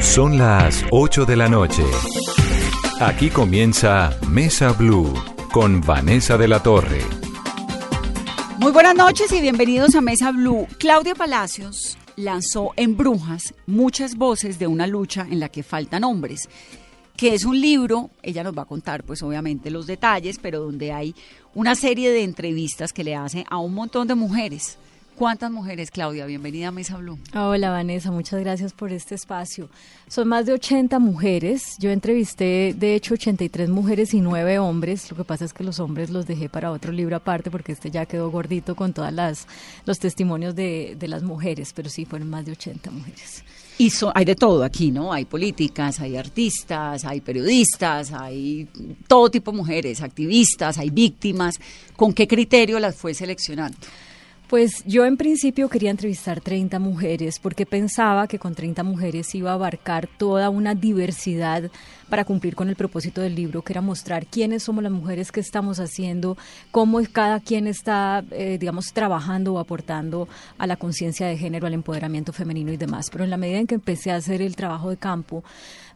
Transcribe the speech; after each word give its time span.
Son 0.00 0.38
las 0.38 0.82
8 0.90 1.26
de 1.26 1.36
la 1.36 1.48
noche. 1.48 1.84
Aquí 3.00 3.28
comienza 3.28 4.18
Mesa 4.30 4.72
Blue 4.72 5.12
con 5.52 5.82
Vanessa 5.82 6.38
de 6.38 6.48
la 6.48 6.62
Torre. 6.62 7.02
Muy 8.58 8.72
buenas 8.72 8.94
noches 8.94 9.30
y 9.30 9.42
bienvenidos 9.42 9.94
a 9.94 10.00
Mesa 10.00 10.32
Blue. 10.32 10.66
Claudia 10.78 11.14
Palacios 11.14 11.98
lanzó 12.16 12.72
en 12.76 12.96
Brujas 12.96 13.54
muchas 13.66 14.16
voces 14.16 14.58
de 14.58 14.66
una 14.66 14.86
lucha 14.86 15.26
en 15.30 15.38
la 15.38 15.50
que 15.50 15.62
faltan 15.62 16.02
hombres, 16.02 16.48
que 17.16 17.34
es 17.34 17.44
un 17.44 17.60
libro, 17.60 18.10
ella 18.22 18.42
nos 18.42 18.56
va 18.56 18.62
a 18.62 18.66
contar 18.66 19.04
pues 19.04 19.22
obviamente 19.22 19.70
los 19.70 19.86
detalles, 19.86 20.38
pero 20.40 20.60
donde 20.60 20.92
hay 20.92 21.14
una 21.54 21.74
serie 21.74 22.10
de 22.10 22.24
entrevistas 22.24 22.94
que 22.94 23.04
le 23.04 23.14
hace 23.14 23.44
a 23.50 23.58
un 23.58 23.74
montón 23.74 24.08
de 24.08 24.14
mujeres. 24.14 24.78
¿Cuántas 25.20 25.50
mujeres, 25.50 25.90
Claudia? 25.90 26.24
Bienvenida 26.24 26.68
a 26.68 26.70
Mesa 26.70 26.96
Blue. 26.96 27.18
Hola, 27.34 27.68
Vanessa, 27.68 28.10
muchas 28.10 28.40
gracias 28.40 28.72
por 28.72 28.90
este 28.90 29.14
espacio. 29.16 29.68
Son 30.08 30.26
más 30.26 30.46
de 30.46 30.54
80 30.54 30.98
mujeres. 30.98 31.76
Yo 31.78 31.90
entrevisté, 31.90 32.74
de 32.74 32.94
hecho, 32.94 33.12
83 33.12 33.68
mujeres 33.68 34.14
y 34.14 34.22
9 34.22 34.58
hombres. 34.60 35.10
Lo 35.10 35.18
que 35.18 35.24
pasa 35.24 35.44
es 35.44 35.52
que 35.52 35.62
los 35.62 35.78
hombres 35.78 36.08
los 36.08 36.26
dejé 36.26 36.48
para 36.48 36.70
otro 36.70 36.90
libro 36.90 37.16
aparte 37.16 37.50
porque 37.50 37.72
este 37.72 37.90
ya 37.90 38.06
quedó 38.06 38.30
gordito 38.30 38.74
con 38.74 38.94
todas 38.94 39.12
las 39.12 39.46
los 39.84 39.98
testimonios 39.98 40.54
de, 40.56 40.96
de 40.98 41.06
las 41.06 41.22
mujeres, 41.22 41.74
pero 41.74 41.90
sí 41.90 42.06
fueron 42.06 42.30
más 42.30 42.46
de 42.46 42.52
80 42.52 42.90
mujeres. 42.90 43.44
Y 43.76 43.90
so- 43.90 44.12
hay 44.14 44.24
de 44.24 44.36
todo 44.36 44.64
aquí, 44.64 44.90
¿no? 44.90 45.12
Hay 45.12 45.26
políticas, 45.26 46.00
hay 46.00 46.16
artistas, 46.16 47.04
hay 47.04 47.20
periodistas, 47.20 48.14
hay 48.14 48.66
todo 49.06 49.30
tipo 49.30 49.50
de 49.50 49.58
mujeres, 49.58 50.00
activistas, 50.00 50.78
hay 50.78 50.88
víctimas. 50.88 51.56
¿Con 51.94 52.14
qué 52.14 52.26
criterio 52.26 52.80
las 52.80 52.96
fue 52.96 53.12
seleccionando? 53.12 53.76
Pues 54.50 54.82
yo 54.84 55.04
en 55.04 55.16
principio 55.16 55.68
quería 55.68 55.92
entrevistar 55.92 56.40
30 56.40 56.80
mujeres 56.80 57.38
porque 57.38 57.66
pensaba 57.66 58.26
que 58.26 58.40
con 58.40 58.56
30 58.56 58.82
mujeres 58.82 59.32
iba 59.36 59.52
a 59.52 59.54
abarcar 59.54 60.08
toda 60.08 60.50
una 60.50 60.74
diversidad 60.74 61.70
para 62.10 62.24
cumplir 62.24 62.54
con 62.54 62.68
el 62.68 62.76
propósito 62.76 63.22
del 63.22 63.34
libro, 63.34 63.62
que 63.62 63.72
era 63.72 63.80
mostrar 63.80 64.26
quiénes 64.26 64.64
somos 64.64 64.82
las 64.82 64.92
mujeres, 64.92 65.32
qué 65.32 65.40
estamos 65.40 65.80
haciendo, 65.80 66.36
cómo 66.70 67.00
cada 67.10 67.40
quien 67.40 67.66
está, 67.66 68.24
eh, 68.32 68.58
digamos, 68.58 68.92
trabajando 68.92 69.54
o 69.54 69.58
aportando 69.58 70.28
a 70.58 70.66
la 70.66 70.76
conciencia 70.76 71.26
de 71.26 71.38
género, 71.38 71.66
al 71.66 71.74
empoderamiento 71.74 72.32
femenino 72.32 72.72
y 72.72 72.76
demás. 72.76 73.08
Pero 73.10 73.24
en 73.24 73.30
la 73.30 73.36
medida 73.36 73.58
en 73.58 73.66
que 73.66 73.76
empecé 73.76 74.10
a 74.10 74.16
hacer 74.16 74.42
el 74.42 74.56
trabajo 74.56 74.90
de 74.90 74.96
campo, 74.96 75.42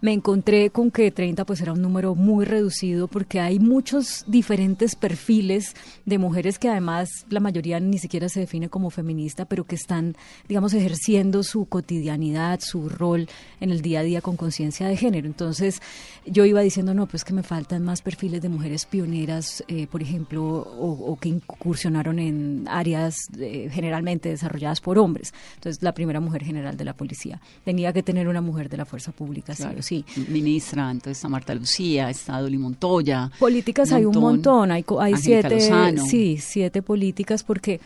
me 0.05 0.13
encontré 0.13 0.69
con 0.69 0.91
que 0.91 1.11
30 1.11 1.47
pues 1.47 1.63
era 1.63 1.73
un 1.73 1.81
número 1.81 2.15
muy 2.15 2.45
reducido 2.45 3.09
porque 3.09 3.41
hay 3.41 3.59
muchos 3.59 4.25
diferentes 4.27 4.97
perfiles 4.97 5.75
de 6.05 6.19
mujeres 6.19 6.59
que 6.59 6.69
además 6.69 7.09
la 7.31 7.41
mayoría 7.41 7.81
ni 7.81 7.99
siquiera 7.99 8.29
se 8.29 8.41
define 8.41 8.69
como 8.69 8.91
feminista, 8.91 9.47
pero 9.47 9.65
que 9.65 9.77
están, 9.77 10.15
digamos, 10.47 10.75
ejerciendo 10.75 11.43
su 11.43 11.65
cotidianidad, 11.65 12.61
su 12.61 12.91
rol 12.91 13.31
en 13.61 13.71
el 13.71 13.81
día 13.81 14.01
a 14.01 14.03
día 14.03 14.21
con 14.21 14.37
conciencia 14.37 14.87
de 14.87 14.97
género. 14.99 15.27
Entonces 15.27 15.81
yo 16.27 16.45
iba 16.45 16.61
diciendo, 16.61 16.95
no, 16.95 17.07
pues 17.07 17.25
que 17.25 17.33
me 17.33 17.43
faltan 17.43 17.85
más 17.85 18.03
perfiles 18.03 18.43
de 18.43 18.49
mujeres 18.49 18.87
pioneras, 18.87 19.65
eh, 19.69 19.87
por 19.87 20.03
ejemplo, 20.03 20.43
o, 20.45 21.13
o 21.13 21.17
que 21.17 21.29
incursionaron 21.29 22.19
en 22.19 22.67
áreas 22.69 23.17
eh, 23.39 23.69
generalmente 23.71 24.29
desarrolladas 24.29 24.81
por 24.81 24.99
hombres. 24.99 25.33
Entonces 25.55 25.83
la 25.83 25.93
primera 25.93 26.21
mujer 26.21 26.45
general 26.45 26.77
de 26.77 26.85
la 26.85 26.95
policía 26.95 27.41
tenía 27.65 27.93
que 27.93 28.03
tener 28.03 28.29
una 28.29 28.41
mujer 28.41 28.69
de 28.69 28.77
la 28.77 28.85
fuerza 28.85 29.13
pública, 29.13 29.55
sí 29.55 29.65
o 29.79 29.83
sí. 29.83 30.05
Ministra, 30.29 30.91
entonces 30.91 31.19
está 31.19 31.29
Marta 31.29 31.55
Lucía, 31.55 32.11
está 32.11 32.41
Dolly 32.41 32.59
Montoya. 32.59 33.31
Políticas 33.39 33.93
hay 33.93 34.05
un 34.05 34.19
montón, 34.19 34.71
hay, 34.71 34.85
hay 35.01 35.17
siete, 35.17 35.55
Lozano. 35.55 36.05
sí, 36.05 36.39
siete 36.41 36.83
políticas 36.83 37.43
porque, 37.43 37.81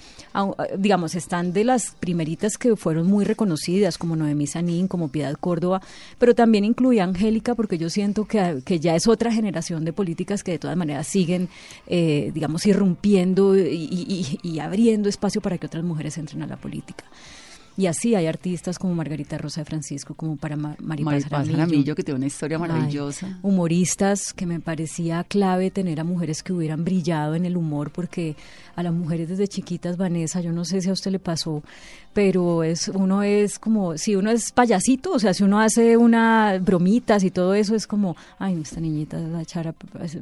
digamos, 0.77 1.15
están 1.15 1.53
de 1.53 1.65
las 1.65 1.95
primeritas 1.99 2.59
que 2.59 2.77
fueron 2.77 3.07
muy 3.07 3.25
reconocidas, 3.25 3.99
como 3.99 4.17
Noemí 4.17 4.47
Sanín, 4.47 4.89
como 4.89 5.09
Piedad 5.09 5.35
Córdoba, 5.35 5.81
pero 6.19 6.35
también 6.35 6.65
incluía 6.65 7.05
a 7.05 7.07
Angélica 7.07 7.55
porque 7.55 7.79
yo 7.79 7.91
siento 7.91 8.08
que, 8.15 8.63
que 8.65 8.81
ya 8.81 8.95
es 8.95 9.07
otra 9.07 9.33
generación 9.33 9.85
de 9.85 9.93
políticas 9.93 10.45
que 10.45 10.53
de 10.53 10.59
todas 10.59 10.77
maneras 10.77 11.07
siguen, 11.07 11.49
eh, 11.87 12.31
digamos, 12.35 12.67
irrumpiendo 12.67 13.57
y 13.57 14.59
abriendo 14.61 15.09
espacio 15.09 15.41
para 15.41 15.59
que 15.59 15.67
otras 15.67 15.85
mujeres 15.85 16.19
entren 16.19 16.43
a 16.43 16.47
la 16.47 16.57
política. 16.57 17.05
Y 17.79 17.87
así 17.87 18.15
hay 18.17 18.27
artistas 18.27 18.77
como 18.79 18.93
Margarita 18.95 19.39
Rosa 19.39 19.61
de 19.61 19.65
Francisco, 19.65 20.15
como 20.15 20.37
para 20.37 20.57
Ma- 20.57 20.77
Maripaz. 20.81 21.25
Jaramillo, 21.29 21.95
que 21.95 22.03
tiene 22.03 22.17
una 22.19 22.27
historia 22.27 22.57
Ay, 22.57 22.61
maravillosa. 22.69 23.39
humoristas 23.41 24.33
que 24.35 24.47
me 24.47 24.59
parecía 24.61 25.23
clave 25.25 25.71
tener 25.71 26.01
a 26.01 26.05
mujeres 26.05 26.43
que 26.43 26.53
hubieran 26.53 26.85
brillado 26.85 27.37
en 27.37 27.45
el 27.47 27.57
humor 27.57 27.91
porque 27.93 28.35
a 28.75 28.83
las 28.83 28.93
mujeres 28.93 29.29
desde 29.29 29.47
chiquitas 29.47 29.97
Vanessa 29.97 30.41
yo 30.41 30.53
no 30.53 30.65
sé 30.65 30.81
si 30.81 30.89
a 30.91 30.93
usted 30.93 31.11
le 31.13 31.19
pasó 31.21 31.63
pero 32.15 32.63
es 32.65 32.89
uno 32.89 33.23
es 33.23 33.59
como 33.59 33.97
si 33.99 34.17
uno 34.17 34.31
es 34.31 34.51
payasito 34.53 35.13
o 35.13 35.19
sea 35.19 35.35
si 35.35 35.45
uno 35.45 35.61
hace 35.61 35.97
unas 35.97 36.63
bromitas 36.65 37.23
y 37.25 37.31
todo 37.31 37.55
eso 37.55 37.75
es 37.75 37.87
como 37.87 38.17
ay 38.39 38.61
esta 38.63 38.81
niñita 38.81 39.19
va 39.33 39.39
a 39.39 39.43
echar 39.43 39.69
a- 39.69 39.75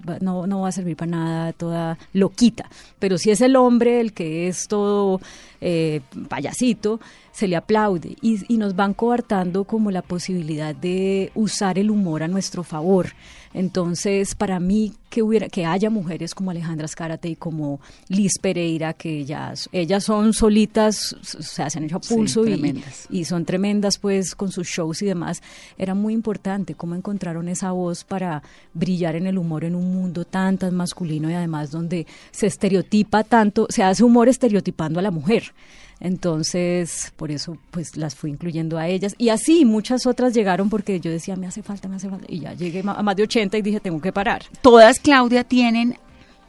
va- 0.09 0.19
no 0.21 0.47
no 0.47 0.61
va 0.63 0.69
a 0.69 0.73
servir 0.73 0.97
para 0.97 1.11
nada 1.11 1.53
toda 1.53 1.99
loquita 2.13 2.69
pero 2.99 3.19
si 3.19 3.31
es 3.31 3.41
el 3.41 3.57
hombre 3.57 4.01
el 4.01 4.13
que 4.13 4.49
es 4.49 4.67
todo 4.69 5.21
eh, 5.61 6.01
payasito 6.29 7.01
se 7.33 7.49
le 7.49 7.57
aplaude 7.57 8.17
y, 8.21 8.41
y 8.53 8.59
nos 8.59 8.77
van 8.77 8.95
coartando 8.95 9.65
como 9.65 9.91
la 9.91 10.03
posibilidad 10.03 10.75
de 10.75 11.31
usar 11.35 11.79
el 11.79 11.91
humor 11.91 12.23
a 12.23 12.29
nuestro 12.29 12.63
favor. 12.63 13.09
Entonces, 13.55 14.35
para 14.35 14.61
mí 14.61 14.93
que 15.11 15.23
hubiera 15.23 15.49
que 15.49 15.65
haya 15.65 15.89
mujeres 15.89 16.35
como 16.35 16.51
Alejandra 16.51 16.85
Escárate 16.85 17.29
y 17.29 17.37
como 17.37 17.81
Liz 18.09 18.33
Pereira 18.41 18.93
que 18.93 19.21
ellas 19.21 19.69
ellas 19.73 20.05
son 20.05 20.35
solitas, 20.35 21.15
o 21.39 21.43
sea, 21.43 21.71
se 21.71 21.79
han 21.79 21.85
hecho 21.85 21.97
a 21.97 22.03
Sí, 22.03 22.15
pulso 22.15 22.47
y, 22.47 22.85
y 23.11 23.25
son 23.25 23.45
tremendas 23.45 23.99
pues 23.99 24.35
con 24.35 24.51
sus 24.51 24.67
shows 24.67 25.01
y 25.03 25.07
demás. 25.07 25.43
Era 25.79 25.95
muy 25.95 26.13
importante 26.13 26.75
cómo 26.75 26.95
encontraron 26.95 27.49
esa 27.49 27.73
voz 27.73 28.05
para 28.05 28.43
brillar 28.75 29.17
en 29.17 29.27
el 29.27 29.39
humor 29.39 29.65
en 29.65 29.75
un 29.75 29.95
mundo 29.95 30.25
tan 30.25 30.59
tan 30.59 30.75
masculino 30.75 31.31
y 31.31 31.35
además 31.35 31.71
donde 31.71 32.07
se 32.31 32.47
estereotipa 32.47 33.25
tanto, 33.25 33.67
se 33.71 33.83
hace 33.83 34.05
humor 34.05 34.29
estereotipando 34.29 34.99
a 34.99 35.03
la 35.03 35.11
mujer. 35.11 35.53
Entonces, 35.99 37.13
por 37.17 37.31
eso 37.31 37.57
pues 37.71 37.97
las 37.97 38.15
fui 38.15 38.31
incluyendo 38.31 38.79
a 38.79 38.89
ellas. 38.89 39.15
Y 39.19 39.31
así 39.31 39.65
muchas 39.65 40.07
otras 40.07 40.35
llegaron 40.35 40.69
porque 40.69 41.01
yo 41.01 41.11
decía, 41.11 41.37
me 41.37 41.47
hace 41.47 41.63
falta, 41.63 41.89
me 41.89 41.97
hace 41.97 42.09
falta. 42.09 42.27
Y 42.29 42.41
ya 42.41 42.55
llegué 42.55 42.81
a 42.81 43.03
más 43.03 43.17
de 43.17 43.23
80 43.23 43.57
y 43.59 43.63
dije, 43.63 43.81
tengo 43.81 44.01
que 44.01 44.13
parar. 44.13 44.45
Todas, 44.61 45.01
Claudia, 45.01 45.45
tienen 45.45 45.99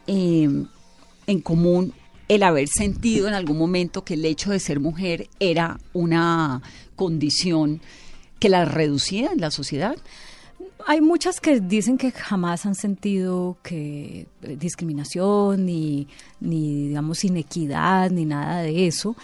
eh, 0.06 0.48
en 1.26 1.40
común 1.40 1.94
el 2.28 2.42
haber 2.42 2.68
sentido 2.68 3.26
en 3.26 3.34
algún 3.34 3.58
momento 3.58 4.04
que 4.04 4.14
el 4.14 4.24
hecho 4.24 4.50
de 4.50 4.60
ser 4.60 4.80
mujer 4.80 5.28
era 5.40 5.78
una 5.94 6.62
condición 6.94 7.80
que 8.38 8.50
la 8.50 8.66
reducía 8.66 9.30
en 9.32 9.40
la 9.40 9.50
sociedad. 9.50 9.96
Hay 10.90 11.02
muchas 11.02 11.38
que 11.38 11.60
dicen 11.60 11.98
que 11.98 12.10
jamás 12.12 12.64
han 12.64 12.74
sentido 12.74 13.58
que 13.62 14.26
eh, 14.42 14.56
discriminación 14.58 15.66
ni, 15.66 16.08
ni 16.40 16.88
digamos 16.88 17.24
inequidad 17.24 18.10
ni 18.10 18.24
nada 18.24 18.62
de 18.62 18.86
eso, 18.86 19.14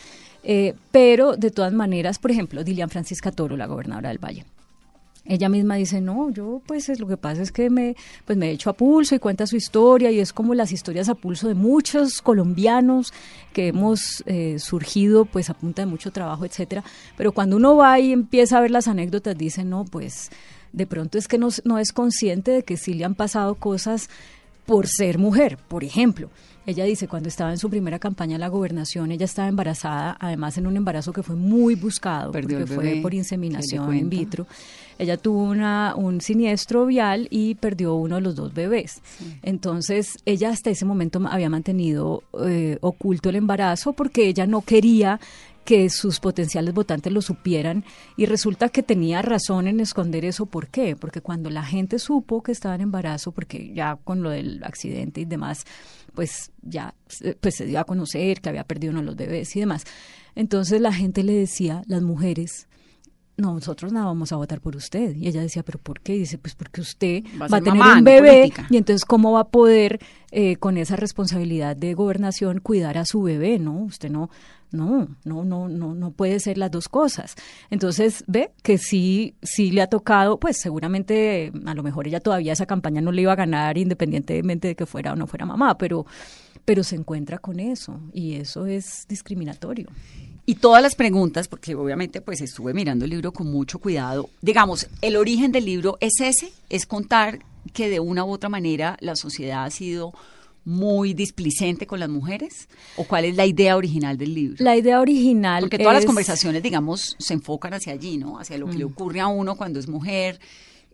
Eh, 0.46 0.74
pero 0.90 1.36
de 1.38 1.50
todas 1.50 1.72
maneras, 1.72 2.18
por 2.18 2.30
ejemplo, 2.30 2.64
Dilian 2.64 2.90
Francisca 2.90 3.32
Toro, 3.32 3.56
la 3.56 3.66
gobernadora 3.66 4.10
del 4.10 4.18
Valle. 4.18 4.44
Ella 5.24 5.48
misma 5.48 5.76
dice, 5.76 6.02
no, 6.02 6.28
yo 6.28 6.60
pues 6.66 6.90
es, 6.90 7.00
lo 7.00 7.06
que 7.06 7.16
pasa 7.16 7.40
es 7.40 7.50
que 7.50 7.70
me, 7.70 7.96
pues 8.26 8.36
me 8.36 8.48
he 8.48 8.52
hecho 8.52 8.68
a 8.68 8.74
pulso 8.74 9.14
y 9.14 9.18
cuenta 9.18 9.46
su 9.46 9.56
historia 9.56 10.10
y 10.10 10.20
es 10.20 10.34
como 10.34 10.54
las 10.54 10.70
historias 10.70 11.08
a 11.08 11.14
pulso 11.14 11.48
de 11.48 11.54
muchos 11.54 12.20
colombianos 12.20 13.14
que 13.54 13.68
hemos 13.68 14.22
eh, 14.26 14.58
surgido 14.58 15.24
pues 15.24 15.48
a 15.48 15.54
punta 15.54 15.80
de 15.80 15.86
mucho 15.86 16.10
trabajo, 16.10 16.44
etcétera. 16.44 16.84
Pero 17.16 17.32
cuando 17.32 17.56
uno 17.56 17.74
va 17.74 17.98
y 17.98 18.12
empieza 18.12 18.58
a 18.58 18.60
ver 18.60 18.70
las 18.70 18.86
anécdotas, 18.86 19.34
dice, 19.38 19.64
no, 19.64 19.86
pues 19.86 20.30
de 20.74 20.86
pronto 20.86 21.18
es 21.18 21.28
que 21.28 21.38
no, 21.38 21.48
no 21.64 21.78
es 21.78 21.92
consciente 21.92 22.50
de 22.50 22.62
que 22.62 22.76
sí 22.76 22.94
le 22.94 23.04
han 23.04 23.14
pasado 23.14 23.54
cosas 23.54 24.08
por 24.66 24.86
ser 24.88 25.18
mujer, 25.18 25.58
por 25.68 25.84
ejemplo. 25.84 26.30
Ella 26.66 26.84
dice, 26.84 27.08
cuando 27.08 27.28
estaba 27.28 27.50
en 27.50 27.58
su 27.58 27.68
primera 27.68 27.98
campaña 27.98 28.36
a 28.36 28.38
la 28.38 28.48
gobernación, 28.48 29.12
ella 29.12 29.26
estaba 29.26 29.48
embarazada, 29.48 30.16
además 30.18 30.56
en 30.56 30.66
un 30.66 30.76
embarazo 30.76 31.12
que 31.12 31.22
fue 31.22 31.36
muy 31.36 31.74
buscado, 31.74 32.32
Perdió 32.32 32.58
porque 32.60 32.72
bebé, 32.72 32.92
fue 32.92 33.02
por 33.02 33.10
¿qué 33.10 33.16
le 33.16 33.20
inseminación 33.20 33.94
in 33.94 34.08
vitro. 34.08 34.46
Ella 34.98 35.18
tuvo 35.18 35.42
una, 35.42 35.94
un 35.94 36.22
siniestro 36.22 36.86
vial 36.86 37.26
y 37.30 37.56
perdió 37.56 37.94
uno 37.96 38.14
de 38.14 38.22
los 38.22 38.34
dos 38.34 38.54
bebés. 38.54 39.02
Entonces, 39.42 40.16
ella 40.24 40.50
hasta 40.50 40.70
ese 40.70 40.86
momento 40.86 41.20
había 41.28 41.50
mantenido 41.50 42.22
eh, 42.46 42.78
oculto 42.80 43.28
el 43.28 43.36
embarazo 43.36 43.92
porque 43.92 44.28
ella 44.28 44.46
no 44.46 44.62
quería 44.62 45.20
que 45.64 45.88
sus 45.90 46.20
potenciales 46.20 46.74
votantes 46.74 47.12
lo 47.12 47.22
supieran 47.22 47.84
y 48.16 48.26
resulta 48.26 48.68
que 48.68 48.82
tenía 48.82 49.22
razón 49.22 49.66
en 49.66 49.80
esconder 49.80 50.24
eso. 50.24 50.46
¿Por 50.46 50.68
qué? 50.68 50.96
Porque 50.96 51.20
cuando 51.20 51.50
la 51.50 51.64
gente 51.64 51.98
supo 51.98 52.42
que 52.42 52.52
estaba 52.52 52.74
en 52.74 52.82
embarazo, 52.82 53.32
porque 53.32 53.72
ya 53.74 53.96
con 53.96 54.22
lo 54.22 54.30
del 54.30 54.62
accidente 54.64 55.20
y 55.20 55.24
demás, 55.24 55.64
pues 56.14 56.52
ya 56.62 56.94
pues 57.40 57.56
se 57.56 57.66
dio 57.66 57.80
a 57.80 57.84
conocer 57.84 58.40
que 58.40 58.48
había 58.48 58.64
perdido 58.64 58.92
uno 58.92 59.00
de 59.00 59.06
los 59.06 59.16
bebés 59.16 59.54
y 59.56 59.60
demás. 59.60 59.84
Entonces 60.34 60.80
la 60.80 60.92
gente 60.92 61.22
le 61.22 61.32
decía, 61.32 61.82
las 61.86 62.02
mujeres, 62.02 62.68
nosotros 63.36 63.92
nada 63.92 64.06
vamos 64.06 64.32
a 64.32 64.36
votar 64.36 64.60
por 64.60 64.76
usted. 64.76 65.14
Y 65.16 65.28
ella 65.28 65.40
decía, 65.40 65.62
¿pero 65.62 65.78
por 65.78 66.00
qué? 66.00 66.14
dice, 66.14 66.38
pues 66.38 66.54
porque 66.54 66.80
usted 66.80 67.24
va 67.40 67.56
a, 67.56 67.60
tener 67.60 67.82
un 67.82 68.04
bebé 68.04 68.52
y 68.70 68.76
entonces 68.76 69.04
¿cómo 69.04 69.32
va 69.32 69.40
a 69.40 69.48
poder 69.48 69.98
eh, 70.30 70.56
con 70.56 70.76
esa 70.76 70.96
responsabilidad 70.96 71.76
de 71.76 71.94
gobernación 71.94 72.60
cuidar 72.60 72.98
a 72.98 73.04
su 73.04 73.22
bebé? 73.22 73.58
No, 73.58 73.84
usted 73.84 74.10
no, 74.10 74.30
no, 74.70 75.08
no, 75.24 75.44
no, 75.44 75.68
no, 75.68 75.94
no 75.94 76.10
puede 76.10 76.38
ser 76.40 76.58
las 76.58 76.70
dos 76.70 76.88
cosas. 76.88 77.34
Entonces 77.70 78.24
ve 78.26 78.52
que 78.62 78.78
sí, 78.78 79.34
sí 79.42 79.70
le 79.70 79.82
ha 79.82 79.88
tocado, 79.88 80.38
pues 80.38 80.58
seguramente 80.60 81.52
a 81.66 81.74
lo 81.74 81.82
mejor 81.82 82.06
ella 82.06 82.20
todavía 82.20 82.52
esa 82.52 82.66
campaña 82.66 83.00
no 83.00 83.12
le 83.12 83.22
iba 83.22 83.32
a 83.32 83.36
ganar 83.36 83.78
independientemente 83.78 84.68
de 84.68 84.74
que 84.74 84.86
fuera 84.86 85.12
o 85.12 85.16
no 85.16 85.26
fuera 85.26 85.46
mamá, 85.46 85.78
pero, 85.78 86.06
pero 86.64 86.82
se 86.84 86.96
encuentra 86.96 87.38
con 87.38 87.60
eso 87.60 88.00
y 88.12 88.34
eso 88.34 88.66
es 88.66 89.06
discriminatorio. 89.08 89.88
Y 90.46 90.56
todas 90.56 90.82
las 90.82 90.94
preguntas, 90.94 91.48
porque 91.48 91.74
obviamente 91.74 92.20
pues 92.20 92.40
estuve 92.40 92.74
mirando 92.74 93.04
el 93.04 93.10
libro 93.10 93.32
con 93.32 93.50
mucho 93.50 93.78
cuidado. 93.78 94.28
Digamos, 94.42 94.88
el 95.00 95.16
origen 95.16 95.52
del 95.52 95.64
libro 95.64 95.96
es 96.00 96.20
ese, 96.20 96.52
es 96.68 96.84
contar 96.84 97.40
que 97.72 97.88
de 97.88 98.00
una 98.00 98.24
u 98.24 98.30
otra 98.30 98.50
manera 98.50 98.98
la 99.00 99.16
sociedad 99.16 99.64
ha 99.64 99.70
sido 99.70 100.12
muy 100.64 101.14
displicente 101.14 101.86
con 101.86 102.00
las 102.00 102.08
mujeres? 102.08 102.68
¿O 102.96 103.04
cuál 103.04 103.26
es 103.26 103.36
la 103.36 103.46
idea 103.46 103.76
original 103.76 104.16
del 104.16 104.34
libro? 104.34 104.56
La 104.64 104.76
idea 104.76 105.00
original 105.00 105.60
Porque 105.60 105.78
todas 105.78 105.94
las 105.94 106.06
conversaciones, 106.06 106.62
digamos, 106.62 107.16
se 107.18 107.34
enfocan 107.34 107.74
hacia 107.74 107.92
allí, 107.92 108.16
¿no? 108.16 108.38
Hacia 108.38 108.58
lo 108.58 108.66
que 108.66 108.78
le 108.78 108.84
mm. 108.84 108.88
ocurre 108.88 109.20
a 109.20 109.26
uno 109.28 109.56
cuando 109.56 109.78
es 109.78 109.88
mujer, 109.88 110.40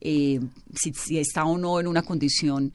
eh, 0.00 0.40
si, 0.74 0.92
si, 0.92 1.18
está 1.18 1.44
o 1.44 1.58
no 1.58 1.78
en 1.78 1.86
una 1.86 2.02
condición 2.02 2.72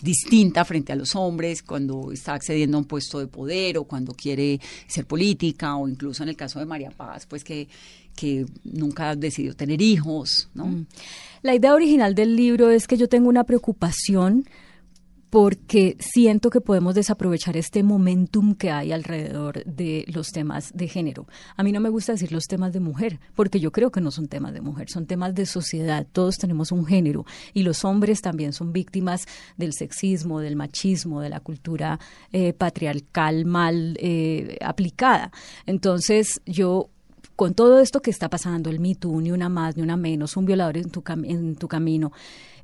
distinta 0.00 0.64
frente 0.64 0.92
a 0.92 0.96
los 0.96 1.14
hombres 1.16 1.62
cuando 1.62 2.12
está 2.12 2.34
accediendo 2.34 2.76
a 2.76 2.80
un 2.80 2.86
puesto 2.86 3.18
de 3.18 3.26
poder 3.26 3.78
o 3.78 3.84
cuando 3.84 4.12
quiere 4.12 4.60
ser 4.86 5.06
política 5.06 5.76
o 5.76 5.88
incluso 5.88 6.22
en 6.22 6.28
el 6.30 6.36
caso 6.36 6.58
de 6.58 6.66
María 6.66 6.90
Paz, 6.90 7.26
pues 7.26 7.44
que, 7.44 7.68
que 8.14 8.46
nunca 8.64 9.10
ha 9.10 9.16
decidido 9.16 9.54
tener 9.54 9.80
hijos, 9.80 10.48
¿no? 10.54 10.66
Mm. 10.66 10.86
La 11.42 11.54
idea 11.54 11.74
original 11.74 12.14
del 12.14 12.36
libro 12.36 12.70
es 12.70 12.86
que 12.86 12.96
yo 12.96 13.08
tengo 13.08 13.28
una 13.28 13.44
preocupación 13.44 14.46
porque 15.30 15.96
siento 15.98 16.50
que 16.50 16.60
podemos 16.60 16.94
desaprovechar 16.94 17.56
este 17.56 17.82
momentum 17.82 18.54
que 18.54 18.70
hay 18.70 18.92
alrededor 18.92 19.64
de 19.64 20.04
los 20.08 20.28
temas 20.28 20.72
de 20.74 20.88
género. 20.88 21.26
A 21.56 21.62
mí 21.62 21.72
no 21.72 21.80
me 21.80 21.88
gusta 21.88 22.12
decir 22.12 22.32
los 22.32 22.44
temas 22.44 22.72
de 22.72 22.80
mujer, 22.80 23.18
porque 23.34 23.60
yo 23.60 23.72
creo 23.72 23.90
que 23.90 24.00
no 24.00 24.10
son 24.10 24.28
temas 24.28 24.52
de 24.54 24.60
mujer, 24.60 24.88
son 24.88 25.06
temas 25.06 25.34
de 25.34 25.46
sociedad. 25.46 26.06
Todos 26.12 26.36
tenemos 26.36 26.72
un 26.72 26.86
género 26.86 27.26
y 27.52 27.62
los 27.62 27.84
hombres 27.84 28.22
también 28.22 28.52
son 28.52 28.72
víctimas 28.72 29.26
del 29.56 29.72
sexismo, 29.72 30.40
del 30.40 30.56
machismo, 30.56 31.20
de 31.20 31.30
la 31.30 31.40
cultura 31.40 31.98
eh, 32.32 32.52
patriarcal 32.52 33.44
mal 33.44 33.96
eh, 34.00 34.58
aplicada. 34.60 35.32
Entonces, 35.66 36.40
yo 36.46 36.90
con 37.36 37.54
todo 37.54 37.78
esto 37.80 38.00
que 38.00 38.10
está 38.10 38.28
pasando, 38.28 38.70
el 38.70 38.80
Me 38.80 38.94
Too, 38.94 39.20
ni 39.20 39.30
una 39.30 39.48
más, 39.48 39.76
ni 39.76 39.82
una 39.82 39.96
menos, 39.96 40.36
un 40.36 40.46
violador 40.46 40.78
en 40.78 40.90
tu, 40.90 41.04
en 41.24 41.54
tu 41.56 41.68
camino, 41.68 42.12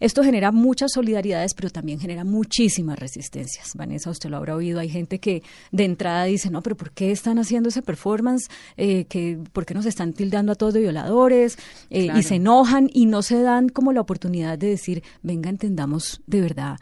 esto 0.01 0.25
genera 0.25 0.51
muchas 0.51 0.91
solidaridades, 0.93 1.55
pero 1.55 1.71
también 1.71 2.01
genera 2.01 2.25
muchísimas 2.25 2.99
resistencias. 2.99 3.77
Vanessa, 3.77 4.11
usted 4.11 4.31
lo 4.31 4.37
habrá 4.39 4.57
oído, 4.57 4.81
hay 4.81 4.89
gente 4.89 5.21
que 5.21 5.45
de 5.71 5.85
entrada 5.85 6.25
dice, 6.25 6.51
no, 6.51 6.61
pero 6.61 6.77
¿por 6.77 6.91
qué 6.91 7.13
están 7.13 7.39
haciendo 7.39 7.69
ese 7.69 7.83
performance? 7.83 8.51
Eh, 8.77 9.05
que, 9.05 9.39
¿Por 9.53 9.65
qué 9.65 9.75
nos 9.75 9.87
están 9.87 10.13
tildando 10.13 10.51
a 10.51 10.55
todos 10.57 10.75
de 10.75 10.81
violadores? 10.81 11.57
Eh, 11.91 12.09
y 12.17 12.23
se 12.25 12.35
enojan 12.35 12.91
y 12.93 13.07
no 13.07 13.23
se 13.23 13.43
dan 13.43 13.69
como 13.69 13.93
la 13.93 14.01
oportunidad 14.01 14.59
de 14.59 14.71
decir, 14.71 15.05
venga, 15.23 15.51
entendamos 15.51 16.21
de 16.27 16.41
verdad 16.41 16.79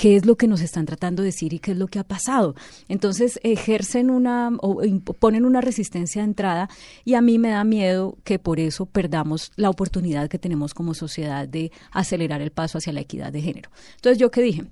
qué 0.00 0.16
es 0.16 0.24
lo 0.24 0.36
que 0.36 0.48
nos 0.48 0.62
están 0.62 0.86
tratando 0.86 1.20
de 1.20 1.26
decir 1.26 1.52
y 1.52 1.58
qué 1.58 1.72
es 1.72 1.76
lo 1.76 1.86
que 1.86 1.98
ha 1.98 2.04
pasado. 2.04 2.54
Entonces 2.88 3.38
ejercen 3.42 4.08
una 4.08 4.50
o 4.62 4.80
ponen 5.18 5.44
una 5.44 5.60
resistencia 5.60 6.22
de 6.22 6.28
entrada 6.28 6.70
y 7.04 7.12
a 7.12 7.20
mí 7.20 7.38
me 7.38 7.50
da 7.50 7.64
miedo 7.64 8.16
que 8.24 8.38
por 8.38 8.60
eso 8.60 8.86
perdamos 8.86 9.52
la 9.56 9.68
oportunidad 9.68 10.30
que 10.30 10.38
tenemos 10.38 10.72
como 10.72 10.94
sociedad 10.94 11.46
de 11.46 11.70
acelerar 11.92 12.40
el 12.40 12.50
paso 12.50 12.78
hacia 12.78 12.94
la 12.94 13.02
equidad 13.02 13.30
de 13.30 13.42
género. 13.42 13.68
Entonces 13.96 14.16
yo 14.16 14.30
qué 14.30 14.40
dije, 14.40 14.64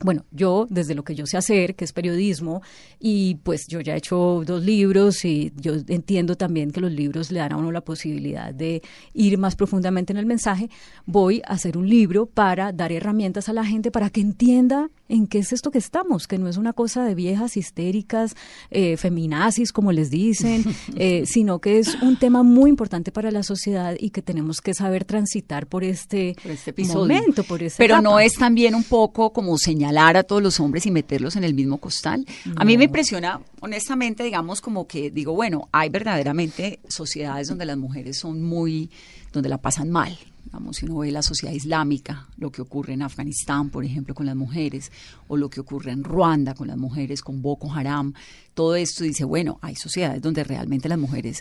bueno, 0.00 0.24
yo 0.30 0.66
desde 0.68 0.94
lo 0.94 1.04
que 1.04 1.14
yo 1.14 1.26
sé 1.26 1.38
hacer, 1.38 1.74
que 1.74 1.84
es 1.84 1.92
periodismo, 1.92 2.62
y 3.00 3.36
pues 3.36 3.66
yo 3.66 3.80
ya 3.80 3.94
he 3.94 3.98
hecho 3.98 4.42
dos 4.44 4.62
libros 4.62 5.24
y 5.24 5.52
yo 5.56 5.74
entiendo 5.88 6.36
también 6.36 6.70
que 6.70 6.80
los 6.80 6.92
libros 6.92 7.30
le 7.30 7.38
dan 7.38 7.52
a 7.52 7.56
uno 7.56 7.72
la 7.72 7.80
posibilidad 7.80 8.52
de 8.52 8.82
ir 9.14 9.38
más 9.38 9.56
profundamente 9.56 10.12
en 10.12 10.18
el 10.18 10.26
mensaje, 10.26 10.68
voy 11.06 11.40
a 11.46 11.54
hacer 11.54 11.78
un 11.78 11.88
libro 11.88 12.26
para 12.26 12.72
dar 12.72 12.92
herramientas 12.92 13.48
a 13.48 13.54
la 13.54 13.64
gente 13.64 13.90
para 13.90 14.10
que 14.10 14.20
entienda 14.20 14.90
en 15.08 15.28
qué 15.28 15.38
es 15.38 15.52
esto 15.52 15.70
que 15.70 15.78
estamos, 15.78 16.26
que 16.26 16.36
no 16.36 16.48
es 16.48 16.56
una 16.56 16.72
cosa 16.72 17.04
de 17.04 17.14
viejas 17.14 17.56
histéricas, 17.56 18.34
eh, 18.70 18.96
feminazis, 18.96 19.72
como 19.72 19.92
les 19.92 20.10
dicen, 20.10 20.64
eh, 20.96 21.22
sino 21.26 21.60
que 21.60 21.78
es 21.78 21.94
un 22.02 22.18
tema 22.18 22.42
muy 22.42 22.68
importante 22.68 23.12
para 23.12 23.30
la 23.30 23.42
sociedad 23.42 23.94
y 23.98 24.10
que 24.10 24.20
tenemos 24.20 24.60
que 24.60 24.74
saber 24.74 25.04
transitar 25.04 25.68
por 25.68 25.84
este, 25.84 26.36
este 26.44 26.74
momento, 26.84 27.44
por 27.44 27.62
este 27.62 27.78
Pero 27.78 28.02
no 28.02 28.18
es 28.18 28.34
también 28.34 28.74
un 28.74 28.84
poco 28.84 29.32
como 29.32 29.56
señalar 29.56 29.85
a 30.16 30.22
todos 30.22 30.42
los 30.42 30.60
hombres 30.60 30.86
y 30.86 30.90
meterlos 30.90 31.36
en 31.36 31.44
el 31.44 31.54
mismo 31.54 31.78
costal. 31.78 32.24
A 32.56 32.64
mí 32.64 32.76
me 32.76 32.84
impresiona, 32.84 33.40
honestamente, 33.60 34.22
digamos, 34.22 34.60
como 34.60 34.86
que 34.86 35.10
digo, 35.10 35.34
bueno, 35.34 35.68
hay 35.72 35.88
verdaderamente 35.88 36.80
sociedades 36.88 37.48
donde 37.48 37.66
las 37.66 37.76
mujeres 37.76 38.18
son 38.18 38.42
muy, 38.42 38.90
donde 39.32 39.48
la 39.48 39.58
pasan 39.58 39.90
mal, 39.90 40.18
Vamos, 40.52 40.76
si 40.76 40.86
uno 40.86 40.98
ve 40.98 41.10
la 41.10 41.22
sociedad 41.22 41.52
islámica, 41.52 42.28
lo 42.38 42.50
que 42.50 42.62
ocurre 42.62 42.92
en 42.92 43.02
Afganistán, 43.02 43.70
por 43.70 43.84
ejemplo, 43.84 44.14
con 44.14 44.26
las 44.26 44.36
mujeres, 44.36 44.92
o 45.28 45.36
lo 45.36 45.50
que 45.50 45.60
ocurre 45.60 45.90
en 45.90 46.04
Ruanda 46.04 46.54
con 46.54 46.68
las 46.68 46.76
mujeres, 46.76 47.20
con 47.20 47.42
Boko 47.42 47.72
Haram, 47.72 48.14
todo 48.54 48.76
esto 48.76 49.04
dice, 49.04 49.24
bueno, 49.24 49.58
hay 49.60 49.74
sociedades 49.74 50.22
donde 50.22 50.44
realmente 50.44 50.88
las 50.88 50.98
mujeres 50.98 51.40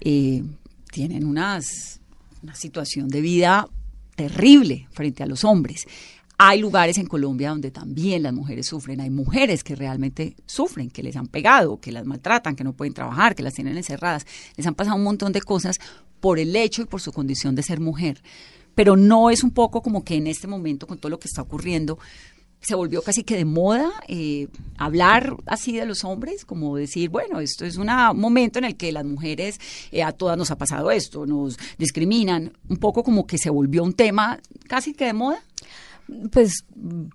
eh, 0.00 0.42
tienen 0.90 1.26
unas, 1.26 2.00
una 2.42 2.54
situación 2.54 3.08
de 3.08 3.20
vida 3.20 3.68
terrible 4.16 4.88
frente 4.90 5.22
a 5.22 5.26
los 5.26 5.44
hombres. 5.44 5.86
Hay 6.38 6.60
lugares 6.60 6.98
en 6.98 7.06
Colombia 7.06 7.48
donde 7.48 7.70
también 7.70 8.22
las 8.22 8.32
mujeres 8.32 8.66
sufren. 8.66 9.00
Hay 9.00 9.08
mujeres 9.08 9.64
que 9.64 9.74
realmente 9.74 10.36
sufren, 10.44 10.90
que 10.90 11.02
les 11.02 11.16
han 11.16 11.28
pegado, 11.28 11.80
que 11.80 11.92
las 11.92 12.04
maltratan, 12.04 12.56
que 12.56 12.64
no 12.64 12.74
pueden 12.74 12.92
trabajar, 12.92 13.34
que 13.34 13.42
las 13.42 13.54
tienen 13.54 13.76
encerradas. 13.76 14.26
Les 14.56 14.66
han 14.66 14.74
pasado 14.74 14.96
un 14.96 15.04
montón 15.04 15.32
de 15.32 15.40
cosas 15.40 15.78
por 16.20 16.38
el 16.38 16.54
hecho 16.54 16.82
y 16.82 16.86
por 16.86 17.00
su 17.00 17.12
condición 17.12 17.54
de 17.54 17.62
ser 17.62 17.80
mujer. 17.80 18.22
Pero 18.74 18.96
no 18.96 19.30
es 19.30 19.42
un 19.42 19.50
poco 19.50 19.80
como 19.80 20.04
que 20.04 20.16
en 20.16 20.26
este 20.26 20.46
momento, 20.46 20.86
con 20.86 20.98
todo 20.98 21.08
lo 21.08 21.18
que 21.18 21.28
está 21.28 21.40
ocurriendo, 21.40 21.98
se 22.60 22.74
volvió 22.74 23.00
casi 23.00 23.22
que 23.22 23.36
de 23.36 23.44
moda 23.44 23.90
eh, 24.08 24.48
hablar 24.76 25.36
así 25.46 25.76
de 25.76 25.86
los 25.86 26.04
hombres, 26.04 26.44
como 26.44 26.76
decir, 26.76 27.08
bueno, 27.08 27.40
esto 27.40 27.64
es 27.64 27.76
un 27.76 27.88
momento 28.14 28.58
en 28.58 28.64
el 28.64 28.76
que 28.76 28.92
las 28.92 29.04
mujeres, 29.04 29.58
eh, 29.92 30.02
a 30.02 30.12
todas 30.12 30.36
nos 30.36 30.50
ha 30.50 30.58
pasado 30.58 30.90
esto, 30.90 31.26
nos 31.26 31.56
discriminan, 31.78 32.52
un 32.68 32.76
poco 32.76 33.02
como 33.02 33.26
que 33.26 33.38
se 33.38 33.50
volvió 33.50 33.84
un 33.84 33.94
tema 33.94 34.40
casi 34.68 34.92
que 34.92 35.06
de 35.06 35.12
moda. 35.12 35.42
Pues 36.30 36.64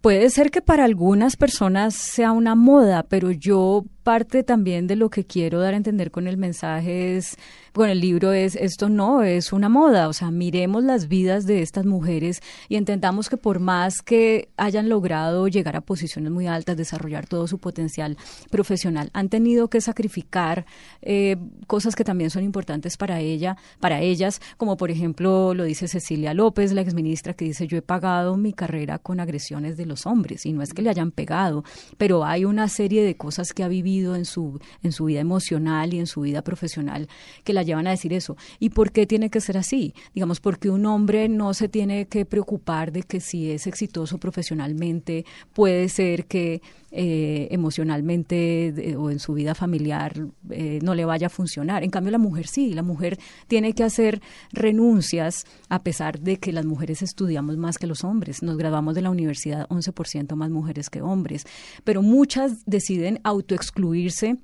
puede 0.02 0.30
ser 0.30 0.52
que 0.52 0.62
para 0.62 0.84
algunas 0.84 1.38
personas 1.38 1.96
sea 1.96 2.32
una 2.32 2.56
moda, 2.56 3.04
pero 3.04 3.32
yo 3.32 3.86
parte 4.02 4.44
también 4.44 4.88
de 4.88 4.96
lo 4.96 5.10
que 5.10 5.26
quiero 5.26 5.60
dar 5.60 5.74
a 5.74 5.78
entender 5.78 6.12
con 6.12 6.28
el 6.28 6.38
mensaje 6.38 7.16
es, 7.18 7.38
con 7.74 7.90
el 7.90 8.02
libro 8.02 8.34
es, 8.34 8.56
esto 8.56 8.90
no 8.90 9.24
es 9.24 9.54
una 9.54 9.70
moda, 9.70 10.08
o 10.08 10.14
sea, 10.14 10.32
miremos 10.32 10.84
las 10.84 11.08
vidas 11.08 11.46
de 11.46 11.62
estas 11.62 11.86
mujeres 11.86 12.42
y 12.68 12.76
entendamos 12.76 13.30
que 13.30 13.38
por 13.38 13.60
más 13.60 14.02
que 14.02 14.50
hayan 14.58 14.90
logrado 14.90 15.48
llegar 15.48 15.76
a 15.76 15.82
posiciones 15.82 16.32
muy 16.32 16.48
altas, 16.48 16.78
desarrollar 16.78 17.28
todo 17.28 17.48
su 17.48 17.60
potencial 17.60 18.18
profesional, 18.50 19.10
han 19.14 19.30
tenido 19.30 19.70
que 19.70 19.82
sacrificar 19.82 20.66
eh, 21.02 21.38
cosas 21.68 21.96
que 21.96 22.04
también 22.04 22.30
son 22.30 22.44
importantes 22.44 22.98
para 22.98 23.20
ella, 23.20 23.58
para 23.80 24.02
ellas, 24.02 24.42
como 24.58 24.78
por 24.78 24.92
ejemplo 24.92 25.54
lo 25.54 25.64
dice 25.64 25.88
Cecilia 25.88 26.34
López, 26.34 26.74
la 26.74 26.82
exministra, 26.82 27.34
que 27.34 27.46
dice 27.46 27.68
yo 27.68 27.78
he 27.78 27.82
pagado 27.82 28.36
mi 28.36 28.54
carrera 28.54 28.98
con 28.98 29.20
agresiones 29.20 29.78
de 29.78 29.86
los 29.86 30.06
hombres, 30.06 30.46
y 30.46 30.54
no 30.54 30.62
es 30.62 30.74
que 30.74 30.82
le 30.82 30.90
hayan 30.90 31.12
pegado, 31.12 31.64
pero 31.98 32.26
hay 32.26 32.46
una 32.46 32.68
serie 32.68 33.04
de 33.04 33.16
cosas 33.16 33.54
que 33.54 33.64
ha 33.64 33.68
vivido 33.68 33.91
en 34.00 34.26
su, 34.26 34.60
en 34.84 34.92
su 34.92 35.06
vida 35.06 35.20
emocional 35.20 35.94
y 35.94 36.00
en 36.00 36.08
su 36.08 36.22
vida 36.22 36.42
profesional 36.42 37.08
que 37.44 37.54
la 37.54 37.64
llevan 37.64 37.88
a 37.88 37.92
decir 37.92 38.14
eso. 38.14 38.38
¿Y 38.60 38.70
por 38.70 38.92
qué 38.92 39.06
tiene 39.06 39.30
que 39.30 39.42
ser 39.42 39.58
así? 39.58 39.94
Digamos, 40.14 40.40
porque 40.40 40.70
un 40.70 40.86
hombre 40.86 41.30
no 41.30 41.54
se 41.54 41.68
tiene 41.68 42.08
que 42.08 42.26
preocupar 42.26 42.92
de 42.92 43.04
que 43.04 43.20
si 43.20 43.52
es 43.52 43.68
exitoso 43.68 44.18
profesionalmente, 44.18 45.26
puede 45.54 45.90
ser 45.90 46.26
que 46.26 46.62
eh, 46.92 47.48
emocionalmente 47.52 48.96
o 48.98 49.10
en 49.10 49.20
su 49.20 49.34
vida 49.34 49.56
familiar 49.56 50.28
eh, 50.50 50.80
no 50.82 50.94
le 50.94 51.06
vaya 51.06 51.28
a 51.28 51.30
funcionar. 51.30 51.84
En 51.84 51.90
cambio, 51.90 52.12
la 52.12 52.18
mujer 52.18 52.48
sí, 52.48 52.74
la 52.74 52.84
mujer 52.84 53.18
tiene 53.48 53.74
que 53.74 53.84
hacer 53.86 54.22
renuncias 54.52 55.46
a 55.70 55.84
pesar 55.84 56.20
de 56.20 56.38
que 56.38 56.52
las 56.52 56.66
mujeres 56.66 57.02
estudiamos 57.02 57.56
más 57.58 57.78
que 57.78 57.88
los 57.88 58.04
hombres. 58.04 58.44
Nos 58.44 58.58
graduamos 58.58 58.94
de 58.96 59.02
la 59.02 59.10
universidad 59.10 59.70
11% 59.70 60.36
más 60.36 60.50
mujeres 60.50 60.90
que 60.90 61.02
hombres, 61.02 61.46
pero 61.84 62.02
muchas 62.02 62.66
deciden 62.66 63.22
autoexcluirse 63.24 64.38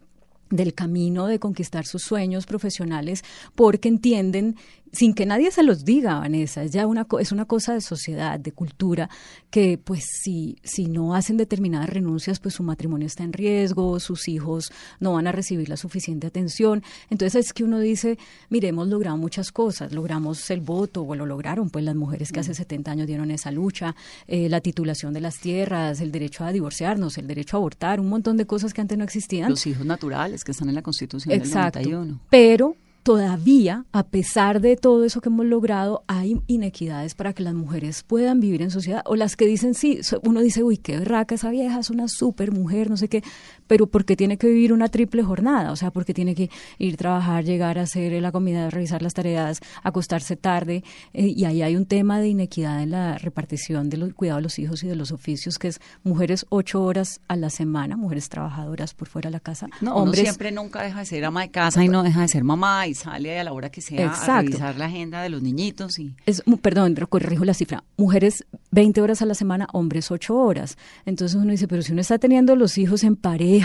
del 0.49 0.73
camino 0.73 1.27
de 1.27 1.39
conquistar 1.39 1.85
sus 1.85 2.03
sueños 2.03 2.45
profesionales 2.45 3.23
porque 3.55 3.89
entienden 3.89 4.55
sin 4.91 5.13
que 5.13 5.25
nadie 5.25 5.51
se 5.51 5.63
los 5.63 5.85
diga, 5.85 6.19
Vanessa, 6.19 6.63
es 6.63 6.71
ya 6.71 6.87
una 6.87 7.07
es 7.19 7.31
una 7.31 7.45
cosa 7.45 7.73
de 7.73 7.81
sociedad, 7.81 8.39
de 8.39 8.51
cultura 8.51 9.09
que 9.49 9.77
pues 9.77 10.05
si 10.21 10.57
si 10.63 10.85
no 10.87 11.15
hacen 11.15 11.37
determinadas 11.37 11.89
renuncias, 11.89 12.39
pues 12.39 12.55
su 12.55 12.63
matrimonio 12.63 13.07
está 13.07 13.23
en 13.23 13.33
riesgo, 13.33 13.99
sus 13.99 14.27
hijos 14.27 14.71
no 14.99 15.13
van 15.13 15.27
a 15.27 15.31
recibir 15.31 15.69
la 15.69 15.77
suficiente 15.77 16.27
atención. 16.27 16.83
Entonces 17.09 17.47
es 17.47 17.53
que 17.53 17.63
uno 17.63 17.79
dice, 17.79 18.17
mire, 18.49 18.69
hemos 18.69 18.87
logrado 18.87 19.17
muchas 19.17 19.51
cosas, 19.51 19.91
logramos 19.91 20.49
el 20.49 20.61
voto 20.61 21.03
o 21.03 21.15
lo 21.15 21.25
lograron 21.25 21.69
pues 21.69 21.83
las 21.85 21.95
mujeres 21.95 22.31
que 22.31 22.39
hace 22.39 22.53
70 22.53 22.91
años 22.91 23.07
dieron 23.07 23.31
esa 23.31 23.51
lucha, 23.51 23.95
eh, 24.27 24.49
la 24.49 24.61
titulación 24.61 25.13
de 25.13 25.21
las 25.21 25.39
tierras, 25.39 26.01
el 26.01 26.11
derecho 26.11 26.43
a 26.43 26.51
divorciarnos, 26.51 27.17
el 27.17 27.27
derecho 27.27 27.57
a 27.57 27.59
abortar, 27.59 27.99
un 27.99 28.09
montón 28.09 28.37
de 28.37 28.45
cosas 28.45 28.73
que 28.73 28.81
antes 28.81 28.97
no 28.97 29.03
existían. 29.03 29.49
Los 29.49 29.65
hijos 29.67 29.85
naturales 29.85 30.43
que 30.43 30.51
están 30.51 30.69
en 30.69 30.75
la 30.75 30.81
Constitución 30.81 31.33
Exacto. 31.33 31.79
del 31.79 31.91
91. 31.91 32.19
Pero 32.29 32.75
todavía, 33.07 33.85
a 33.93 34.05
pesar 34.07 34.59
de 34.59 34.75
todo 34.75 35.05
eso 35.05 35.21
que 35.21 35.29
hemos 35.29 35.45
logrado, 35.45 36.03
hay 36.07 36.41
inequidades 36.47 37.15
para 37.15 37.31
que 37.31 37.41
las 37.41 37.53
mujeres 37.53 38.03
puedan 38.03 38.41
vivir 38.41 38.61
en 38.61 38.69
sociedad. 38.69 39.01
O 39.05 39.15
las 39.15 39.37
que 39.37 39.45
dicen, 39.45 39.75
sí, 39.75 40.01
uno 40.23 40.41
dice, 40.41 40.61
uy, 40.61 40.75
qué 40.75 40.99
berraca, 40.99 41.33
esa 41.33 41.49
vieja 41.49 41.79
es 41.79 41.89
una 41.89 42.09
super 42.09 42.51
mujer, 42.51 42.89
no 42.89 42.97
sé 42.97 43.07
qué, 43.07 43.23
pero 43.67 43.87
¿por 43.87 44.05
qué 44.05 44.15
tiene 44.15 44.37
que 44.37 44.47
vivir 44.47 44.73
una 44.73 44.87
triple 44.89 45.23
jornada? 45.23 45.71
O 45.71 45.75
sea, 45.75 45.91
porque 45.91 46.13
tiene 46.13 46.35
que 46.35 46.49
ir 46.77 46.95
a 46.95 46.97
trabajar, 46.97 47.43
llegar 47.43 47.77
a 47.79 47.83
hacer 47.83 48.21
la 48.21 48.31
comida, 48.31 48.69
revisar 48.69 49.01
las 49.01 49.13
tareas, 49.13 49.59
acostarse 49.83 50.35
tarde. 50.35 50.83
Eh, 51.13 51.27
y 51.35 51.45
ahí 51.45 51.61
hay 51.61 51.75
un 51.75 51.85
tema 51.85 52.19
de 52.19 52.29
inequidad 52.29 52.81
en 52.81 52.91
la 52.91 53.17
repartición 53.17 53.89
del 53.89 54.15
cuidado 54.15 54.37
de 54.37 54.43
los 54.43 54.59
hijos 54.59 54.83
y 54.83 54.87
de 54.87 54.95
los 54.95 55.11
oficios, 55.11 55.59
que 55.59 55.67
es 55.67 55.79
mujeres 56.03 56.45
ocho 56.49 56.83
horas 56.83 57.21
a 57.27 57.35
la 57.35 57.49
semana, 57.49 57.97
mujeres 57.97 58.29
trabajadoras 58.29 58.93
por 58.93 59.07
fuera 59.07 59.29
de 59.29 59.33
la 59.33 59.39
casa. 59.39 59.67
No, 59.81 59.95
hombres 59.95 60.21
siempre 60.21 60.51
nunca 60.51 60.81
deja 60.81 60.99
de 60.99 61.05
ser 61.05 61.25
ama 61.25 61.41
de 61.41 61.51
casa 61.51 61.83
y 61.83 61.87
no 61.87 62.03
deja 62.03 62.21
de 62.21 62.27
ser 62.27 62.43
mamá 62.43 62.87
y 62.87 62.93
sale 62.93 63.39
a 63.39 63.43
la 63.43 63.53
hora 63.53 63.69
que 63.69 63.81
sea 63.81 64.05
Exacto. 64.05 64.31
a 64.31 64.41
revisar 64.41 64.77
la 64.77 64.85
agenda 64.85 65.21
de 65.21 65.29
los 65.29 65.41
niñitos 65.41 65.99
y 65.99 66.15
es 66.25 66.43
perdón 66.61 66.95
corrijo 67.09 67.45
la 67.45 67.53
cifra 67.53 67.83
mujeres 67.97 68.45
20 68.71 69.01
horas 69.01 69.21
a 69.21 69.25
la 69.25 69.33
semana 69.33 69.67
hombres 69.73 70.11
8 70.11 70.35
horas 70.35 70.77
entonces 71.05 71.35
uno 71.35 71.51
dice 71.51 71.67
pero 71.67 71.81
si 71.81 71.91
uno 71.91 72.01
está 72.01 72.17
teniendo 72.17 72.55
los 72.55 72.77
hijos 72.77 73.03
en 73.03 73.15
pareja 73.15 73.56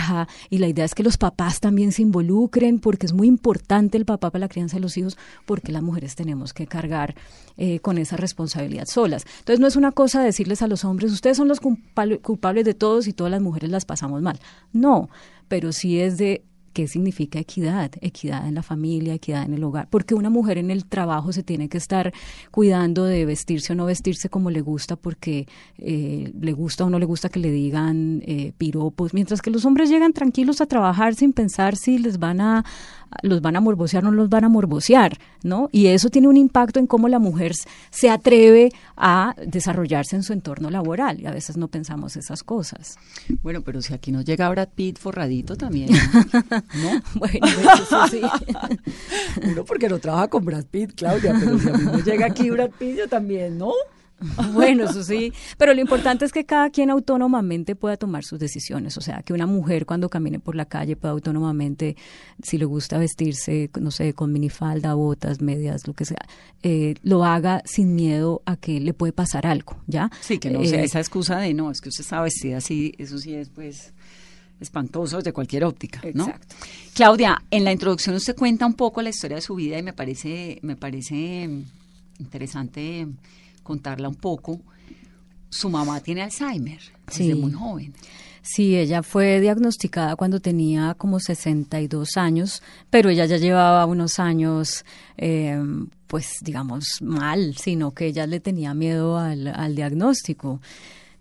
y 0.49 0.57
la 0.57 0.67
idea 0.67 0.85
es 0.85 0.95
que 0.95 1.03
los 1.03 1.17
papás 1.17 1.59
también 1.59 1.91
se 1.91 2.01
involucren 2.01 2.79
porque 2.79 3.05
es 3.05 3.13
muy 3.13 3.27
importante 3.27 3.97
el 3.97 4.05
papá 4.05 4.31
para 4.31 4.41
la 4.41 4.49
crianza 4.49 4.77
de 4.77 4.81
los 4.81 4.97
hijos 4.97 5.17
porque 5.45 5.71
las 5.71 5.83
mujeres 5.83 6.15
tenemos 6.15 6.53
que 6.53 6.67
cargar 6.67 7.15
eh, 7.57 7.79
con 7.79 7.97
esa 7.97 8.17
responsabilidad 8.17 8.85
solas. 8.87 9.25
Entonces 9.39 9.59
no 9.59 9.67
es 9.67 9.75
una 9.75 9.91
cosa 9.91 10.23
decirles 10.23 10.61
a 10.61 10.67
los 10.67 10.85
hombres 10.85 11.11
ustedes 11.11 11.37
son 11.37 11.47
los 11.47 11.59
culpables 11.59 12.65
de 12.65 12.73
todos 12.73 13.07
y 13.07 13.13
todas 13.13 13.31
las 13.31 13.41
mujeres 13.41 13.69
las 13.69 13.85
pasamos 13.85 14.21
mal 14.21 14.39
no 14.71 15.09
pero 15.47 15.71
sí 15.71 15.99
es 15.99 16.17
de 16.17 16.43
¿Qué 16.73 16.87
significa 16.87 17.39
equidad? 17.39 17.91
Equidad 18.01 18.47
en 18.47 18.55
la 18.55 18.63
familia, 18.63 19.13
equidad 19.13 19.43
en 19.43 19.53
el 19.53 19.63
hogar. 19.63 19.87
Porque 19.89 20.15
una 20.15 20.29
mujer 20.29 20.57
en 20.57 20.71
el 20.71 20.85
trabajo 20.85 21.31
se 21.31 21.43
tiene 21.43 21.69
que 21.69 21.77
estar 21.77 22.11
cuidando 22.51 23.05
de 23.05 23.25
vestirse 23.25 23.73
o 23.73 23.75
no 23.75 23.85
vestirse 23.85 24.29
como 24.29 24.49
le 24.49 24.61
gusta, 24.61 24.95
porque 24.95 25.47
eh, 25.77 26.33
le 26.39 26.53
gusta 26.53 26.85
o 26.85 26.89
no 26.89 26.99
le 26.99 27.05
gusta 27.05 27.29
que 27.29 27.39
le 27.39 27.51
digan 27.51 28.23
eh, 28.25 28.53
piropos. 28.57 29.13
Mientras 29.13 29.41
que 29.41 29.51
los 29.51 29.65
hombres 29.65 29.89
llegan 29.89 30.13
tranquilos 30.13 30.61
a 30.61 30.65
trabajar 30.65 31.15
sin 31.15 31.31
pensar 31.31 31.75
si 31.75 31.99
les 31.99 32.17
van 32.17 32.41
a, 32.41 32.65
los 33.21 33.41
van 33.41 33.55
a 33.55 33.61
morbosear 33.61 34.03
o 34.03 34.09
no 34.09 34.17
los 34.17 34.29
van 34.29 34.43
a 34.43 34.49
morbosear, 34.49 35.17
¿no? 35.43 35.69
Y 35.71 35.87
eso 35.87 36.09
tiene 36.09 36.27
un 36.27 36.37
impacto 36.37 36.79
en 36.79 36.87
cómo 36.87 37.07
la 37.07 37.19
mujer 37.19 37.53
se 37.91 38.09
atreve 38.09 38.71
a 38.97 39.35
desarrollarse 39.45 40.15
en 40.15 40.23
su 40.23 40.33
entorno 40.33 40.69
laboral. 40.69 41.19
Y 41.21 41.27
a 41.27 41.31
veces 41.31 41.57
no 41.57 41.67
pensamos 41.67 42.15
esas 42.15 42.43
cosas. 42.43 42.97
Bueno, 43.41 43.61
pero 43.61 43.81
si 43.81 43.93
aquí 43.93 44.11
nos 44.11 44.25
llega 44.25 44.49
Brad 44.49 44.69
Pitt 44.69 44.97
forradito 44.97 45.55
también. 45.55 45.89
¿No? 46.75 47.01
Bueno, 47.15 47.47
eso 47.75 48.07
sí. 48.07 48.21
Uno 49.43 49.65
porque 49.65 49.89
no 49.89 49.99
trabaja 49.99 50.27
con 50.27 50.45
Brad 50.45 50.65
Pitt, 50.65 50.93
Claudia, 50.95 51.35
pero 51.39 51.59
si 51.59 51.69
a 51.69 51.73
mí 51.73 51.85
me 51.85 52.01
llega 52.01 52.25
aquí 52.25 52.49
Brad 52.49 52.71
Pitt, 52.71 52.97
yo 52.97 53.07
también, 53.07 53.57
¿no? 53.57 53.73
Bueno, 54.53 54.85
eso 54.85 55.03
sí, 55.03 55.33
pero 55.57 55.73
lo 55.73 55.81
importante 55.81 56.25
es 56.25 56.31
que 56.31 56.45
cada 56.45 56.69
quien 56.69 56.89
autónomamente 56.89 57.75
pueda 57.75 57.97
tomar 57.97 58.23
sus 58.23 58.39
decisiones, 58.39 58.97
o 58.97 59.01
sea, 59.01 59.21
que 59.23 59.33
una 59.33 59.45
mujer 59.45 59.85
cuando 59.85 60.09
camine 60.09 60.39
por 60.39 60.55
la 60.55 60.65
calle 60.65 60.95
pueda 60.95 61.13
autónomamente, 61.13 61.95
si 62.41 62.57
le 62.57 62.65
gusta 62.65 62.97
vestirse, 62.97 63.69
no 63.79 63.91
sé, 63.91 64.13
con 64.13 64.31
minifalda, 64.31 64.93
botas, 64.93 65.41
medias, 65.41 65.87
lo 65.87 65.93
que 65.93 66.05
sea, 66.05 66.25
eh, 66.61 66.95
lo 67.03 67.25
haga 67.25 67.61
sin 67.65 67.95
miedo 67.95 68.41
a 68.45 68.55
que 68.55 68.79
le 68.79 68.93
puede 68.93 69.13
pasar 69.13 69.45
algo, 69.45 69.77
¿ya? 69.87 70.09
Sí, 70.21 70.37
que 70.37 70.49
no 70.49 70.63
sea 70.65 70.83
esa 70.83 70.99
excusa 70.99 71.39
de 71.39 71.53
no, 71.53 71.71
es 71.71 71.81
que 71.81 71.89
usted 71.89 72.01
está 72.01 72.21
vestida 72.21 72.57
así, 72.57 72.93
eso 72.97 73.17
sí 73.17 73.33
es 73.35 73.49
pues 73.49 73.93
espantoso 74.63 75.21
de 75.21 75.31
cualquier 75.31 75.63
óptica, 75.63 76.01
¿no? 76.13 76.25
Exacto. 76.25 76.55
Claudia, 76.93 77.43
en 77.51 77.63
la 77.63 77.71
introducción 77.71 78.15
usted 78.15 78.35
cuenta 78.35 78.65
un 78.65 78.73
poco 78.73 79.01
la 79.01 79.09
historia 79.09 79.35
de 79.35 79.41
su 79.41 79.55
vida 79.55 79.77
y 79.77 79.83
me 79.83 79.93
parece, 79.93 80.59
me 80.61 80.75
parece 80.75 81.49
interesante 82.19 83.07
contarla 83.61 84.09
un 84.09 84.15
poco. 84.15 84.59
Su 85.49 85.69
mamá 85.69 85.99
tiene 86.01 86.23
Alzheimer 86.23 86.79
desde 87.07 87.35
muy 87.35 87.51
joven. 87.51 87.93
Sí, 88.45 88.75
ella 88.75 89.03
fue 89.03 89.39
diagnosticada 89.39 90.17
cuando 90.17 90.41
tenía 90.41 90.95
como 90.95 91.21
62 91.21 92.17
años, 92.17 92.61
pero 92.89 93.09
ella 93.09 93.25
ya 93.25 93.37
llevaba 93.37 93.85
unos 93.85 94.19
años, 94.19 94.83
eh, 95.17 95.57
pues 96.07 96.39
digamos, 96.41 97.01
mal, 97.01 97.55
sino 97.55 97.91
que 97.91 98.07
ella 98.07 98.27
le 98.27 98.41
tenía 98.41 98.73
miedo 98.73 99.17
al, 99.17 99.47
al 99.47 99.75
diagnóstico. 99.75 100.59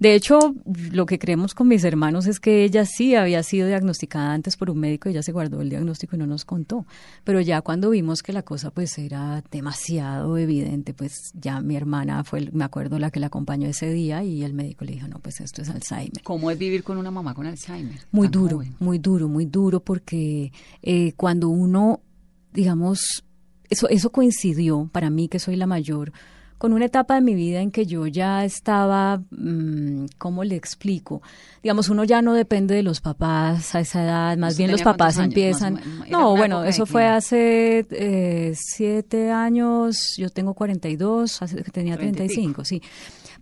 De 0.02 0.16
hecho, 0.16 0.56
lo 0.90 1.06
que 1.06 1.20
creemos 1.20 1.54
con 1.54 1.68
mis 1.68 1.84
hermanos 1.84 2.26
es 2.26 2.40
que 2.40 2.64
ella 2.64 2.84
sí 2.86 3.14
había 3.14 3.40
sido 3.44 3.68
diagnosticada 3.68 4.32
antes 4.32 4.56
por 4.56 4.68
un 4.68 4.80
médico, 4.80 5.08
ella 5.08 5.22
se 5.22 5.30
guardó 5.30 5.60
el 5.60 5.70
diagnóstico 5.70 6.16
y 6.16 6.18
no 6.18 6.26
nos 6.26 6.44
contó. 6.44 6.86
Pero 7.22 7.40
ya 7.40 7.60
cuando 7.60 7.88
vimos 7.90 8.20
que 8.24 8.32
la 8.32 8.42
cosa 8.42 8.72
pues 8.72 8.98
era 8.98 9.44
demasiado 9.52 10.36
evidente, 10.38 10.92
pues 10.92 11.30
ya 11.34 11.60
mi 11.60 11.76
hermana 11.76 12.24
fue, 12.24 12.50
me 12.52 12.64
acuerdo, 12.64 12.98
la 12.98 13.12
que 13.12 13.20
la 13.20 13.28
acompañó 13.28 13.68
ese 13.68 13.92
día 13.92 14.24
y 14.24 14.42
el 14.42 14.54
médico 14.54 14.84
le 14.84 14.94
dijo, 14.94 15.06
no, 15.06 15.20
pues 15.20 15.40
esto 15.40 15.62
es 15.62 15.68
Alzheimer. 15.68 16.24
¿Cómo 16.24 16.50
es 16.50 16.58
vivir 16.58 16.82
con 16.82 16.98
una 16.98 17.12
mamá 17.12 17.32
con 17.32 17.46
Alzheimer? 17.46 18.00
Muy 18.10 18.26
duro, 18.26 18.56
joven? 18.56 18.74
muy 18.80 18.98
duro, 18.98 19.28
muy 19.28 19.44
duro, 19.46 19.78
porque 19.78 20.50
eh, 20.82 21.12
cuando 21.12 21.48
uno, 21.48 22.00
digamos, 22.52 23.22
eso, 23.70 23.88
eso 23.88 24.10
coincidió 24.10 24.90
para 24.90 25.10
mí, 25.10 25.28
que 25.28 25.38
soy 25.38 25.54
la 25.54 25.68
mayor, 25.68 26.12
con 26.62 26.72
una 26.72 26.84
etapa 26.84 27.16
de 27.16 27.22
mi 27.22 27.34
vida 27.34 27.60
en 27.60 27.72
que 27.72 27.86
yo 27.86 28.06
ya 28.06 28.44
estaba, 28.44 29.20
mm, 29.32 30.04
¿cómo 30.16 30.44
le 30.44 30.54
explico? 30.54 31.20
Digamos, 31.60 31.88
uno 31.88 32.04
ya 32.04 32.22
no 32.22 32.34
depende 32.34 32.76
de 32.76 32.84
los 32.84 33.00
papás 33.00 33.74
a 33.74 33.80
esa 33.80 34.04
edad, 34.04 34.36
más 34.36 34.52
¿Usted 34.52 34.58
bien 34.58 34.70
los 34.70 34.82
papás 34.82 35.18
años? 35.18 35.30
empiezan. 35.30 35.74
Más 35.74 35.82
o 35.82 35.86
menos, 35.86 36.06
¿era 36.06 36.18
No, 36.18 36.36
bueno, 36.36 36.62
eso 36.62 36.86
fue 36.86 37.04
hace 37.04 37.84
eh, 37.90 38.52
siete 38.54 39.32
años, 39.32 40.14
yo 40.16 40.30
tengo 40.30 40.54
42, 40.54 41.42
hace 41.42 41.64
que 41.64 41.72
tenía 41.72 41.96
30 41.96 42.22
y 42.22 42.28
pico. 42.28 42.62
35, 42.62 42.64
sí. 42.64 42.80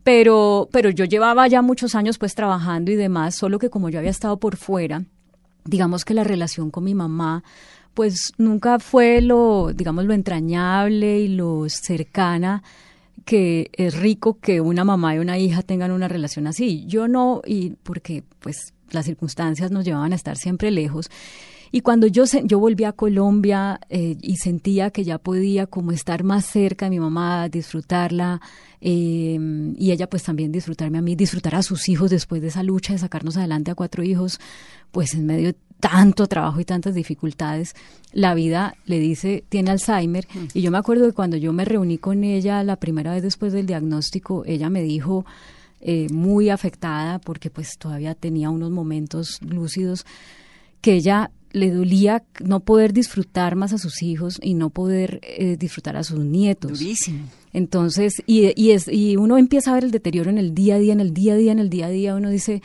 Pero, 0.03 0.71
pero 0.73 0.89
yo 0.89 1.05
llevaba 1.05 1.47
ya 1.47 1.61
muchos 1.61 1.95
años 1.95 2.17
pues 2.17 2.35
trabajando 2.35 2.91
y 2.91 2.97
demás, 2.97 3.35
solo 3.35 3.59
que 3.59 3.69
como 3.69 3.91
yo 3.91 3.99
había 3.99 4.13
estado 4.13 4.39
por 4.39 4.57
fuera, 4.57 5.05
digamos 5.67 6.07
que 6.07 6.15
la 6.15 6.25
relación 6.25 6.71
con 6.71 6.85
mi 6.85 6.95
mamá 6.95 7.45
pues 7.93 8.33
nunca 8.39 8.79
fue 8.79 9.21
lo, 9.21 9.73
digamos, 9.75 10.07
lo 10.07 10.15
entrañable 10.15 11.21
y 11.21 11.29
lo 11.29 11.69
cercana 11.69 12.63
que 13.31 13.71
es 13.75 13.97
rico 13.97 14.41
que 14.41 14.61
una 14.61 14.83
mamá 14.83 15.15
y 15.15 15.21
una 15.21 15.39
hija 15.39 15.63
tengan 15.63 15.93
una 15.93 16.09
relación 16.09 16.49
así. 16.49 16.85
Yo 16.89 17.07
no, 17.07 17.43
y 17.47 17.75
porque 17.85 18.25
pues 18.41 18.75
las 18.91 19.07
circunstancias 19.07 19.71
nos 19.71 19.85
llevaban 19.85 20.13
a 20.13 20.17
estar 20.17 20.37
siempre 20.37 20.73
lejos. 20.73 21.09
Y 21.71 21.83
cuando 21.83 22.09
yo, 22.09 22.25
yo 22.43 22.59
volví 22.59 22.83
a 22.83 22.91
Colombia 22.91 23.79
eh, 23.89 24.17
y 24.21 24.39
sentía 24.39 24.91
que 24.91 25.05
ya 25.05 25.19
podía 25.19 25.69
como 25.69 25.93
estar 25.93 26.25
más 26.25 26.45
cerca 26.45 26.87
de 26.87 26.91
mi 26.91 26.99
mamá, 26.99 27.49
disfrutarla, 27.49 28.41
eh, 28.81 29.39
y 29.79 29.93
ella 29.93 30.09
pues 30.11 30.25
también 30.25 30.51
disfrutarme 30.51 30.99
a 30.99 31.03
mí, 31.03 31.15
disfrutar 31.15 31.55
a 31.55 31.63
sus 31.63 31.89
hijos 31.89 32.11
después 32.11 32.43
de 32.43 32.49
esa 32.49 32.65
lucha 32.65 32.95
de 32.95 32.99
sacarnos 32.99 33.37
adelante 33.37 33.71
a 33.71 33.77
cuatro 33.77 34.03
hijos, 34.03 34.41
pues 34.91 35.15
en 35.15 35.27
medio 35.27 35.55
tanto 35.81 36.27
trabajo 36.27 36.61
y 36.61 36.65
tantas 36.65 36.95
dificultades, 36.95 37.75
la 38.13 38.35
vida 38.35 38.77
le 38.87 39.01
dice, 39.01 39.45
tiene 39.49 39.71
Alzheimer. 39.71 40.27
Y 40.55 40.61
yo 40.61 40.71
me 40.71 40.79
acuerdo 40.79 41.07
que 41.07 41.13
cuando 41.13 41.37
yo 41.37 41.53
me 41.53 41.65
reuní 41.65 41.99
con 41.99 42.23
ella 42.23 42.63
la 42.63 42.77
primera 42.77 43.13
vez 43.13 43.23
después 43.23 43.53
del 43.53 43.67
diagnóstico, 43.67 44.45
ella 44.47 44.71
me 44.71 44.83
dijo, 44.83 45.25
eh, 45.81 46.09
muy 46.13 46.51
afectada, 46.51 47.19
porque 47.19 47.51
pues 47.51 47.79
todavía 47.79 48.15
tenía 48.15 48.51
unos 48.51 48.71
momentos 48.71 49.41
lúcidos, 49.43 50.05
que 50.81 50.95
ella 50.95 51.31
le 51.53 51.71
dolía 51.71 52.23
no 52.45 52.61
poder 52.61 52.93
disfrutar 52.93 53.57
más 53.57 53.73
a 53.73 53.79
sus 53.79 54.03
hijos 54.03 54.39
y 54.43 54.55
no 54.55 54.71
poder 54.71 55.21
eh, 55.23 55.57
disfrutar 55.59 55.97
a 55.97 56.05
sus 56.05 56.21
nietos. 56.21 56.79
Durísimo. 56.79 57.27
Entonces, 57.53 58.23
y, 58.27 58.53
y, 58.61 58.71
es, 58.71 58.87
y 58.89 59.17
uno 59.17 59.37
empieza 59.37 59.73
a 59.73 59.75
ver 59.75 59.85
el 59.85 59.91
deterioro 59.91 60.31
en 60.31 60.39
el 60.39 60.55
día 60.55 60.77
a 60.77 60.79
día, 60.79 60.93
en 60.93 61.01
el 61.01 61.13
día 61.13 61.35
a 61.35 61.37
día, 61.37 61.53
en 61.53 61.59
el 61.59 61.71
día 61.71 61.87
a 61.87 61.91
día, 61.91 62.15
uno 62.15 62.31
dice, 62.31 62.63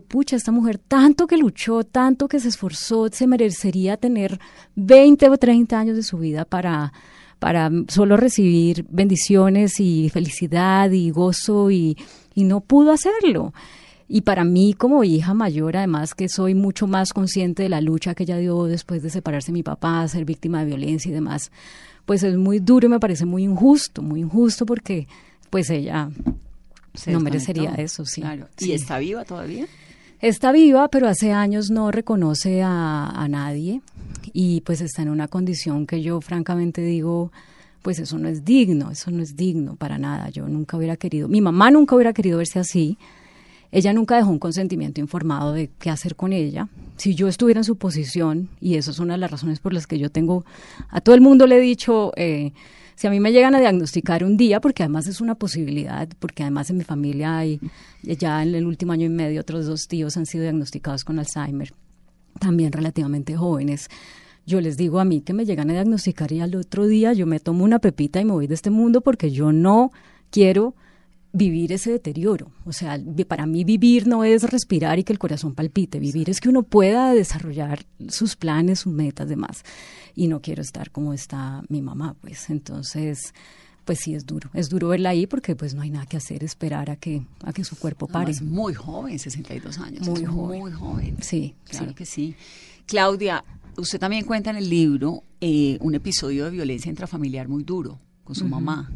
pucha, 0.00 0.36
esta 0.36 0.52
mujer 0.52 0.78
tanto 0.78 1.26
que 1.26 1.36
luchó, 1.36 1.84
tanto 1.84 2.28
que 2.28 2.40
se 2.40 2.48
esforzó, 2.48 3.08
se 3.10 3.26
merecería 3.26 3.96
tener 3.96 4.38
20 4.76 5.28
o 5.28 5.36
30 5.36 5.78
años 5.78 5.96
de 5.96 6.02
su 6.02 6.18
vida 6.18 6.44
para, 6.44 6.92
para 7.38 7.70
solo 7.88 8.16
recibir 8.16 8.86
bendiciones 8.88 9.78
y 9.80 10.08
felicidad 10.10 10.90
y 10.90 11.10
gozo 11.10 11.70
y, 11.70 11.96
y 12.34 12.44
no 12.44 12.60
pudo 12.60 12.92
hacerlo. 12.92 13.52
Y 14.08 14.22
para 14.22 14.44
mí 14.44 14.74
como 14.74 15.04
hija 15.04 15.32
mayor, 15.32 15.76
además 15.76 16.14
que 16.14 16.28
soy 16.28 16.54
mucho 16.54 16.86
más 16.86 17.12
consciente 17.12 17.62
de 17.62 17.68
la 17.70 17.80
lucha 17.80 18.14
que 18.14 18.24
ella 18.24 18.36
dio 18.36 18.64
después 18.64 19.02
de 19.02 19.10
separarse 19.10 19.46
de 19.48 19.54
mi 19.54 19.62
papá, 19.62 20.06
ser 20.08 20.24
víctima 20.24 20.60
de 20.60 20.66
violencia 20.66 21.10
y 21.10 21.14
demás, 21.14 21.50
pues 22.04 22.22
es 22.22 22.36
muy 22.36 22.58
duro 22.58 22.86
y 22.86 22.90
me 22.90 23.00
parece 23.00 23.24
muy 23.24 23.44
injusto, 23.44 24.02
muy 24.02 24.20
injusto 24.20 24.66
porque 24.66 25.06
pues 25.48 25.70
ella 25.70 26.10
no 27.06 27.20
merecería 27.20 27.70
eso, 27.76 28.04
sí. 28.04 28.20
Claro. 28.20 28.48
¿Y 28.58 28.64
Sí. 28.64 28.72
está 28.72 28.98
viva 28.98 29.24
todavía? 29.24 29.66
Está 30.22 30.52
viva, 30.52 30.86
pero 30.86 31.08
hace 31.08 31.32
años 31.32 31.72
no 31.72 31.90
reconoce 31.90 32.62
a, 32.62 33.08
a 33.08 33.26
nadie 33.26 33.82
y 34.32 34.60
pues 34.60 34.80
está 34.80 35.02
en 35.02 35.08
una 35.08 35.26
condición 35.26 35.84
que 35.84 36.00
yo 36.00 36.20
francamente 36.20 36.80
digo, 36.80 37.32
pues 37.82 37.98
eso 37.98 38.18
no 38.18 38.28
es 38.28 38.44
digno, 38.44 38.92
eso 38.92 39.10
no 39.10 39.20
es 39.20 39.34
digno 39.34 39.74
para 39.74 39.98
nada. 39.98 40.28
Yo 40.28 40.46
nunca 40.46 40.76
hubiera 40.76 40.96
querido, 40.96 41.26
mi 41.26 41.40
mamá 41.40 41.72
nunca 41.72 41.96
hubiera 41.96 42.12
querido 42.12 42.38
verse 42.38 42.60
así. 42.60 42.98
Ella 43.72 43.92
nunca 43.92 44.14
dejó 44.14 44.30
un 44.30 44.38
consentimiento 44.38 45.00
informado 45.00 45.52
de 45.52 45.70
qué 45.80 45.90
hacer 45.90 46.14
con 46.14 46.32
ella. 46.32 46.68
Si 46.98 47.16
yo 47.16 47.26
estuviera 47.26 47.58
en 47.58 47.64
su 47.64 47.74
posición, 47.74 48.48
y 48.60 48.76
eso 48.76 48.92
es 48.92 49.00
una 49.00 49.14
de 49.14 49.18
las 49.18 49.30
razones 49.32 49.58
por 49.58 49.72
las 49.72 49.88
que 49.88 49.98
yo 49.98 50.08
tengo, 50.08 50.44
a 50.88 51.00
todo 51.00 51.16
el 51.16 51.20
mundo 51.20 51.48
le 51.48 51.56
he 51.56 51.60
dicho, 51.60 52.12
eh, 52.14 52.52
si 52.94 53.06
a 53.06 53.10
mí 53.10 53.20
me 53.20 53.32
llegan 53.32 53.54
a 53.54 53.60
diagnosticar 53.60 54.24
un 54.24 54.36
día, 54.36 54.60
porque 54.60 54.82
además 54.82 55.06
es 55.06 55.20
una 55.20 55.34
posibilidad, 55.34 56.08
porque 56.18 56.42
además 56.42 56.70
en 56.70 56.78
mi 56.78 56.84
familia 56.84 57.38
hay, 57.38 57.60
ya 58.02 58.42
en 58.42 58.54
el 58.54 58.66
último 58.66 58.92
año 58.92 59.06
y 59.06 59.10
medio, 59.10 59.40
otros 59.40 59.66
dos 59.66 59.88
tíos 59.88 60.16
han 60.16 60.26
sido 60.26 60.42
diagnosticados 60.42 61.04
con 61.04 61.18
Alzheimer, 61.18 61.72
también 62.38 62.72
relativamente 62.72 63.36
jóvenes. 63.36 63.88
Yo 64.46 64.60
les 64.60 64.76
digo 64.76 64.98
a 64.98 65.04
mí 65.04 65.20
que 65.20 65.32
me 65.32 65.44
llegan 65.44 65.70
a 65.70 65.74
diagnosticar 65.74 66.32
y 66.32 66.40
al 66.40 66.54
otro 66.56 66.86
día 66.86 67.12
yo 67.12 67.26
me 67.26 67.38
tomo 67.38 67.64
una 67.64 67.78
pepita 67.78 68.20
y 68.20 68.24
me 68.24 68.32
voy 68.32 68.46
de 68.48 68.54
este 68.54 68.70
mundo 68.70 69.00
porque 69.00 69.30
yo 69.30 69.52
no 69.52 69.92
quiero 70.30 70.74
vivir 71.32 71.72
ese 71.72 71.90
deterioro. 71.90 72.50
O 72.64 72.72
sea, 72.72 73.00
para 73.26 73.46
mí 73.46 73.64
vivir 73.64 74.06
no 74.06 74.24
es 74.24 74.42
respirar 74.50 74.98
y 74.98 75.04
que 75.04 75.12
el 75.12 75.18
corazón 75.18 75.54
palpite. 75.54 75.98
Vivir 75.98 76.28
es 76.30 76.40
que 76.40 76.48
uno 76.48 76.62
pueda 76.62 77.14
desarrollar 77.14 77.84
sus 78.08 78.36
planes, 78.36 78.80
sus 78.80 78.92
metas, 78.92 79.28
demás. 79.28 79.62
Y 80.14 80.28
no 80.28 80.40
quiero 80.42 80.62
estar 80.62 80.90
como 80.90 81.12
está 81.14 81.62
mi 81.68 81.80
mamá, 81.80 82.14
pues. 82.20 82.50
Entonces, 82.50 83.32
pues 83.84 84.00
sí 84.00 84.14
es 84.14 84.26
duro. 84.26 84.50
Es 84.52 84.68
duro 84.68 84.88
verla 84.88 85.10
ahí 85.10 85.26
porque 85.26 85.56
pues 85.56 85.74
no 85.74 85.82
hay 85.82 85.90
nada 85.90 86.06
que 86.06 86.16
hacer, 86.18 86.44
esperar 86.44 86.90
a 86.90 86.96
que, 86.96 87.24
a 87.44 87.52
que 87.52 87.64
su 87.64 87.76
cuerpo 87.76 88.06
pare. 88.06 88.30
Es 88.30 88.42
muy 88.42 88.74
joven, 88.74 89.18
62 89.18 89.78
años. 89.78 90.06
Muy 90.06 90.22
es 90.22 90.28
joven. 90.28 90.60
Muy 90.60 90.72
joven. 90.72 91.16
Sí, 91.20 91.54
Claro 91.64 91.88
sí. 91.88 91.94
que 91.94 92.06
sí. 92.06 92.36
Claudia, 92.86 93.44
usted 93.76 93.98
también 93.98 94.24
cuenta 94.24 94.50
en 94.50 94.56
el 94.56 94.68
libro 94.68 95.22
eh, 95.40 95.78
un 95.80 95.94
episodio 95.94 96.44
de 96.44 96.50
violencia 96.50 96.90
intrafamiliar 96.90 97.48
muy 97.48 97.64
duro 97.64 97.98
con 98.22 98.34
su 98.36 98.46
mamá. 98.46 98.90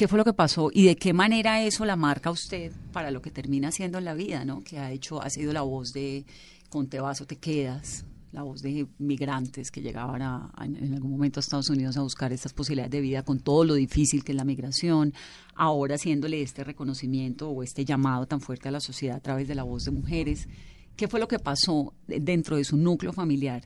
¿Qué 0.00 0.08
fue 0.08 0.16
lo 0.16 0.24
que 0.24 0.32
pasó 0.32 0.70
y 0.72 0.86
de 0.86 0.96
qué 0.96 1.12
manera 1.12 1.62
eso 1.62 1.84
la 1.84 1.94
marca 1.94 2.30
usted 2.30 2.72
para 2.90 3.10
lo 3.10 3.20
que 3.20 3.30
termina 3.30 3.70
siendo 3.70 3.98
en 3.98 4.06
la 4.06 4.14
vida, 4.14 4.46
¿no? 4.46 4.62
Que 4.64 4.78
ha 4.78 4.90
hecho, 4.90 5.20
ha 5.22 5.28
sido 5.28 5.52
la 5.52 5.60
voz 5.60 5.92
de 5.92 6.24
Con 6.70 6.88
te 6.88 7.00
vas 7.00 7.20
o 7.20 7.26
te 7.26 7.36
quedas, 7.36 8.06
la 8.32 8.42
voz 8.42 8.62
de 8.62 8.86
migrantes 8.98 9.70
que 9.70 9.82
llegaban 9.82 10.22
a, 10.22 10.50
a- 10.56 10.64
en 10.64 10.94
algún 10.94 11.10
momento 11.10 11.38
a 11.38 11.42
Estados 11.42 11.68
Unidos 11.68 11.98
a 11.98 12.00
buscar 12.00 12.32
estas 12.32 12.54
posibilidades 12.54 12.92
de 12.92 13.02
vida 13.02 13.22
con 13.24 13.40
todo 13.40 13.62
lo 13.66 13.74
difícil 13.74 14.24
que 14.24 14.32
es 14.32 14.36
la 14.36 14.44
migración, 14.46 15.12
ahora 15.54 15.96
haciéndole 15.96 16.40
este 16.40 16.64
reconocimiento 16.64 17.50
o 17.50 17.62
este 17.62 17.84
llamado 17.84 18.24
tan 18.24 18.40
fuerte 18.40 18.68
a 18.68 18.72
la 18.72 18.80
sociedad 18.80 19.18
a 19.18 19.20
través 19.20 19.48
de 19.48 19.54
la 19.54 19.64
voz 19.64 19.84
de 19.84 19.90
mujeres. 19.90 20.48
¿Qué 20.96 21.08
fue 21.08 21.20
lo 21.20 21.28
que 21.28 21.38
pasó 21.38 21.92
de- 22.06 22.20
dentro 22.20 22.56
de 22.56 22.64
su 22.64 22.78
núcleo 22.78 23.12
familiar 23.12 23.64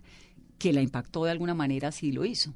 que 0.59 0.73
la 0.73 0.83
impactó 0.83 1.27
de 1.27 1.31
alguna 1.31 1.55
manera 1.55 1.93
si 1.93 2.11
lo 2.11 2.25
hizo? 2.25 2.53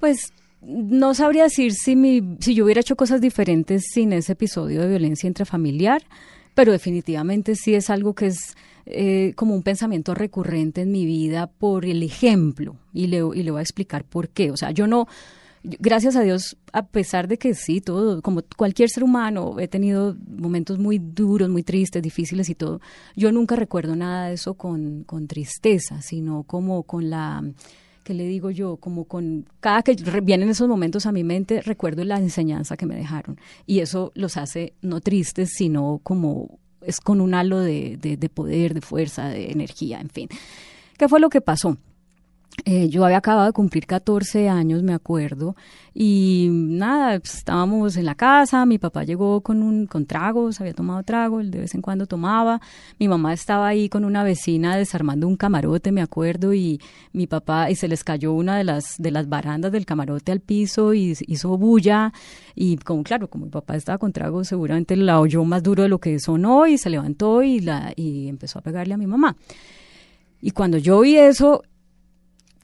Pues 0.00 0.32
no 0.60 1.14
sabría 1.14 1.44
decir 1.44 1.72
si, 1.72 1.96
mi, 1.96 2.36
si 2.40 2.54
yo 2.54 2.64
hubiera 2.64 2.80
hecho 2.80 2.96
cosas 2.96 3.20
diferentes 3.20 3.84
sin 3.92 4.12
ese 4.12 4.32
episodio 4.32 4.80
de 4.80 4.88
violencia 4.88 5.26
intrafamiliar, 5.26 6.02
pero 6.54 6.72
definitivamente 6.72 7.54
sí 7.54 7.74
es 7.74 7.90
algo 7.90 8.14
que 8.14 8.26
es 8.26 8.56
eh, 8.86 9.32
como 9.36 9.54
un 9.54 9.62
pensamiento 9.62 10.14
recurrente 10.14 10.80
en 10.80 10.90
mi 10.90 11.06
vida 11.06 11.46
por 11.46 11.84
el 11.84 12.02
ejemplo 12.02 12.76
y 12.92 13.06
le, 13.06 13.18
y 13.34 13.42
le 13.42 13.50
voy 13.50 13.60
a 13.60 13.62
explicar 13.62 14.04
por 14.04 14.30
qué. 14.30 14.50
O 14.50 14.56
sea, 14.56 14.72
yo 14.72 14.86
no, 14.86 15.06
gracias 15.62 16.16
a 16.16 16.22
Dios, 16.22 16.56
a 16.72 16.86
pesar 16.86 17.28
de 17.28 17.38
que 17.38 17.54
sí, 17.54 17.80
todo, 17.80 18.22
como 18.22 18.42
cualquier 18.56 18.88
ser 18.88 19.04
humano, 19.04 19.56
he 19.58 19.68
tenido 19.68 20.16
momentos 20.26 20.78
muy 20.78 20.98
duros, 20.98 21.48
muy 21.48 21.62
tristes, 21.62 22.02
difíciles 22.02 22.48
y 22.48 22.54
todo, 22.54 22.80
yo 23.14 23.30
nunca 23.32 23.56
recuerdo 23.56 23.94
nada 23.94 24.28
de 24.28 24.34
eso 24.34 24.54
con, 24.54 25.04
con 25.04 25.26
tristeza, 25.28 26.02
sino 26.02 26.42
como 26.44 26.82
con 26.82 27.10
la 27.10 27.44
que 28.08 28.14
le 28.14 28.24
digo 28.26 28.50
yo, 28.50 28.78
como 28.78 29.04
con 29.04 29.44
cada 29.60 29.82
que 29.82 29.94
vienen 30.22 30.48
esos 30.48 30.66
momentos 30.66 31.04
a 31.04 31.12
mi 31.12 31.24
mente, 31.24 31.60
recuerdo 31.60 32.02
la 32.04 32.16
enseñanza 32.18 32.74
que 32.78 32.86
me 32.86 32.96
dejaron. 32.96 33.38
Y 33.66 33.80
eso 33.80 34.12
los 34.14 34.38
hace 34.38 34.72
no 34.80 35.02
tristes, 35.02 35.50
sino 35.54 36.00
como 36.02 36.58
es 36.80 37.00
con 37.00 37.20
un 37.20 37.34
halo 37.34 37.58
de, 37.60 37.98
de- 38.00 38.16
de 38.16 38.28
poder, 38.30 38.72
de 38.72 38.80
fuerza, 38.80 39.28
de 39.28 39.50
energía, 39.52 40.00
en 40.00 40.08
fin. 40.08 40.28
¿Qué 40.96 41.06
fue 41.06 41.20
lo 41.20 41.28
que 41.28 41.42
pasó? 41.42 41.76
Eh, 42.64 42.88
yo 42.88 43.04
había 43.04 43.18
acabado 43.18 43.46
de 43.46 43.52
cumplir 43.52 43.86
14 43.86 44.48
años, 44.48 44.82
me 44.82 44.92
acuerdo, 44.92 45.54
y 45.94 46.48
nada, 46.50 47.18
pues, 47.20 47.36
estábamos 47.36 47.96
en 47.96 48.04
la 48.04 48.14
casa, 48.14 48.66
mi 48.66 48.78
papá 48.78 49.04
llegó 49.04 49.40
con 49.42 49.62
un 49.62 49.86
con 49.86 50.06
tragos, 50.06 50.60
había 50.60 50.74
tomado 50.74 51.02
trago, 51.02 51.40
él 51.40 51.50
de 51.50 51.60
vez 51.60 51.74
en 51.74 51.82
cuando 51.82 52.06
tomaba, 52.06 52.60
mi 52.98 53.08
mamá 53.08 53.32
estaba 53.32 53.68
ahí 53.68 53.88
con 53.88 54.04
una 54.04 54.24
vecina 54.24 54.76
desarmando 54.76 55.28
un 55.28 55.36
camarote, 55.36 55.92
me 55.92 56.02
acuerdo, 56.02 56.52
y 56.52 56.80
mi 57.12 57.26
papá, 57.26 57.70
y 57.70 57.76
se 57.76 57.88
les 57.88 58.04
cayó 58.04 58.32
una 58.32 58.58
de 58.58 58.64
las, 58.64 58.96
de 58.98 59.12
las 59.12 59.28
barandas 59.28 59.72
del 59.72 59.86
camarote 59.86 60.32
al 60.32 60.40
piso 60.40 60.94
y 60.94 61.16
hizo 61.26 61.56
bulla, 61.56 62.12
y 62.54 62.76
como 62.78 63.02
claro, 63.04 63.28
como 63.30 63.46
mi 63.46 63.50
papá 63.50 63.76
estaba 63.76 63.98
con 63.98 64.12
trago, 64.12 64.44
seguramente 64.44 64.96
la 64.96 65.20
oyó 65.20 65.44
más 65.44 65.62
duro 65.62 65.84
de 65.84 65.88
lo 65.88 66.00
que 66.00 66.18
sonó, 66.18 66.66
y 66.66 66.76
se 66.76 66.90
levantó 66.90 67.42
y, 67.42 67.60
la, 67.60 67.92
y 67.94 68.28
empezó 68.28 68.58
a 68.58 68.62
pegarle 68.62 68.94
a 68.94 68.98
mi 68.98 69.06
mamá. 69.06 69.36
Y 70.40 70.50
cuando 70.52 70.78
yo 70.78 71.00
vi 71.00 71.16
eso, 71.16 71.62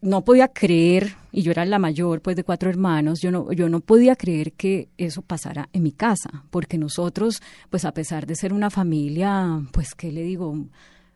no 0.05 0.23
podía 0.23 0.49
creer, 0.49 1.17
y 1.33 1.41
yo 1.41 1.51
era 1.51 1.65
la 1.65 1.79
mayor 1.79 2.21
pues 2.21 2.37
de 2.37 2.45
cuatro 2.45 2.69
hermanos, 2.69 3.21
yo 3.23 3.31
no, 3.31 3.51
yo 3.53 3.71
no 3.71 3.81
podía 3.81 4.17
creer 4.17 4.53
que 4.53 4.91
eso 4.99 5.23
pasara 5.23 5.71
en 5.73 5.83
mi 5.83 5.93
casa, 5.93 6.45
porque 6.51 6.77
nosotros, 6.77 7.41
pues 7.71 7.87
a 7.87 7.93
pesar 7.93 8.27
de 8.27 8.37
ser 8.37 8.53
una 8.53 8.69
familia, 8.69 9.63
pues, 9.73 9.95
¿qué 9.95 10.13
le 10.13 10.23
digo? 10.23 10.67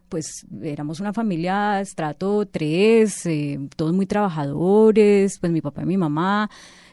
Pues 0.09 0.47
éramos 0.63 1.01
una 1.01 1.13
familia 1.13 1.83
estrato 1.83 2.47
tres, 2.47 3.27
eh, 3.27 3.61
todos 3.77 3.93
muy 3.93 4.07
trabajadores, 4.07 5.39
pues 5.39 5.53
mi 5.53 5.61
papá 5.61 5.83
y 5.83 5.87
mi 5.87 5.99
mamá, 5.99 6.49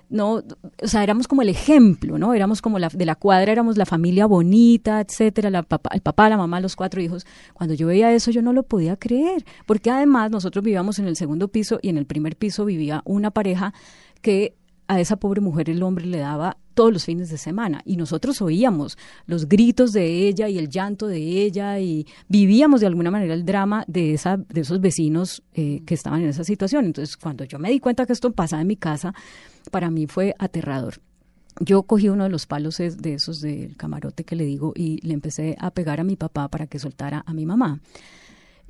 no, 0.09 0.35
o 0.81 0.87
sea, 0.87 1.03
éramos 1.03 1.27
como 1.27 1.41
el 1.41 1.49
ejemplo, 1.49 2.17
¿no? 2.17 2.33
Éramos 2.33 2.61
como 2.61 2.79
la, 2.79 2.89
de 2.89 3.05
la 3.05 3.15
cuadra, 3.15 3.51
éramos 3.51 3.77
la 3.77 3.85
familia 3.85 4.25
bonita, 4.25 5.01
etcétera, 5.01 5.49
la 5.49 5.65
el 5.91 6.01
papá, 6.01 6.29
la 6.29 6.37
mamá, 6.37 6.59
los 6.59 6.75
cuatro 6.75 7.01
hijos. 7.01 7.25
Cuando 7.53 7.73
yo 7.73 7.87
veía 7.87 8.13
eso, 8.13 8.31
yo 8.31 8.41
no 8.41 8.53
lo 8.53 8.63
podía 8.63 8.97
creer, 8.97 9.45
porque 9.65 9.89
además 9.89 10.31
nosotros 10.31 10.63
vivíamos 10.63 10.99
en 10.99 11.07
el 11.07 11.15
segundo 11.15 11.47
piso 11.47 11.79
y 11.81 11.89
en 11.89 11.97
el 11.97 12.05
primer 12.05 12.35
piso 12.35 12.65
vivía 12.65 13.01
una 13.05 13.31
pareja 13.31 13.73
que 14.21 14.55
a 14.87 14.99
esa 14.99 15.17
pobre 15.17 15.41
mujer 15.41 15.69
el 15.69 15.83
hombre 15.83 16.05
le 16.05 16.19
daba 16.19 16.57
todos 16.73 16.91
los 16.91 17.05
fines 17.05 17.29
de 17.29 17.37
semana. 17.37 17.81
Y 17.85 17.97
nosotros 17.97 18.41
oíamos 18.41 18.97
los 19.25 19.47
gritos 19.47 19.93
de 19.93 20.27
ella 20.27 20.49
y 20.49 20.57
el 20.57 20.69
llanto 20.69 21.07
de 21.07 21.17
ella 21.17 21.79
y 21.79 22.05
vivíamos 22.27 22.81
de 22.81 22.87
alguna 22.87 23.11
manera 23.11 23.33
el 23.33 23.45
drama 23.45 23.83
de 23.87 24.13
esa 24.13 24.37
de 24.37 24.61
esos 24.61 24.79
vecinos 24.81 25.43
eh, 25.53 25.81
que 25.85 25.93
estaban 25.93 26.21
en 26.21 26.29
esa 26.29 26.43
situación. 26.43 26.85
Entonces 26.85 27.17
cuando 27.17 27.43
yo 27.45 27.59
me 27.59 27.69
di 27.69 27.79
cuenta 27.79 28.05
que 28.05 28.13
esto 28.13 28.31
pasaba 28.31 28.61
en 28.61 28.67
mi 28.67 28.75
casa 28.75 29.13
para 29.71 29.89
mí 29.89 30.07
fue 30.07 30.35
aterrador. 30.37 31.01
Yo 31.61 31.83
cogí 31.83 32.09
uno 32.09 32.25
de 32.25 32.29
los 32.29 32.47
palos 32.47 32.77
de 32.77 33.13
esos 33.13 33.39
del 33.39 33.77
camarote 33.77 34.25
que 34.25 34.35
le 34.35 34.43
digo 34.43 34.73
y 34.75 34.99
le 35.07 35.13
empecé 35.13 35.55
a 35.59 35.71
pegar 35.71 36.01
a 36.01 36.03
mi 36.03 36.17
papá 36.17 36.49
para 36.49 36.67
que 36.67 36.79
soltara 36.79 37.23
a 37.25 37.33
mi 37.33 37.45
mamá. 37.45 37.79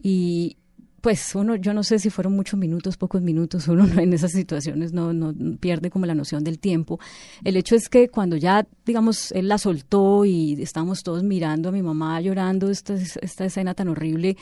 Y 0.04 0.58
pues 1.06 1.36
uno, 1.36 1.56
yo 1.56 1.76
no 1.76 1.84
sé 1.84 2.00
si 2.00 2.10
fueron 2.10 2.34
muchos 2.34 2.60
minutos, 2.60 2.98
pocos 2.98 3.22
minutos, 3.22 3.68
uno 3.68 3.86
no- 3.86 4.02
en 4.02 4.12
esas 4.12 4.32
situaciones 4.32 4.92
no, 4.92 5.14
no 5.14 5.36
pierde 5.60 5.92
como 5.92 6.08
la 6.08 6.16
noción 6.16 6.44
del 6.44 6.58
tiempo. 6.58 7.00
El 7.44 7.58
hecho 7.58 7.76
es 7.76 7.90
que 7.90 8.10
cuando 8.10 8.38
ya, 8.38 8.66
digamos, 8.88 9.32
él 9.34 9.48
la 9.48 9.60
soltó 9.60 10.26
y 10.26 10.60
estábamos 10.60 11.04
todos 11.04 11.22
mirando 11.22 11.70
a 11.70 11.72
mi 11.72 11.84
mamá 11.84 12.20
llorando 12.22 12.72
esta, 12.72 12.96
esta 12.96 13.46
escena 13.46 13.76
tan 13.76 13.88
horrible, 13.90 14.36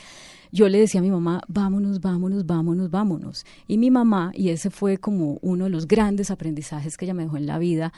yo 0.52 0.70
le 0.70 0.78
decía 0.78 1.00
a 1.00 1.02
mi 1.02 1.10
mamá, 1.10 1.42
vámonos, 1.48 2.00
vámonos, 2.00 2.46
vámonos, 2.46 2.90
vámonos. 2.90 3.44
Y 3.68 3.76
mi 3.76 3.90
mamá, 3.90 4.32
y 4.34 4.48
ese 4.48 4.70
fue 4.70 4.96
como 4.96 5.38
uno 5.42 5.64
de 5.64 5.70
los 5.70 5.86
grandes 5.86 6.30
aprendizajes 6.30 6.96
que 6.96 7.04
ella 7.04 7.12
me 7.12 7.24
dejó 7.24 7.36
en 7.36 7.44
la 7.44 7.58
vida, 7.58 7.92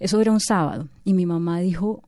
eso 0.00 0.18
era 0.22 0.32
un 0.32 0.40
sábado, 0.40 0.88
y 1.04 1.12
mi 1.12 1.26
mamá 1.26 1.60
dijo, 1.60 2.02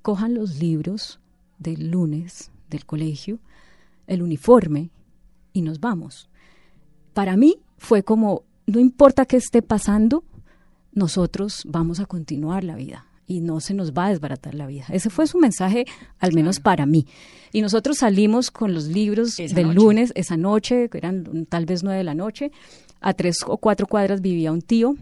cojan 0.00 0.32
los 0.34 0.60
libros 0.60 1.18
del 1.58 1.90
lunes 1.90 2.52
del 2.70 2.86
colegio, 2.86 3.40
el 4.06 4.22
uniforme 4.22 4.90
y 5.54 5.62
nos 5.62 5.80
vamos. 5.80 6.28
Para 7.14 7.38
mí 7.38 7.56
fue 7.78 8.02
como, 8.02 8.42
no 8.66 8.78
importa 8.78 9.24
qué 9.24 9.38
esté 9.38 9.62
pasando, 9.62 10.24
nosotros 10.92 11.62
vamos 11.66 12.00
a 12.00 12.06
continuar 12.06 12.62
la 12.64 12.76
vida 12.76 13.06
y 13.26 13.40
no 13.40 13.60
se 13.60 13.72
nos 13.72 13.92
va 13.92 14.06
a 14.06 14.10
desbaratar 14.10 14.54
la 14.54 14.66
vida. 14.66 14.84
Ese 14.90 15.08
fue 15.08 15.26
su 15.26 15.38
mensaje, 15.38 15.86
al 16.18 16.34
menos 16.34 16.60
para 16.60 16.84
mí. 16.84 17.06
Y 17.52 17.62
nosotros 17.62 17.98
salimos 17.98 18.50
con 18.50 18.74
los 18.74 18.84
libros 18.88 19.38
Esa 19.40 19.54
del 19.54 19.68
noche. 19.68 19.76
lunes, 19.76 20.12
esa 20.14 20.36
noche, 20.36 20.90
que 20.90 20.98
eran 20.98 21.46
tal 21.46 21.64
vez 21.64 21.82
nueve 21.82 21.98
de 21.98 22.04
la 22.04 22.14
noche, 22.14 22.52
a 23.00 23.14
tres 23.14 23.38
o 23.46 23.56
cuatro 23.56 23.86
cuadras 23.86 24.20
vivía 24.20 24.52
un 24.52 24.60
tío 24.60 24.96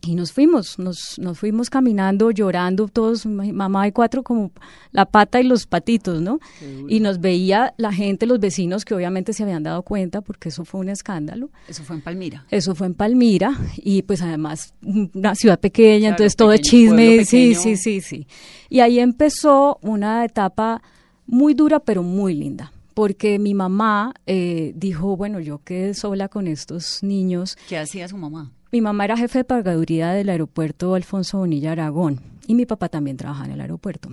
y 0.00 0.14
nos 0.14 0.32
fuimos, 0.32 0.78
nos, 0.78 1.18
nos 1.18 1.38
fuimos 1.38 1.70
caminando, 1.70 2.30
llorando, 2.30 2.88
todos, 2.88 3.26
mi 3.26 3.52
mamá 3.52 3.88
y 3.88 3.92
cuatro 3.92 4.22
como 4.22 4.52
la 4.92 5.06
pata 5.06 5.40
y 5.40 5.44
los 5.44 5.66
patitos, 5.66 6.20
¿no? 6.20 6.38
Y 6.88 7.00
nos 7.00 7.20
veía 7.20 7.74
la 7.76 7.92
gente, 7.92 8.26
los 8.26 8.38
vecinos 8.38 8.84
que 8.84 8.94
obviamente 8.94 9.32
se 9.32 9.42
habían 9.42 9.62
dado 9.62 9.82
cuenta 9.82 10.20
porque 10.20 10.50
eso 10.50 10.64
fue 10.64 10.80
un 10.80 10.88
escándalo. 10.88 11.50
Eso 11.68 11.82
fue 11.82 11.96
en 11.96 12.02
Palmira. 12.02 12.46
Eso 12.50 12.74
fue 12.74 12.86
en 12.86 12.94
Palmira 12.94 13.58
y 13.76 14.02
pues 14.02 14.22
además 14.22 14.72
una 14.82 15.34
ciudad 15.34 15.58
pequeña, 15.58 15.98
Claro, 15.98 16.12
entonces 16.12 16.36
todo 16.36 16.52
es 16.52 16.60
pequeño, 16.60 16.70
chisme, 16.70 17.06
pueblo 17.06 17.24
sí, 17.24 17.54
sí, 17.54 17.76
sí, 17.76 18.00
sí. 18.00 18.26
Y 18.68 18.80
ahí 18.80 19.00
empezó 19.00 19.78
una 19.82 20.24
etapa 20.24 20.82
muy 21.26 21.54
dura 21.54 21.80
pero 21.80 22.02
muy 22.02 22.34
linda. 22.34 22.72
Porque 22.94 23.38
mi 23.38 23.54
mamá 23.54 24.12
eh, 24.26 24.72
dijo, 24.74 25.16
bueno, 25.16 25.38
yo 25.38 25.60
quedé 25.62 25.94
sola 25.94 26.28
con 26.28 26.48
estos 26.48 27.00
niños 27.04 27.56
¿Qué 27.68 27.78
hacía 27.78 28.08
su 28.08 28.16
mamá? 28.16 28.50
Mi 28.70 28.80
mamá 28.80 29.04
era 29.04 29.16
jefe 29.16 29.38
de 29.38 29.44
pagaduría 29.44 30.12
del 30.12 30.28
aeropuerto 30.28 30.94
Alfonso 30.94 31.38
Bonilla 31.38 31.72
Aragón 31.72 32.20
y 32.46 32.54
mi 32.54 32.66
papá 32.66 32.88
también 32.88 33.16
trabajaba 33.16 33.46
en 33.46 33.52
el 33.52 33.60
aeropuerto. 33.60 34.10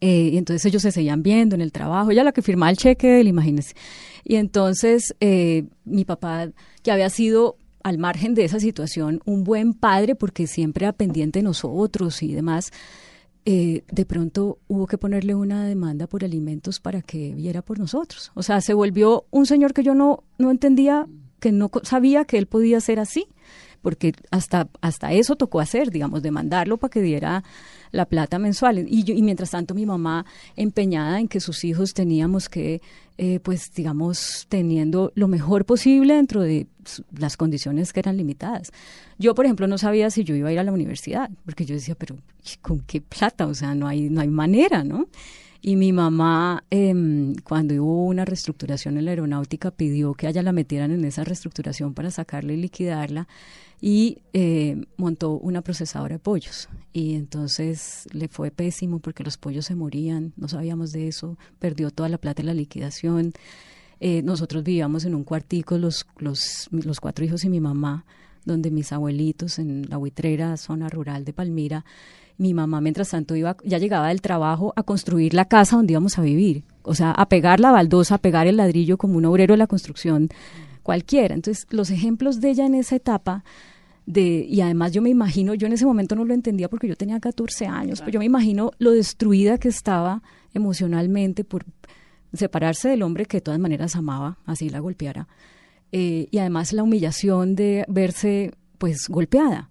Eh, 0.00 0.30
y 0.32 0.36
entonces 0.38 0.64
ellos 0.66 0.82
se 0.82 0.92
seguían 0.92 1.22
viendo 1.22 1.54
en 1.54 1.60
el 1.60 1.72
trabajo, 1.72 2.10
ella 2.10 2.24
la 2.24 2.32
que 2.32 2.42
firmaba 2.42 2.70
el 2.70 2.76
cheque 2.76 3.08
de 3.08 3.20
él, 3.20 3.28
imagínense. 3.28 3.74
Y 4.24 4.36
entonces 4.36 5.14
eh, 5.20 5.64
mi 5.84 6.04
papá, 6.04 6.48
que 6.82 6.92
había 6.92 7.10
sido 7.10 7.56
al 7.82 7.98
margen 7.98 8.34
de 8.34 8.44
esa 8.44 8.60
situación 8.60 9.20
un 9.24 9.44
buen 9.44 9.74
padre 9.74 10.14
porque 10.14 10.46
siempre 10.46 10.84
era 10.84 10.92
pendiente 10.92 11.38
de 11.38 11.44
nosotros 11.44 12.22
y 12.22 12.34
demás, 12.34 12.72
eh, 13.46 13.84
de 13.90 14.04
pronto 14.04 14.58
hubo 14.68 14.86
que 14.86 14.98
ponerle 14.98 15.34
una 15.34 15.66
demanda 15.66 16.06
por 16.06 16.24
alimentos 16.24 16.78
para 16.78 17.00
que 17.00 17.34
viera 17.34 17.62
por 17.62 17.78
nosotros. 17.78 18.32
O 18.34 18.42
sea, 18.42 18.60
se 18.60 18.74
volvió 18.74 19.24
un 19.30 19.46
señor 19.46 19.72
que 19.72 19.82
yo 19.82 19.94
no, 19.94 20.24
no 20.38 20.50
entendía, 20.50 21.06
que 21.40 21.50
no 21.50 21.70
sabía 21.82 22.26
que 22.26 22.36
él 22.36 22.46
podía 22.46 22.80
ser 22.80 23.00
así, 23.00 23.26
porque 23.82 24.14
hasta, 24.30 24.68
hasta 24.80 25.12
eso 25.12 25.36
tocó 25.36 25.60
hacer, 25.60 25.90
digamos, 25.90 26.22
demandarlo 26.22 26.76
para 26.76 26.90
que 26.90 27.02
diera 27.02 27.42
la 27.92 28.06
plata 28.06 28.38
mensual. 28.38 28.86
Y, 28.88 29.04
yo, 29.04 29.14
y 29.14 29.22
mientras 29.22 29.50
tanto 29.50 29.74
mi 29.74 29.86
mamá 29.86 30.26
empeñada 30.56 31.20
en 31.20 31.28
que 31.28 31.40
sus 31.40 31.64
hijos 31.64 31.94
teníamos 31.94 32.48
que, 32.48 32.80
eh, 33.18 33.40
pues, 33.40 33.72
digamos, 33.74 34.46
teniendo 34.48 35.12
lo 35.14 35.28
mejor 35.28 35.64
posible 35.64 36.14
dentro 36.14 36.42
de 36.42 36.66
las 37.16 37.36
condiciones 37.36 37.92
que 37.92 38.00
eran 38.00 38.16
limitadas. 38.16 38.72
Yo, 39.18 39.34
por 39.34 39.44
ejemplo, 39.44 39.66
no 39.66 39.78
sabía 39.78 40.10
si 40.10 40.24
yo 40.24 40.34
iba 40.34 40.48
a 40.48 40.52
ir 40.52 40.58
a 40.58 40.64
la 40.64 40.72
universidad, 40.72 41.30
porque 41.44 41.64
yo 41.64 41.74
decía, 41.74 41.94
pero 41.94 42.16
¿y 42.44 42.56
¿con 42.58 42.80
qué 42.80 43.00
plata? 43.00 43.46
O 43.46 43.54
sea, 43.54 43.74
no 43.74 43.86
hay, 43.86 44.08
no 44.08 44.20
hay 44.20 44.28
manera, 44.28 44.84
¿no? 44.84 45.08
Y 45.62 45.76
mi 45.76 45.92
mamá, 45.92 46.64
em, 46.70 47.34
cuando 47.44 47.74
hubo 47.74 48.06
una 48.06 48.24
reestructuración 48.24 48.96
en 48.96 49.04
la 49.04 49.10
aeronáutica, 49.10 49.70
pidió 49.70 50.14
que 50.14 50.26
a 50.26 50.30
ella 50.30 50.42
la 50.42 50.52
metieran 50.52 50.90
en 50.90 51.04
esa 51.04 51.22
reestructuración 51.22 51.92
para 51.92 52.10
sacarla 52.10 52.54
y 52.54 52.56
liquidarla 52.56 53.28
y 53.80 54.18
eh, 54.32 54.84
montó 54.96 55.32
una 55.32 55.62
procesadora 55.62 56.16
de 56.16 56.18
pollos. 56.18 56.68
Y 56.92 57.14
entonces 57.14 58.06
le 58.12 58.28
fue 58.28 58.50
pésimo 58.50 58.98
porque 58.98 59.24
los 59.24 59.38
pollos 59.38 59.66
se 59.66 59.74
morían, 59.74 60.32
no 60.36 60.48
sabíamos 60.48 60.92
de 60.92 61.08
eso, 61.08 61.38
perdió 61.58 61.90
toda 61.90 62.08
la 62.08 62.18
plata 62.18 62.42
en 62.42 62.46
la 62.46 62.54
liquidación. 62.54 63.32
Eh, 64.00 64.22
nosotros 64.22 64.64
vivíamos 64.64 65.04
en 65.04 65.14
un 65.14 65.24
cuartico, 65.24 65.78
los, 65.78 66.06
los, 66.18 66.68
los 66.70 67.00
cuatro 67.00 67.24
hijos 67.24 67.44
y 67.44 67.48
mi 67.48 67.60
mamá, 67.60 68.04
donde 68.44 68.70
mis 68.70 68.92
abuelitos 68.92 69.58
en 69.58 69.88
la 69.88 69.96
buitrera, 69.96 70.56
zona 70.56 70.88
rural 70.88 71.24
de 71.24 71.32
Palmira, 71.32 71.84
mi 72.38 72.54
mamá 72.54 72.80
mientras 72.80 73.10
tanto 73.10 73.36
iba, 73.36 73.56
ya 73.64 73.76
llegaba 73.76 74.08
del 74.08 74.22
trabajo 74.22 74.72
a 74.74 74.82
construir 74.82 75.34
la 75.34 75.44
casa 75.44 75.76
donde 75.76 75.92
íbamos 75.92 76.18
a 76.18 76.22
vivir, 76.22 76.64
o 76.82 76.94
sea, 76.94 77.10
a 77.10 77.28
pegar 77.28 77.60
la 77.60 77.70
baldosa, 77.70 78.14
a 78.14 78.18
pegar 78.18 78.46
el 78.46 78.56
ladrillo 78.56 78.96
como 78.96 79.18
un 79.18 79.26
obrero 79.26 79.52
de 79.52 79.58
la 79.58 79.66
construcción 79.66 80.30
cualquiera. 80.82 81.34
Entonces, 81.34 81.66
los 81.70 81.90
ejemplos 81.90 82.40
de 82.40 82.50
ella 82.50 82.66
en 82.66 82.74
esa 82.74 82.96
etapa 82.96 83.44
de, 84.06 84.44
y 84.48 84.60
además 84.60 84.92
yo 84.92 85.02
me 85.02 85.10
imagino, 85.10 85.54
yo 85.54 85.66
en 85.66 85.72
ese 85.74 85.86
momento 85.86 86.16
no 86.16 86.24
lo 86.24 86.34
entendía 86.34 86.68
porque 86.68 86.88
yo 86.88 86.96
tenía 86.96 87.20
14 87.20 87.66
años, 87.66 88.00
pero 88.00 88.12
yo 88.12 88.18
me 88.18 88.24
imagino 88.24 88.72
lo 88.78 88.90
destruida 88.92 89.58
que 89.58 89.68
estaba 89.68 90.22
emocionalmente 90.54 91.44
por 91.44 91.64
separarse 92.32 92.88
del 92.88 93.02
hombre 93.02 93.26
que 93.26 93.38
de 93.38 93.40
todas 93.42 93.60
maneras 93.60 93.96
amaba, 93.96 94.38
así 94.46 94.68
la 94.68 94.78
golpeara, 94.80 95.28
eh, 95.92 96.28
y 96.30 96.38
además 96.38 96.72
la 96.72 96.82
humillación 96.82 97.54
de 97.56 97.84
verse 97.88 98.52
pues 98.78 99.08
golpeada. 99.08 99.68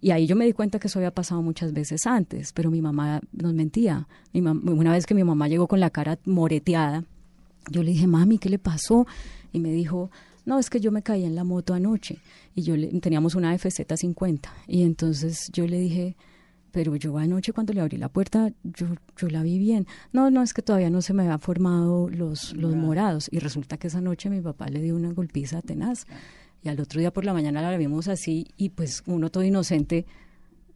Y 0.00 0.10
ahí 0.10 0.26
yo 0.26 0.36
me 0.36 0.44
di 0.44 0.52
cuenta 0.52 0.78
que 0.78 0.88
eso 0.88 0.98
había 0.98 1.10
pasado 1.10 1.40
muchas 1.40 1.72
veces 1.72 2.06
antes, 2.06 2.52
pero 2.52 2.70
mi 2.70 2.82
mamá 2.82 3.20
nos 3.32 3.54
mentía. 3.54 4.06
Mi 4.34 4.42
mam- 4.42 4.62
una 4.70 4.92
vez 4.92 5.06
que 5.06 5.14
mi 5.14 5.24
mamá 5.24 5.48
llegó 5.48 5.66
con 5.66 5.80
la 5.80 5.88
cara 5.88 6.18
moreteada, 6.26 7.04
yo 7.70 7.82
le 7.82 7.92
dije, 7.92 8.06
mami, 8.06 8.36
¿qué 8.36 8.50
le 8.50 8.58
pasó? 8.58 9.06
Y 9.52 9.60
me 9.60 9.70
dijo, 9.72 10.10
no, 10.44 10.58
es 10.58 10.70
que 10.70 10.80
yo 10.80 10.90
me 10.92 11.02
caí 11.02 11.24
en 11.24 11.34
la 11.34 11.44
moto 11.44 11.74
anoche. 11.74 12.18
Y 12.54 12.62
yo 12.62 12.76
le, 12.76 12.88
teníamos 13.00 13.34
una 13.34 13.54
FZ50. 13.54 14.48
Y 14.66 14.82
entonces 14.82 15.50
yo 15.52 15.66
le 15.66 15.78
dije, 15.78 16.16
pero 16.70 16.96
yo 16.96 17.16
anoche 17.18 17.52
cuando 17.52 17.72
le 17.72 17.80
abrí 17.80 17.96
la 17.96 18.08
puerta, 18.08 18.52
yo, 18.62 18.88
yo 19.16 19.28
la 19.28 19.42
vi 19.42 19.58
bien. 19.58 19.86
No, 20.12 20.30
no, 20.30 20.42
es 20.42 20.52
que 20.52 20.62
todavía 20.62 20.90
no 20.90 21.02
se 21.02 21.14
me 21.14 21.22
habían 21.22 21.40
formado 21.40 22.08
los, 22.08 22.52
los 22.54 22.74
morados. 22.74 23.28
Y 23.30 23.38
resulta 23.38 23.76
que 23.76 23.86
esa 23.86 24.00
noche 24.00 24.28
mi 24.28 24.40
papá 24.40 24.68
le 24.68 24.82
dio 24.82 24.96
una 24.96 25.12
golpiza 25.12 25.62
tenaz. 25.62 26.06
Y 26.62 26.68
al 26.68 26.80
otro 26.80 26.98
día 26.98 27.12
por 27.12 27.24
la 27.24 27.32
mañana 27.32 27.62
la 27.62 27.76
vimos 27.76 28.08
así 28.08 28.46
y 28.56 28.70
pues 28.70 29.02
uno 29.06 29.30
todo 29.30 29.44
inocente, 29.44 30.06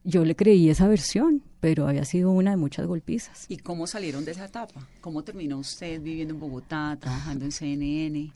yo 0.04 0.24
le 0.24 0.36
creí 0.36 0.68
esa 0.68 0.86
versión, 0.86 1.42
pero 1.60 1.88
había 1.88 2.04
sido 2.04 2.30
una 2.30 2.50
de 2.50 2.56
muchas 2.58 2.86
golpizas. 2.86 3.46
¿Y 3.48 3.56
cómo 3.56 3.86
salieron 3.86 4.24
de 4.24 4.32
esa 4.32 4.44
etapa? 4.44 4.86
¿Cómo 5.00 5.24
terminó 5.24 5.58
usted 5.58 6.00
viviendo 6.00 6.34
en 6.34 6.40
Bogotá, 6.40 6.96
trabajando 7.00 7.46
en 7.46 7.52
CNN? 7.52 8.32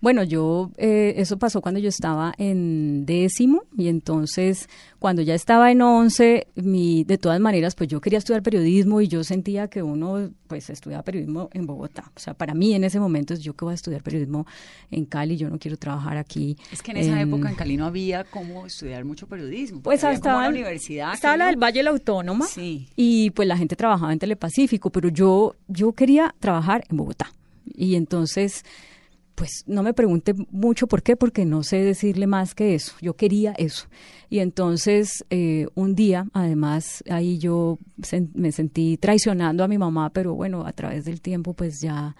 Bueno, 0.00 0.22
yo, 0.22 0.70
eh, 0.78 1.14
eso 1.18 1.38
pasó 1.38 1.60
cuando 1.60 1.78
yo 1.78 1.88
estaba 1.90 2.32
en 2.38 3.04
décimo 3.04 3.64
y 3.76 3.88
entonces 3.88 4.68
cuando 4.98 5.20
ya 5.20 5.34
estaba 5.34 5.70
en 5.70 5.82
once, 5.82 6.46
mi, 6.54 7.04
de 7.04 7.18
todas 7.18 7.38
maneras, 7.40 7.74
pues 7.74 7.88
yo 7.88 8.00
quería 8.00 8.18
estudiar 8.18 8.42
periodismo 8.42 9.00
y 9.02 9.08
yo 9.08 9.24
sentía 9.24 9.68
que 9.68 9.82
uno, 9.82 10.30
pues 10.46 10.70
estudiaba 10.70 11.02
periodismo 11.02 11.50
en 11.52 11.66
Bogotá. 11.66 12.10
O 12.16 12.20
sea, 12.20 12.32
para 12.34 12.54
mí 12.54 12.74
en 12.74 12.84
ese 12.84 12.98
momento, 12.98 13.34
yo 13.34 13.54
que 13.54 13.64
voy 13.64 13.72
a 13.72 13.74
estudiar 13.74 14.02
periodismo 14.02 14.46
en 14.90 15.04
Cali, 15.04 15.36
yo 15.36 15.50
no 15.50 15.58
quiero 15.58 15.76
trabajar 15.76 16.16
aquí. 16.16 16.56
Es 16.72 16.82
que 16.82 16.92
en 16.92 16.96
esa 16.98 17.20
época 17.20 17.50
en 17.50 17.54
Cali 17.56 17.76
no 17.76 17.84
había 17.84 18.24
cómo 18.24 18.66
estudiar 18.66 19.04
mucho 19.04 19.26
periodismo. 19.26 19.82
Pues 19.82 20.00
como 20.02 20.40
la 20.40 20.48
universidad. 20.48 21.12
Estaba 21.12 21.36
la 21.36 21.46
del 21.46 21.56
Valle 21.56 21.80
de 21.80 21.84
la 21.84 21.90
Autónoma 21.90 22.46
Sí. 22.46 22.88
y 22.96 23.30
pues 23.30 23.46
la 23.46 23.56
gente 23.56 23.76
trabajaba 23.76 24.12
en 24.12 24.18
Telepacífico, 24.18 24.90
pero 24.90 25.08
yo, 25.10 25.56
yo 25.68 25.92
quería 25.92 26.34
trabajar 26.40 26.84
en 26.90 26.96
Bogotá. 26.96 27.32
Y 27.72 27.94
entonces, 27.94 28.64
pues 29.40 29.64
no 29.66 29.82
me 29.82 29.94
pregunte 29.94 30.34
mucho 30.50 30.86
por 30.86 31.02
qué, 31.02 31.16
porque 31.16 31.46
no 31.46 31.62
sé 31.62 31.78
decirle 31.78 32.26
más 32.26 32.54
que 32.54 32.74
eso. 32.74 32.92
Yo 33.00 33.14
quería 33.14 33.52
eso. 33.52 33.86
Y 34.28 34.40
entonces, 34.40 35.24
eh, 35.30 35.66
un 35.74 35.94
día, 35.94 36.26
además, 36.34 37.02
ahí 37.08 37.38
yo 37.38 37.78
me 38.34 38.52
sentí 38.52 38.98
traicionando 38.98 39.64
a 39.64 39.68
mi 39.68 39.78
mamá, 39.78 40.10
pero 40.10 40.34
bueno, 40.34 40.66
a 40.66 40.74
través 40.74 41.06
del 41.06 41.22
tiempo, 41.22 41.54
pues 41.54 41.80
ya 41.80 42.16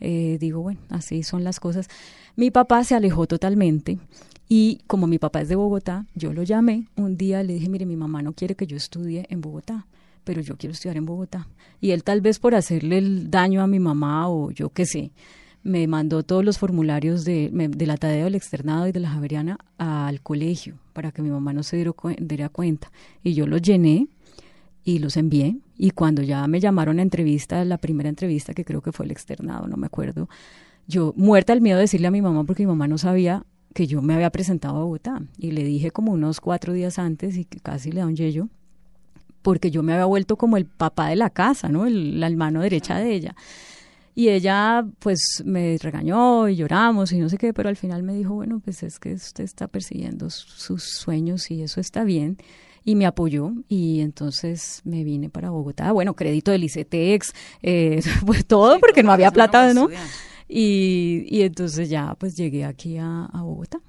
eh, 0.00 0.36
digo, 0.40 0.62
bueno, 0.62 0.80
así 0.88 1.22
son 1.22 1.44
las 1.44 1.60
cosas. 1.60 1.86
Mi 2.34 2.50
papá 2.50 2.82
se 2.82 2.96
alejó 2.96 3.28
totalmente 3.28 4.00
y 4.48 4.80
como 4.88 5.06
mi 5.06 5.20
papá 5.20 5.42
es 5.42 5.48
de 5.48 5.54
Bogotá, 5.54 6.06
yo 6.16 6.32
lo 6.32 6.42
llamé 6.42 6.88
un 6.96 7.16
día, 7.16 7.44
le 7.44 7.52
dije, 7.52 7.68
mire, 7.68 7.86
mi 7.86 7.94
mamá 7.94 8.20
no 8.20 8.32
quiere 8.32 8.56
que 8.56 8.66
yo 8.66 8.76
estudie 8.76 9.26
en 9.28 9.40
Bogotá, 9.40 9.86
pero 10.24 10.40
yo 10.40 10.56
quiero 10.56 10.72
estudiar 10.72 10.96
en 10.96 11.06
Bogotá. 11.06 11.46
Y 11.80 11.92
él 11.92 12.02
tal 12.02 12.20
vez 12.20 12.40
por 12.40 12.56
hacerle 12.56 12.98
el 12.98 13.30
daño 13.30 13.62
a 13.62 13.68
mi 13.68 13.78
mamá 13.78 14.28
o 14.28 14.50
yo 14.50 14.70
qué 14.70 14.86
sé, 14.86 15.12
me 15.64 15.86
mandó 15.88 16.22
todos 16.22 16.44
los 16.44 16.58
formularios 16.58 17.24
de, 17.24 17.50
de 17.52 17.86
la 17.86 17.96
Tadeo, 17.96 18.24
del 18.24 18.34
externado 18.36 18.86
y 18.86 18.92
de 18.92 19.00
la 19.00 19.08
Javeriana 19.10 19.58
al 19.78 20.20
colegio 20.20 20.76
para 20.92 21.10
que 21.10 21.22
mi 21.22 21.30
mamá 21.30 21.52
no 21.52 21.62
se 21.62 21.76
diera, 21.76 21.90
cuen- 21.92 22.18
diera 22.20 22.48
cuenta. 22.50 22.92
Y 23.22 23.34
yo 23.34 23.46
los 23.46 23.60
llené 23.62 24.06
y 24.84 24.98
los 24.98 25.16
envié. 25.16 25.56
Y 25.76 25.90
cuando 25.90 26.22
ya 26.22 26.46
me 26.46 26.60
llamaron 26.60 26.98
a 26.98 27.02
entrevista, 27.02 27.64
la 27.64 27.78
primera 27.78 28.08
entrevista 28.10 28.52
que 28.54 28.64
creo 28.64 28.82
que 28.82 28.92
fue 28.92 29.06
el 29.06 29.10
externado, 29.10 29.66
no 29.66 29.76
me 29.76 29.86
acuerdo, 29.86 30.28
yo 30.86 31.14
muerta 31.16 31.52
del 31.54 31.62
miedo 31.62 31.78
de 31.78 31.84
decirle 31.84 32.06
a 32.08 32.10
mi 32.12 32.20
mamá 32.22 32.44
porque 32.44 32.62
mi 32.62 32.66
mamá 32.68 32.86
no 32.86 32.98
sabía 32.98 33.44
que 33.72 33.86
yo 33.86 34.02
me 34.02 34.14
había 34.14 34.30
presentado 34.30 34.76
a 34.76 34.80
Bogotá. 34.84 35.22
Y 35.38 35.52
le 35.52 35.64
dije 35.64 35.90
como 35.90 36.12
unos 36.12 36.40
cuatro 36.40 36.74
días 36.74 36.98
antes 36.98 37.36
y 37.38 37.44
que 37.46 37.58
casi 37.58 37.90
le 37.90 38.00
da 38.00 38.06
un 38.06 38.14
yello, 38.16 38.48
porque 39.40 39.70
yo 39.70 39.82
me 39.82 39.94
había 39.94 40.04
vuelto 40.04 40.36
como 40.36 40.56
el 40.58 40.66
papá 40.66 41.08
de 41.08 41.16
la 41.16 41.30
casa, 41.30 41.70
¿no? 41.70 41.86
El- 41.86 42.20
la 42.20 42.28
mano 42.30 42.60
derecha 42.60 42.98
de 42.98 43.14
ella. 43.14 43.34
Y 44.14 44.28
ella 44.28 44.86
pues 45.00 45.42
me 45.44 45.76
regañó 45.78 46.48
y 46.48 46.56
lloramos 46.56 47.10
y 47.12 47.18
no 47.18 47.28
sé 47.28 47.36
qué, 47.36 47.52
pero 47.52 47.68
al 47.68 47.76
final 47.76 48.02
me 48.04 48.14
dijo, 48.14 48.34
bueno, 48.34 48.60
pues 48.64 48.82
es 48.84 48.98
que 49.00 49.12
usted 49.14 49.42
está 49.44 49.66
persiguiendo 49.66 50.30
su- 50.30 50.46
sus 50.48 50.84
sueños 50.84 51.50
y 51.50 51.62
eso 51.62 51.80
está 51.80 52.04
bien. 52.04 52.36
Y 52.84 52.94
me 52.96 53.06
apoyó 53.06 53.52
y 53.68 54.00
entonces 54.00 54.82
me 54.84 55.02
vine 55.04 55.30
para 55.30 55.50
Bogotá. 55.50 55.90
Bueno, 55.92 56.14
crédito 56.14 56.50
del 56.52 56.64
ICETEX, 56.64 57.32
eh, 57.62 58.00
pues 58.26 58.46
todo 58.46 58.78
porque 58.78 59.02
no 59.02 59.10
había 59.10 59.30
plata, 59.32 59.72
¿no? 59.74 59.88
Y, 60.48 61.24
y 61.28 61.42
entonces 61.42 61.88
ya 61.88 62.14
pues 62.18 62.36
llegué 62.36 62.64
aquí 62.64 62.98
a, 62.98 63.24
a 63.24 63.42
Bogotá. 63.42 63.80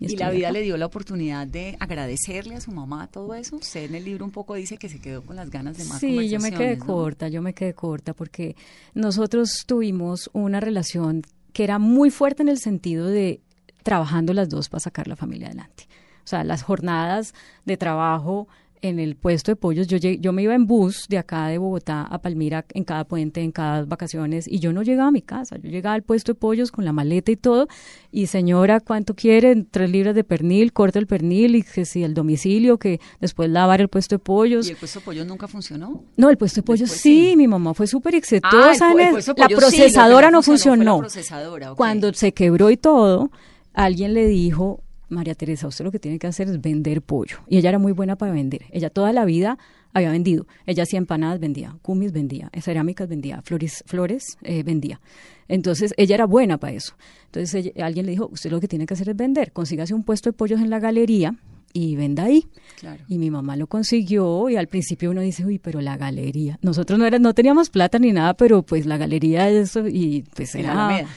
Y 0.00 0.16
la 0.16 0.30
vida 0.30 0.48
acá. 0.48 0.52
le 0.52 0.62
dio 0.62 0.76
la 0.78 0.86
oportunidad 0.86 1.46
de 1.46 1.76
agradecerle 1.78 2.54
a 2.54 2.60
su 2.60 2.72
mamá 2.72 3.06
todo 3.08 3.34
eso. 3.34 3.56
Usted 3.56 3.84
en 3.84 3.94
el 3.94 4.04
libro 4.04 4.24
un 4.24 4.30
poco 4.30 4.54
dice 4.54 4.78
que 4.78 4.88
se 4.88 4.98
quedó 4.98 5.22
con 5.22 5.36
las 5.36 5.50
ganas 5.50 5.76
de 5.76 5.84
más 5.84 6.00
Sí, 6.00 6.28
yo 6.30 6.40
me 6.40 6.50
quedé 6.50 6.78
corta, 6.78 7.28
yo 7.28 7.42
me 7.42 7.52
quedé 7.52 7.74
corta 7.74 8.14
porque 8.14 8.56
nosotros 8.94 9.64
tuvimos 9.66 10.30
una 10.32 10.58
relación 10.60 11.22
que 11.52 11.64
era 11.64 11.78
muy 11.78 12.10
fuerte 12.10 12.42
en 12.42 12.48
el 12.48 12.58
sentido 12.58 13.06
de 13.06 13.42
trabajando 13.82 14.32
las 14.32 14.48
dos 14.48 14.68
para 14.68 14.80
sacar 14.80 15.06
la 15.06 15.16
familia 15.16 15.48
adelante. 15.48 15.86
O 16.24 16.28
sea, 16.30 16.44
las 16.44 16.62
jornadas 16.62 17.34
de 17.64 17.76
trabajo 17.76 18.48
en 18.82 18.98
el 18.98 19.14
puesto 19.16 19.50
de 19.50 19.56
pollos, 19.56 19.86
yo, 19.88 19.98
llegué- 19.98 20.18
yo 20.20 20.32
me 20.32 20.42
iba 20.42 20.54
en 20.54 20.66
bus 20.66 21.06
de 21.08 21.18
acá 21.18 21.48
de 21.48 21.58
Bogotá 21.58 22.02
a 22.02 22.20
Palmira 22.22 22.64
en 22.72 22.84
cada 22.84 23.04
puente, 23.04 23.42
en 23.42 23.52
cada 23.52 23.84
vacaciones, 23.84 24.48
y 24.48 24.58
yo 24.58 24.72
no 24.72 24.82
llegaba 24.82 25.08
a 25.08 25.12
mi 25.12 25.22
casa, 25.22 25.56
yo 25.58 25.68
llegaba 25.68 25.94
al 25.94 26.02
puesto 26.02 26.32
de 26.32 26.38
pollos 26.38 26.72
con 26.72 26.84
la 26.84 26.92
maleta 26.92 27.30
y 27.30 27.36
todo, 27.36 27.68
y 28.10 28.26
señora, 28.26 28.80
¿cuánto 28.80 29.14
quiere? 29.14 29.64
Tres 29.70 29.90
libras 29.90 30.14
de 30.14 30.24
pernil, 30.24 30.72
corto 30.72 30.98
el 30.98 31.06
pernil, 31.06 31.56
y 31.56 31.62
que 31.62 31.84
si 31.84 32.02
el 32.04 32.14
domicilio, 32.14 32.78
que 32.78 33.00
después 33.20 33.50
lavar 33.50 33.80
el 33.80 33.88
puesto 33.88 34.14
de 34.14 34.18
pollos. 34.20 34.66
¿Y 34.66 34.70
el 34.70 34.76
puesto 34.76 35.00
de 35.00 35.04
pollo 35.04 35.24
nunca 35.24 35.46
funcionó? 35.46 36.02
No, 36.16 36.30
el 36.30 36.38
puesto 36.38 36.60
de 36.60 36.64
pollos 36.64 36.90
sí, 36.90 37.30
sí. 37.30 37.36
mi 37.36 37.46
mamá 37.48 37.74
fue 37.74 37.86
súper 37.86 38.14
Ah, 38.14 38.18
exitosa. 38.18 38.92
en 38.92 39.00
el 39.00 39.14
la 39.14 39.20
sí, 39.48 39.54
procesadora 39.54 40.30
no 40.30 40.42
funcionó 40.42 40.98
procesadora. 41.00 41.74
Cuando 41.74 42.12
se 42.14 42.32
quebró 42.32 42.70
y 42.70 42.76
todo, 42.76 43.30
alguien 43.74 44.14
le 44.14 44.26
dijo, 44.26 44.82
María 45.10 45.34
Teresa, 45.34 45.66
usted 45.68 45.84
lo 45.84 45.90
que 45.92 45.98
tiene 45.98 46.18
que 46.18 46.26
hacer 46.26 46.48
es 46.48 46.60
vender 46.60 47.02
pollo. 47.02 47.38
Y 47.48 47.58
ella 47.58 47.68
era 47.68 47.78
muy 47.78 47.92
buena 47.92 48.16
para 48.16 48.32
vender. 48.32 48.62
Ella 48.70 48.88
toda 48.90 49.12
la 49.12 49.24
vida 49.24 49.58
había 49.92 50.10
vendido. 50.12 50.46
Ella 50.66 50.84
hacía 50.84 50.98
empanadas, 50.98 51.40
vendía, 51.40 51.76
cumis 51.82 52.12
vendía, 52.12 52.48
cerámicas 52.60 53.08
vendía, 53.08 53.42
flores, 53.42 53.82
flores 53.86 54.38
eh, 54.42 54.62
vendía. 54.62 55.00
Entonces 55.48 55.92
ella 55.96 56.14
era 56.14 56.26
buena 56.26 56.58
para 56.58 56.72
eso. 56.74 56.94
Entonces 57.26 57.54
ella- 57.66 57.84
alguien 57.86 58.06
le 58.06 58.12
dijo, 58.12 58.28
usted 58.32 58.50
lo 58.50 58.60
que 58.60 58.68
tiene 58.68 58.86
que 58.86 58.94
hacer 58.94 59.08
es 59.08 59.16
vender. 59.16 59.52
Consígase 59.52 59.92
un 59.94 60.04
puesto 60.04 60.30
de 60.30 60.32
pollos 60.32 60.60
en 60.60 60.70
la 60.70 60.78
galería 60.78 61.34
y 61.72 61.96
venda 61.96 62.24
ahí. 62.24 62.46
Claro. 62.78 63.02
Y 63.08 63.18
mi 63.18 63.30
mamá 63.30 63.56
lo 63.56 63.66
consiguió 63.66 64.48
y 64.48 64.56
al 64.56 64.68
principio 64.68 65.10
uno 65.10 65.20
dice, 65.20 65.44
uy, 65.44 65.58
pero 65.58 65.80
la 65.80 65.96
galería. 65.96 66.58
Nosotros 66.62 66.98
no, 66.98 67.06
era, 67.06 67.18
no 67.18 67.34
teníamos 67.34 67.70
plata 67.70 67.98
ni 67.98 68.12
nada, 68.12 68.34
pero 68.34 68.62
pues 68.62 68.86
la 68.86 68.96
galería 68.96 69.48
eso 69.50 69.86
y 69.88 70.24
pues 70.34 70.54
la 70.54 70.60
era... 70.60 71.08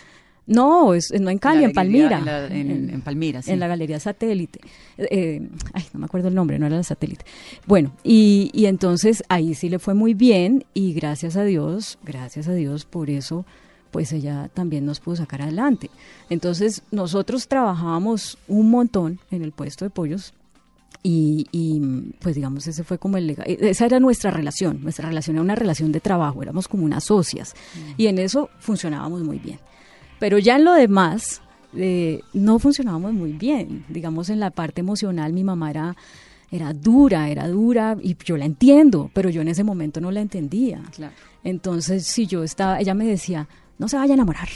No, 0.45 0.93
es, 0.93 1.13
no 1.19 1.29
en 1.29 1.37
Cali, 1.37 1.63
en 1.63 1.71
galería- 1.71 2.09
Palmira. 2.09 2.17
en 2.19 2.25
la- 2.25 2.47
en- 2.47 2.89
en 2.89 3.01
Palmira, 3.01 3.41
sí. 3.41 3.51
En 3.51 3.59
la 3.59 3.67
galería 3.67 3.99
satélite. 3.99 4.59
Eh, 4.97 5.47
ay, 5.73 5.83
no 5.93 5.99
me 6.01 6.05
acuerdo 6.05 6.27
el 6.27 6.35
nombre, 6.35 6.59
no 6.59 6.65
era 6.65 6.75
la 6.77 6.83
satélite. 6.83 7.23
Bueno, 7.65 7.93
y, 8.03 8.51
y 8.53 8.65
entonces 8.65 9.23
ahí 9.29 9.53
sí 9.55 9.69
le 9.69 9.79
fue 9.79 9.93
muy 9.93 10.13
bien 10.13 10.65
y 10.73 10.93
gracias 10.93 11.37
a 11.37 11.43
Dios, 11.45 11.97
gracias 12.03 12.47
a 12.49 12.53
Dios 12.53 12.83
por 12.85 13.09
eso, 13.09 13.45
pues 13.91 14.11
ella 14.11 14.49
también 14.53 14.85
nos 14.85 14.99
pudo 14.99 15.15
sacar 15.15 15.41
adelante. 15.43 15.89
Entonces 16.29 16.81
nosotros 16.91 17.47
trabajábamos 17.47 18.37
un 18.49 18.69
montón 18.69 19.19
en 19.31 19.43
el 19.43 19.51
puesto 19.53 19.85
de 19.85 19.91
pollos 19.91 20.33
y, 21.03 21.47
y, 21.51 21.79
pues 22.21 22.35
digamos 22.35 22.65
ese 22.67 22.83
fue 22.83 22.97
como 22.97 23.17
el 23.17 23.27
lega- 23.27 23.43
eh, 23.45 23.57
esa 23.61 23.85
era 23.85 23.99
nuestra 23.99 24.31
relación 24.31 24.81
nuestra 24.83 25.07
relación 25.09 25.35
era 25.35 25.43
una 25.43 25.55
relación 25.55 25.91
de 25.91 25.99
trabajo 25.99 26.41
éramos 26.41 26.69
como 26.69 26.85
unas 26.85 27.03
socias 27.03 27.55
y 27.97 28.07
en 28.07 28.19
eso 28.19 28.49
funcionábamos 28.59 29.21
muy 29.21 29.37
bien 29.37 29.59
pero 30.23 30.37
ya 30.39 30.55
en 30.55 30.63
lo 30.63 30.73
demás 30.73 31.41
eh, 31.75 32.21
no 32.33 32.57
funcionábamos 32.59 33.11
muy 33.13 33.33
bien 33.33 33.83
digamos 33.89 34.29
en 34.29 34.39
la 34.39 34.51
parte 34.51 34.79
emocional 34.79 35.33
mi 35.33 35.43
mamá 35.43 35.69
era 35.69 35.95
era 36.49 36.71
dura 36.71 37.29
era 37.29 37.47
dura 37.49 37.97
y 38.01 38.15
yo 38.23 38.37
la 38.37 38.45
entiendo 38.45 39.09
pero 39.13 39.29
yo 39.29 39.41
en 39.41 39.49
ese 39.49 39.63
momento 39.65 39.99
no 39.99 40.11
la 40.11 40.21
entendía 40.21 40.79
Claro. 40.95 41.13
entonces, 41.43 42.05
si 42.07 42.25
yo 42.25 42.43
estaba, 42.43 42.79
ella 42.79 42.93
me 42.93 43.05
decía, 43.05 43.47
no 43.79 43.87
se 43.89 43.97
vaya 43.97 44.13
a 44.13 44.17
enamorar, 44.19 44.47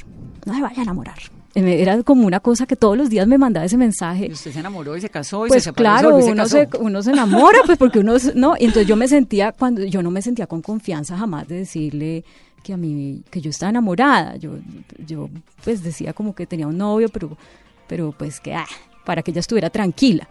no 0.46 0.54
se 0.56 0.62
vaya 0.62 0.80
a 0.80 0.84
enamorar. 0.84 1.18
Eh, 1.56 1.82
Era 1.82 2.02
como 2.04 2.26
una 2.28 2.40
cosa 2.40 2.66
que 2.68 2.76
todos 2.76 2.96
los 2.96 3.10
días 3.10 3.28
me 3.28 3.38
mandaba 3.40 3.66
ese 3.66 3.78
mensaje. 3.78 4.28
Y 4.28 4.32
usted 4.32 4.52
se 4.54 4.60
enamoró 4.60 4.96
y 4.96 5.02
se 5.02 5.10
casó 5.10 5.46
y 5.48 5.50
Pues 5.50 5.64
se 5.64 5.70
separó 5.72 5.84
claro, 5.84 6.20
y 6.20 6.24
se 6.24 6.32
uno 6.32 6.44
casó. 6.44 6.58
se, 6.58 6.70
uno 6.80 7.02
se 7.02 7.12
enamora, 7.12 7.60
pues 7.66 7.78
porque 7.80 8.00
uno, 8.00 8.14
no, 8.36 8.54
y 8.60 8.66
entonces 8.66 8.88
yo 8.88 8.96
me 8.96 9.08
sentía, 9.08 9.52
cuando 9.52 9.84
yo 9.84 10.02
no 10.04 10.12
me 10.12 10.22
sentía 10.22 10.46
con 10.48 10.62
confianza 10.62 11.18
jamás 11.18 11.48
de 11.48 11.56
decirle 11.56 12.24
que 12.68 12.74
a 12.74 12.78
mí, 12.78 13.24
que 13.32 13.40
yo 13.40 13.50
estaba 13.50 13.70
enamorada. 13.70 14.36
Yo, 14.36 14.58
yo 15.06 15.30
pues 15.64 15.84
decía 15.84 16.12
como 16.12 16.36
que 16.36 16.46
tenía 16.46 16.68
un 16.68 16.78
novio, 16.78 17.08
pero, 17.08 17.38
pero 17.88 18.12
pues 18.12 18.42
que, 18.42 18.54
ah, 18.54 18.68
para 19.06 19.24
que 19.24 19.32
ella 19.32 19.40
estuviera 19.40 19.70
tranquila. 19.70 20.28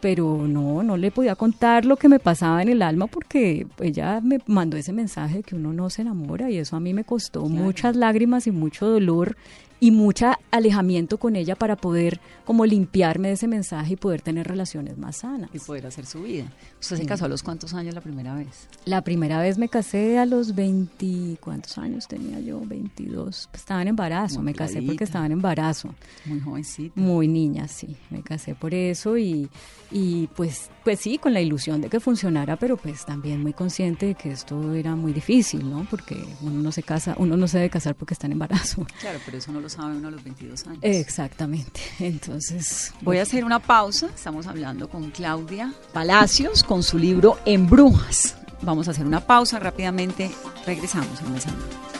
Pero 0.00 0.46
no, 0.46 0.84
no 0.84 0.96
le 0.96 1.10
podía 1.10 1.34
contar 1.34 1.84
lo 1.84 1.96
que 1.96 2.08
me 2.08 2.20
pasaba 2.20 2.62
en 2.62 2.68
el 2.68 2.80
alma 2.80 3.08
porque 3.08 3.66
ella 3.80 4.20
me 4.22 4.38
mandó 4.46 4.76
ese 4.76 4.92
mensaje 4.92 5.38
de 5.38 5.42
que 5.42 5.56
uno 5.56 5.72
no 5.72 5.90
se 5.90 6.02
enamora 6.02 6.48
y 6.48 6.58
eso 6.58 6.76
a 6.76 6.80
mí 6.80 6.94
me 6.94 7.04
costó 7.04 7.42
muchas 7.46 7.96
lágrimas 7.96 8.46
y 8.46 8.52
mucho 8.52 8.86
dolor 8.86 9.36
y 9.80 9.90
mucho 9.90 10.32
alejamiento 10.50 11.18
con 11.18 11.36
ella 11.36 11.56
para 11.56 11.74
poder 11.74 12.20
como 12.44 12.66
limpiarme 12.66 13.28
de 13.28 13.34
ese 13.34 13.48
mensaje 13.48 13.94
y 13.94 13.96
poder 13.96 14.20
tener 14.20 14.46
relaciones 14.46 14.98
más 14.98 15.16
sanas. 15.18 15.50
Y 15.54 15.58
poder 15.58 15.86
hacer 15.86 16.04
su 16.04 16.22
vida. 16.22 16.52
¿Usted 16.80 16.98
se 16.98 17.06
casó 17.06 17.24
a 17.24 17.28
los 17.28 17.42
cuántos 17.42 17.72
años 17.72 17.94
la 17.94 18.02
primera 18.02 18.34
vez? 18.34 18.68
La 18.84 19.02
primera 19.02 19.40
vez 19.40 19.56
me 19.56 19.68
casé 19.68 20.18
a 20.18 20.26
los 20.26 20.54
20, 20.54 21.38
¿cuántos 21.40 21.78
años 21.78 22.06
tenía 22.06 22.40
yo? 22.40 22.60
22. 22.60 23.48
Pues 23.50 23.62
estaba 23.62 23.80
en 23.80 23.88
embarazo, 23.88 24.36
Muy 24.36 24.46
me 24.46 24.54
casé 24.54 24.82
porque 24.82 25.04
estaba 25.04 25.24
en 25.26 25.32
embarazo. 25.32 25.94
Muy 26.26 26.40
jovencita. 26.40 27.00
Muy 27.00 27.26
niña, 27.26 27.66
sí. 27.66 27.96
Me 28.10 28.22
casé 28.22 28.54
por 28.54 28.74
eso 28.74 29.16
y, 29.16 29.48
y 29.90 30.26
pues, 30.36 30.70
pues 30.84 31.00
sí, 31.00 31.16
con 31.16 31.32
la 31.32 31.40
ilusión 31.40 31.80
de 31.80 31.88
que 31.88 32.00
funcionara, 32.00 32.56
pero 32.56 32.76
pues 32.76 33.06
también 33.06 33.42
muy 33.42 33.54
consciente 33.54 34.06
de 34.06 34.14
que 34.14 34.30
esto 34.32 34.74
era 34.74 34.94
muy 34.94 35.14
difícil, 35.14 35.70
¿no? 35.70 35.86
Porque 35.88 36.22
uno 36.42 36.60
no 36.60 36.72
se 36.72 36.82
casa, 36.82 37.14
uno 37.18 37.36
no 37.36 37.48
se 37.48 37.58
debe 37.58 37.70
casar 37.70 37.94
porque 37.94 38.12
está 38.14 38.26
en 38.26 38.32
embarazo. 38.32 38.86
Claro, 39.00 39.18
pero 39.24 39.38
eso 39.38 39.52
no 39.52 39.60
lo 39.60 39.69
sabe 39.70 39.96
uno 39.96 40.08
a 40.08 40.10
los 40.10 40.22
22 40.22 40.66
años. 40.66 40.80
Exactamente. 40.82 41.80
Entonces, 41.98 42.92
Voy 43.00 43.18
a 43.18 43.22
hacer 43.22 43.44
una 43.44 43.60
pausa. 43.60 44.06
Estamos 44.14 44.46
hablando 44.46 44.88
con 44.88 45.10
Claudia 45.10 45.72
Palacios 45.92 46.62
con 46.62 46.82
su 46.82 46.98
libro 46.98 47.38
En 47.44 47.68
Brujas. 47.68 48.36
Vamos 48.62 48.88
a 48.88 48.90
hacer 48.90 49.06
una 49.06 49.20
pausa 49.20 49.58
rápidamente. 49.58 50.30
Regresamos 50.66 51.20
en 51.22 51.32
Mesa 51.32 51.50
Blue. 51.50 51.99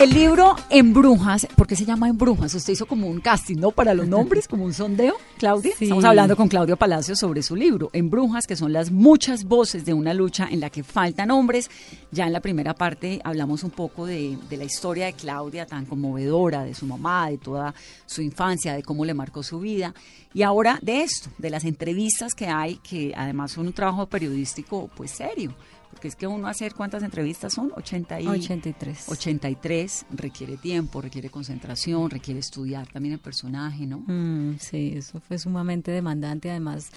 El 0.00 0.14
libro 0.14 0.56
En 0.70 0.94
Brujas, 0.94 1.46
¿por 1.56 1.66
qué 1.66 1.76
se 1.76 1.84
llama 1.84 2.08
En 2.08 2.16
Brujas? 2.16 2.54
Usted 2.54 2.72
hizo 2.72 2.86
como 2.86 3.06
un 3.06 3.20
casting, 3.20 3.56
¿no? 3.56 3.70
Para 3.70 3.92
los 3.92 4.08
nombres, 4.08 4.48
como 4.48 4.64
un 4.64 4.72
sondeo, 4.72 5.12
Claudia. 5.36 5.74
Sí. 5.76 5.84
Estamos 5.84 6.06
hablando 6.06 6.36
con 6.36 6.48
Claudio 6.48 6.78
Palacios 6.78 7.18
sobre 7.18 7.42
su 7.42 7.54
libro 7.54 7.90
En 7.92 8.08
Brujas, 8.08 8.46
que 8.46 8.56
son 8.56 8.72
las 8.72 8.90
muchas 8.90 9.44
voces 9.44 9.84
de 9.84 9.92
una 9.92 10.14
lucha 10.14 10.48
en 10.50 10.60
la 10.60 10.70
que 10.70 10.84
faltan 10.84 11.30
hombres. 11.30 11.70
Ya 12.12 12.26
en 12.26 12.32
la 12.32 12.40
primera 12.40 12.72
parte 12.72 13.20
hablamos 13.24 13.62
un 13.62 13.72
poco 13.72 14.06
de, 14.06 14.38
de 14.48 14.56
la 14.56 14.64
historia 14.64 15.04
de 15.04 15.12
Claudia, 15.12 15.66
tan 15.66 15.84
conmovedora, 15.84 16.64
de 16.64 16.72
su 16.72 16.86
mamá, 16.86 17.28
de 17.28 17.36
toda 17.36 17.74
su 18.06 18.22
infancia, 18.22 18.72
de 18.72 18.82
cómo 18.82 19.04
le 19.04 19.12
marcó 19.12 19.42
su 19.42 19.60
vida. 19.60 19.94
Y 20.32 20.44
ahora 20.44 20.78
de 20.80 21.02
esto, 21.02 21.28
de 21.36 21.50
las 21.50 21.66
entrevistas 21.66 22.32
que 22.32 22.46
hay, 22.46 22.76
que 22.76 23.12
además 23.14 23.52
son 23.52 23.66
un 23.66 23.74
trabajo 23.74 24.06
periodístico 24.06 24.88
pues 24.96 25.10
serio. 25.10 25.52
Porque 25.90 26.08
es 26.08 26.16
que 26.16 26.26
uno 26.26 26.46
hacer 26.46 26.74
cuántas 26.74 27.02
entrevistas 27.02 27.52
son, 27.52 27.72
80 27.74 28.20
y... 28.20 28.26
83. 28.26 29.08
83 29.08 30.06
requiere 30.10 30.56
tiempo, 30.56 31.00
requiere 31.00 31.30
concentración, 31.30 32.08
requiere 32.10 32.40
estudiar 32.40 32.86
también 32.88 33.14
el 33.14 33.20
personaje, 33.20 33.86
¿no? 33.86 34.04
Mm, 34.06 34.58
sí, 34.58 34.94
eso 34.96 35.20
fue 35.20 35.38
sumamente 35.38 35.90
demandante. 35.90 36.50
Además, 36.50 36.90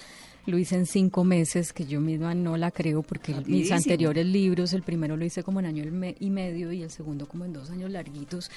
lo 0.46 0.58
hice 0.58 0.76
en 0.76 0.86
cinco 0.86 1.24
meses, 1.24 1.72
que 1.72 1.86
yo 1.86 2.00
misma 2.00 2.34
no 2.34 2.56
la 2.56 2.70
creo, 2.70 3.02
porque 3.02 3.34
mis 3.46 3.72
anteriores 3.72 4.26
libros, 4.26 4.72
el 4.72 4.82
primero 4.82 5.16
lo 5.16 5.24
hice 5.24 5.42
como 5.42 5.60
en 5.60 5.66
año 5.66 5.84
y 6.18 6.30
medio 6.30 6.72
y 6.72 6.82
el 6.82 6.90
segundo 6.90 7.26
como 7.26 7.44
en 7.44 7.52
dos 7.52 7.70
años 7.70 7.90
larguitos. 7.90 8.50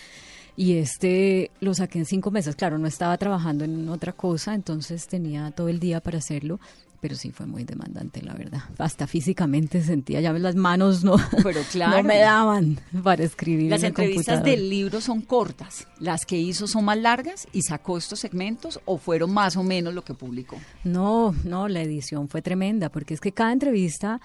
Y 0.57 0.77
este 0.77 1.51
lo 1.59 1.73
saqué 1.75 1.99
en 1.99 2.05
cinco 2.05 2.31
meses. 2.31 2.55
Claro, 2.55 2.77
no 2.77 2.87
estaba 2.87 3.17
trabajando 3.17 3.63
en 3.63 3.87
otra 3.89 4.11
cosa, 4.11 4.55
entonces 4.55 5.07
tenía 5.07 5.51
todo 5.51 5.69
el 5.69 5.79
día 5.79 6.01
para 6.01 6.17
hacerlo. 6.17 6.59
Pero 6.99 7.15
sí 7.15 7.31
fue 7.31 7.45
muy 7.45 7.63
demandante, 7.63 8.21
la 8.23 8.33
verdad. 8.33 8.63
Hasta 8.79 9.05
físicamente 9.05 9.83
sentía, 9.83 10.19
ya 10.19 10.33
las 10.33 10.55
manos 10.55 11.03
no, 11.03 11.15
Pero 11.43 11.61
claro. 11.71 11.97
no 11.97 12.03
me 12.03 12.17
daban 12.17 12.79
para 13.03 13.23
escribir. 13.23 13.69
Las 13.69 13.83
en 13.83 13.87
entrevistas 13.87 14.43
del 14.43 14.69
libro 14.69 14.99
son 14.99 15.21
cortas, 15.21 15.87
las 15.99 16.25
que 16.25 16.37
hizo 16.37 16.67
son 16.67 16.85
más 16.85 16.97
largas 16.97 17.47
y 17.53 17.61
sacó 17.61 17.97
estos 17.97 18.19
segmentos 18.19 18.79
o 18.85 18.97
fueron 18.97 19.31
más 19.31 19.57
o 19.57 19.63
menos 19.63 19.93
lo 19.93 20.03
que 20.03 20.13
publicó. 20.13 20.57
No, 20.83 21.35
no, 21.43 21.67
la 21.67 21.81
edición 21.81 22.29
fue 22.29 22.41
tremenda, 22.41 22.89
porque 22.89 23.13
es 23.13 23.21
que 23.21 23.31
cada 23.31 23.51
entrevista 23.51 24.19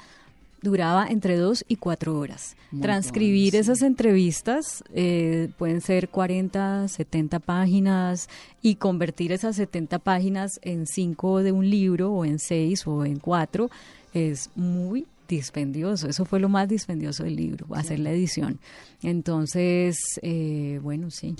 duraba 0.62 1.06
entre 1.08 1.36
dos 1.36 1.64
y 1.68 1.76
cuatro 1.76 2.18
horas. 2.18 2.56
Muy 2.70 2.82
Transcribir 2.82 3.52
sí. 3.52 3.58
esas 3.58 3.82
entrevistas 3.82 4.82
eh, 4.94 5.50
pueden 5.58 5.80
ser 5.80 6.08
40, 6.08 6.88
70 6.88 7.40
páginas 7.40 8.28
y 8.62 8.76
convertir 8.76 9.32
esas 9.32 9.56
70 9.56 9.98
páginas 9.98 10.58
en 10.62 10.86
cinco 10.86 11.42
de 11.42 11.52
un 11.52 11.68
libro 11.68 12.12
o 12.12 12.24
en 12.24 12.38
seis 12.38 12.86
o 12.86 13.04
en 13.04 13.18
cuatro 13.18 13.70
es 14.14 14.50
muy 14.54 15.06
dispendioso. 15.28 16.08
Eso 16.08 16.24
fue 16.24 16.40
lo 16.40 16.48
más 16.48 16.68
dispendioso 16.68 17.24
del 17.24 17.36
libro, 17.36 17.66
hacer 17.74 17.98
la 17.98 18.10
edición. 18.10 18.58
Entonces, 19.02 19.96
eh, 20.22 20.78
bueno, 20.82 21.10
sí. 21.10 21.34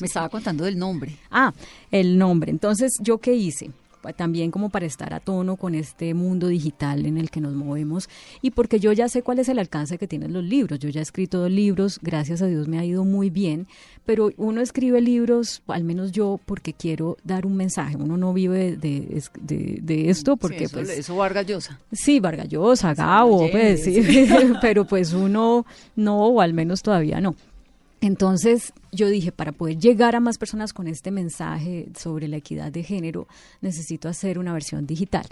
Me 0.00 0.06
estaba 0.06 0.28
contando 0.28 0.64
del 0.64 0.78
nombre. 0.78 1.16
Ah, 1.30 1.52
el 1.90 2.16
nombre. 2.16 2.50
Entonces, 2.50 2.92
¿yo 3.00 3.18
qué 3.18 3.34
hice? 3.34 3.70
También 4.16 4.50
como 4.50 4.70
para 4.70 4.86
estar 4.86 5.14
a 5.14 5.20
tono 5.20 5.56
con 5.56 5.74
este 5.74 6.14
mundo 6.14 6.48
digital 6.48 7.06
en 7.06 7.18
el 7.18 7.30
que 7.30 7.40
nos 7.40 7.54
movemos 7.54 8.08
y 8.42 8.50
porque 8.50 8.80
yo 8.80 8.92
ya 8.92 9.08
sé 9.08 9.22
cuál 9.22 9.38
es 9.38 9.48
el 9.48 9.58
alcance 9.58 9.98
que 9.98 10.06
tienen 10.06 10.32
los 10.32 10.44
libros. 10.44 10.78
Yo 10.78 10.88
ya 10.88 11.00
he 11.00 11.02
escrito 11.02 11.38
dos 11.38 11.50
libros, 11.50 11.98
gracias 12.02 12.42
a 12.42 12.46
Dios 12.46 12.68
me 12.68 12.78
ha 12.78 12.84
ido 12.84 13.04
muy 13.04 13.30
bien, 13.30 13.66
pero 14.04 14.30
uno 14.36 14.60
escribe 14.60 15.00
libros, 15.00 15.62
al 15.66 15.84
menos 15.84 16.12
yo, 16.12 16.40
porque 16.46 16.72
quiero 16.72 17.16
dar 17.24 17.46
un 17.46 17.56
mensaje. 17.56 17.96
Uno 17.96 18.16
no 18.16 18.32
vive 18.32 18.76
de, 18.76 19.22
de, 19.40 20.10
esto 20.10 20.36
porque... 20.36 20.64
eso, 20.64 20.76
pues, 20.76 20.90
eso 20.90 21.16
Vargas 21.16 21.46
Llosa. 21.46 21.80
Sí, 21.92 22.20
Vargas 22.20 22.48
Llosa, 22.48 22.94
Gabo, 22.94 23.50
pues, 23.50 23.84
sí, 23.84 24.02
pero 24.60 24.84
pues 24.84 25.12
uno 25.12 25.66
no, 25.96 26.26
o 26.26 26.40
al 26.40 26.54
menos 26.54 26.82
todavía 26.82 27.20
no. 27.20 27.34
Entonces 28.00 28.72
yo 28.92 29.08
dije, 29.08 29.30
para 29.30 29.52
poder 29.52 29.78
llegar 29.78 30.16
a 30.16 30.20
más 30.20 30.38
personas 30.38 30.72
con 30.72 30.88
este 30.88 31.10
mensaje 31.10 31.88
sobre 31.98 32.28
la 32.28 32.38
equidad 32.38 32.72
de 32.72 32.82
género, 32.82 33.28
necesito 33.60 34.08
hacer 34.08 34.38
una 34.38 34.54
versión 34.54 34.86
digital. 34.86 35.26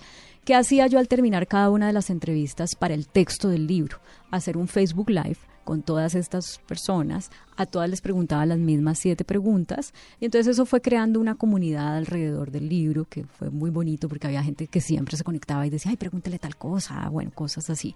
¿Qué 0.45 0.55
hacía 0.55 0.87
yo 0.87 0.99
al 0.99 1.09
terminar 1.09 1.47
cada 1.47 1.71
una 1.71 1.87
de 1.87 1.93
las 1.93 2.11
entrevistas 2.11 2.75
para 2.75 2.95
el 2.95 3.09
texto 3.09 3.49
del 3.49 3.67
libro? 3.67 3.99
Hacer 4.31 4.57
un 4.57 4.69
Facebook 4.69 5.09
Live 5.09 5.39
con 5.65 5.83
todas 5.83 6.15
estas 6.15 6.61
personas, 6.67 7.31
a 7.57 7.67
todas 7.67 7.91
les 7.91 8.01
preguntaba 8.01 8.47
las 8.47 8.59
mismas 8.59 8.99
siete 8.99 9.23
preguntas, 9.23 9.93
y 10.19 10.25
entonces 10.25 10.53
eso 10.53 10.65
fue 10.65 10.81
creando 10.81 11.21
una 11.21 11.35
comunidad 11.35 11.95
alrededor 11.99 12.51
del 12.51 12.71
libro, 12.71 13.05
que 13.05 13.25
fue 13.25 13.51
muy 13.51 13.69
bonito 13.69 14.09
porque 14.09 14.27
había 14.27 14.43
gente 14.43 14.67
que 14.67 14.81
siempre 14.81 15.19
se 15.19 15.25
conectaba 15.25 15.67
y 15.67 15.71
decía, 15.71 15.91
ay, 15.91 15.99
pregúntele 15.99 16.39
tal 16.39 16.57
cosa, 16.57 17.07
bueno, 17.11 17.31
cosas 17.35 17.69
así. 17.69 17.95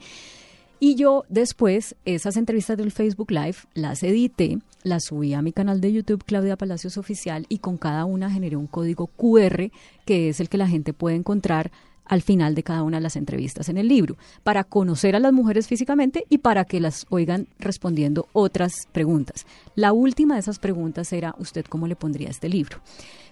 Y 0.85 0.97
yo 0.97 1.25
después, 1.29 1.95
esas 2.05 2.37
entrevistas 2.37 2.77
del 2.77 2.91
Facebook 2.91 3.31
Live, 3.31 3.55
las 3.73 4.03
edité, 4.03 4.59
las 4.83 5.05
subí 5.05 5.33
a 5.33 5.41
mi 5.41 5.53
canal 5.53 5.81
de 5.81 5.93
YouTube, 5.93 6.25
Claudia 6.25 6.57
Palacios 6.57 6.99
Oficial, 6.99 7.47
y 7.49 7.59
con 7.59 7.77
cada 7.77 8.05
una 8.05 8.33
generé 8.33 8.57
un 8.57 8.67
código 8.67 9.07
QR, 9.07 9.71
que 10.05 10.29
es 10.29 10.41
el 10.41 10.49
que 10.49 10.59
la 10.59 10.67
gente 10.67 10.93
puede 10.93 11.15
encontrar 11.15 11.71
al 12.05 12.21
final 12.21 12.57
de 12.57 12.65
cada 12.65 12.83
una 12.83 12.97
de 12.97 13.03
las 13.05 13.15
entrevistas 13.15 13.69
en 13.69 13.79
el 13.79 13.87
libro, 13.87 14.17
para 14.43 14.65
conocer 14.65 15.15
a 15.15 15.21
las 15.21 15.33
mujeres 15.33 15.69
físicamente 15.69 16.27
y 16.29 16.39
para 16.39 16.65
que 16.65 16.81
las 16.81 17.07
oigan 17.11 17.47
respondiendo 17.61 18.27
otras 18.33 18.89
preguntas. 18.91 19.47
La 19.77 19.93
última 19.93 20.35
de 20.35 20.41
esas 20.41 20.59
preguntas 20.59 21.13
era, 21.13 21.37
¿usted 21.39 21.65
cómo 21.69 21.87
le 21.87 21.95
pondría 21.95 22.29
este 22.29 22.49
libro? 22.49 22.79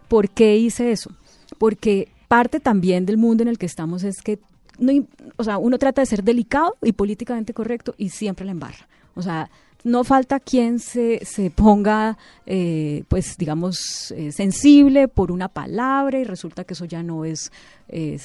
¿Por 0.06 0.30
qué 0.30 0.56
hice 0.56 0.92
eso? 0.92 1.10
Porque 1.58 2.12
parte 2.28 2.60
también 2.60 3.06
del 3.06 3.16
mundo 3.16 3.42
en 3.42 3.48
el 3.48 3.58
que 3.58 3.66
estamos 3.66 4.04
es 4.04 4.22
que 4.22 4.38
no, 4.78 5.06
o 5.36 5.44
sea, 5.44 5.58
uno 5.58 5.78
trata 5.78 6.02
de 6.02 6.06
ser 6.06 6.22
delicado 6.22 6.76
y 6.82 6.92
políticamente 6.92 7.52
correcto 7.52 7.94
y 7.98 8.10
siempre 8.10 8.44
la 8.44 8.52
embarra. 8.52 8.88
O 9.14 9.22
sea, 9.22 9.50
no 9.82 10.04
falta 10.04 10.40
quien 10.40 10.78
se, 10.78 11.24
se 11.24 11.50
ponga, 11.50 12.18
eh, 12.46 13.04
pues 13.08 13.36
digamos, 13.38 14.12
eh, 14.12 14.30
sensible 14.30 15.08
por 15.08 15.32
una 15.32 15.48
palabra 15.48 16.18
y 16.18 16.24
resulta 16.24 16.64
que 16.64 16.74
eso 16.74 16.84
ya 16.84 17.02
no 17.02 17.24
es, 17.24 17.50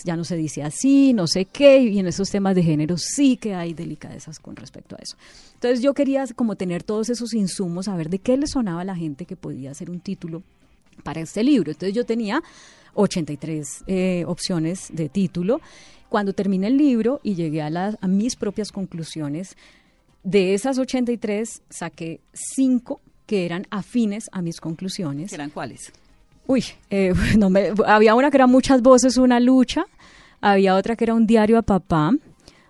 ya 0.04 0.16
no 0.16 0.24
se 0.24 0.36
dice 0.36 0.62
así, 0.62 1.14
no 1.14 1.26
sé 1.28 1.46
qué, 1.46 1.80
y 1.80 1.98
en 1.98 2.06
esos 2.08 2.30
temas 2.30 2.54
de 2.56 2.62
género 2.62 2.98
sí 2.98 3.36
que 3.38 3.56
hay 3.56 3.74
delicadezas 3.74 4.38
con 4.38 4.56
respecto 4.56 4.96
a 4.96 5.00
eso. 5.02 5.18
Entonces 5.56 5.82
yo 5.82 5.94
quería 5.94 6.26
como 6.36 6.56
tener 6.56 6.84
todos 6.84 7.10
esos 7.10 7.34
insumos, 7.34 7.88
a 7.88 7.96
ver 7.96 8.10
de 8.10 8.20
qué 8.20 8.38
le 8.38 8.46
sonaba 8.46 8.82
a 8.82 8.86
la 8.86 8.96
gente 8.96 9.26
que 9.26 9.36
podía 9.36 9.74
ser 9.74 9.90
un 9.90 10.02
título 10.02 10.44
para 11.04 11.22
este 11.22 11.44
libro. 11.44 11.72
Entonces 11.72 11.96
yo 11.96 12.06
tenía 12.06 12.44
83 12.94 13.84
eh, 13.88 14.24
opciones 14.28 14.90
de 14.92 15.10
título 15.10 15.62
cuando 16.10 16.34
terminé 16.34 16.68
el 16.68 16.78
libro 16.78 17.20
y 17.24 17.36
llegué 17.36 17.62
a, 17.62 17.70
las, 17.70 17.98
a 18.02 18.08
mis 18.08 18.36
propias 18.36 18.72
conclusiones, 18.72 19.56
de 20.24 20.54
esas 20.54 20.78
83 20.78 21.62
saqué 21.70 22.20
cinco 22.34 23.00
que 23.26 23.46
eran 23.46 23.66
afines 23.70 24.30
a 24.32 24.42
mis 24.42 24.60
conclusiones. 24.60 25.34
¿Eran 25.34 25.50
cuáles? 25.50 25.92
Uy, 26.48 26.64
eh, 26.90 27.14
no 27.38 27.50
me, 27.50 27.72
había 27.86 28.16
una 28.16 28.32
que 28.32 28.38
era 28.38 28.48
muchas 28.48 28.82
voces, 28.82 29.18
una 29.18 29.40
lucha, 29.40 29.86
había 30.42 30.76
otra 30.76 30.96
que 30.96 31.06
era 31.06 31.14
un 31.14 31.26
diario 31.26 31.58
a 31.58 31.62
papá, 31.62 32.12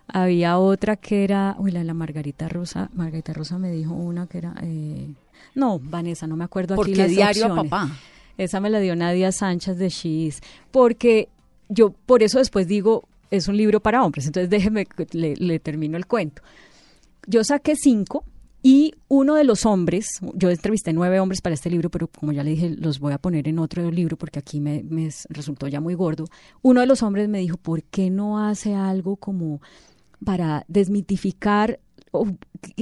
había 0.08 0.58
otra 0.58 0.96
que 0.96 1.24
era, 1.24 1.56
uy, 1.58 1.72
la 1.72 1.80
de 1.80 1.86
la 1.86 1.94
Margarita 1.94 2.48
Rosa, 2.48 2.90
Margarita 2.94 3.34
Rosa 3.34 3.58
me 3.58 3.72
dijo 3.72 3.94
una 3.94 4.28
que 4.28 4.38
era, 4.38 4.54
eh, 4.62 5.08
no, 5.56 5.80
Vanessa, 5.80 6.28
no 6.28 6.36
me 6.36 6.44
acuerdo 6.44 6.76
aquí 6.76 6.92
¿Por 6.92 6.94
qué 6.94 7.08
diario 7.08 7.46
a 7.46 7.56
papá? 7.56 7.90
Esa 8.38 8.60
me 8.60 8.70
la 8.70 8.80
dio 8.80 8.96
Nadia 8.96 9.32
Sánchez 9.32 9.78
de 9.78 9.90
She's, 9.90 10.42
porque 10.72 11.30
yo 11.70 11.92
por 11.92 12.22
eso 12.22 12.38
después 12.38 12.68
digo, 12.68 13.08
es 13.32 13.48
un 13.48 13.58
libro 13.58 13.80
para 13.80 14.04
hombres, 14.04 14.26
entonces 14.26 14.50
déjeme, 14.50 14.88
le, 15.12 15.36
le 15.36 15.60
termino 15.60 15.98
el 15.98 16.06
cuento. 16.06 16.42
Yo 17.28 17.44
saqué 17.44 17.76
cinco 17.76 18.24
y 18.62 18.96
uno 19.08 19.36
de 19.36 19.44
los 19.44 19.66
hombres, 19.66 20.08
yo 20.34 20.50
entrevisté 20.50 20.92
nueve 20.92 21.20
hombres 21.20 21.42
para 21.42 21.54
este 21.54 21.70
libro, 21.70 21.92
pero 21.92 22.08
como 22.08 22.32
ya 22.32 22.44
le 22.44 22.52
dije, 22.52 22.70
los 22.70 23.00
voy 23.00 23.14
a 23.14 23.20
poner 23.20 23.48
en 23.48 23.60
otro 23.60 23.92
libro 23.92 24.18
porque 24.18 24.40
aquí 24.40 24.60
me, 24.60 24.84
me 24.84 25.10
resultó 25.30 25.68
ya 25.68 25.80
muy 25.80 25.94
gordo. 25.94 26.26
Uno 26.64 26.82
de 26.82 26.88
los 26.88 27.04
hombres 27.04 27.30
me 27.30 27.40
dijo, 27.40 27.58
¿por 27.58 27.84
qué 27.84 28.10
no 28.10 28.40
hace 28.40 28.74
algo 28.74 29.18
como 29.18 29.62
para 30.24 30.66
desmitificar 30.68 31.80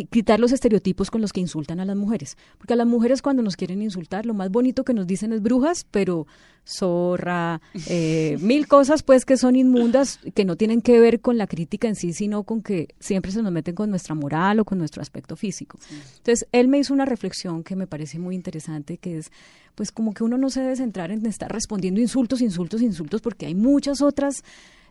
quitar 0.09 0.39
los 0.39 0.51
estereotipos 0.51 1.11
con 1.11 1.21
los 1.21 1.33
que 1.33 1.41
insultan 1.41 1.79
a 1.79 1.85
las 1.85 1.95
mujeres. 1.95 2.37
Porque 2.57 2.73
a 2.73 2.75
las 2.75 2.87
mujeres 2.87 3.21
cuando 3.21 3.43
nos 3.43 3.55
quieren 3.55 3.81
insultar, 3.81 4.25
lo 4.25 4.33
más 4.33 4.49
bonito 4.49 4.83
que 4.83 4.93
nos 4.93 5.07
dicen 5.07 5.33
es 5.33 5.41
brujas, 5.41 5.85
pero 5.89 6.27
zorra, 6.65 7.61
eh, 7.87 8.37
mil 8.41 8.67
cosas 8.67 9.03
pues 9.03 9.25
que 9.25 9.37
son 9.37 9.55
inmundas, 9.55 10.19
que 10.33 10.45
no 10.45 10.55
tienen 10.55 10.81
que 10.81 10.99
ver 10.99 11.19
con 11.19 11.37
la 11.37 11.47
crítica 11.47 11.87
en 11.87 11.95
sí, 11.95 12.13
sino 12.13 12.43
con 12.43 12.61
que 12.61 12.89
siempre 12.99 13.31
se 13.31 13.41
nos 13.41 13.51
meten 13.51 13.75
con 13.75 13.89
nuestra 13.89 14.15
moral 14.15 14.59
o 14.59 14.65
con 14.65 14.77
nuestro 14.77 15.01
aspecto 15.01 15.35
físico. 15.35 15.77
Entonces, 16.17 16.47
él 16.51 16.67
me 16.67 16.79
hizo 16.79 16.93
una 16.93 17.05
reflexión 17.05 17.63
que 17.63 17.75
me 17.75 17.87
parece 17.87 18.19
muy 18.19 18.35
interesante, 18.35 18.97
que 18.97 19.17
es 19.17 19.31
pues 19.75 19.91
como 19.91 20.13
que 20.13 20.23
uno 20.23 20.37
no 20.37 20.49
se 20.49 20.61
debe 20.61 20.75
centrar 20.75 21.11
en 21.11 21.25
estar 21.25 21.51
respondiendo 21.51 21.99
insultos, 21.99 22.41
insultos, 22.41 22.81
insultos, 22.81 23.21
porque 23.21 23.47
hay 23.47 23.55
muchas 23.55 24.01
otras, 24.01 24.43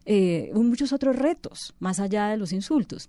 eh, 0.05 0.51
muchos 0.55 0.93
otros 0.93 1.17
retos 1.17 1.75
más 1.79 2.01
allá 2.01 2.29
de 2.29 2.37
los 2.37 2.53
insultos. 2.53 3.09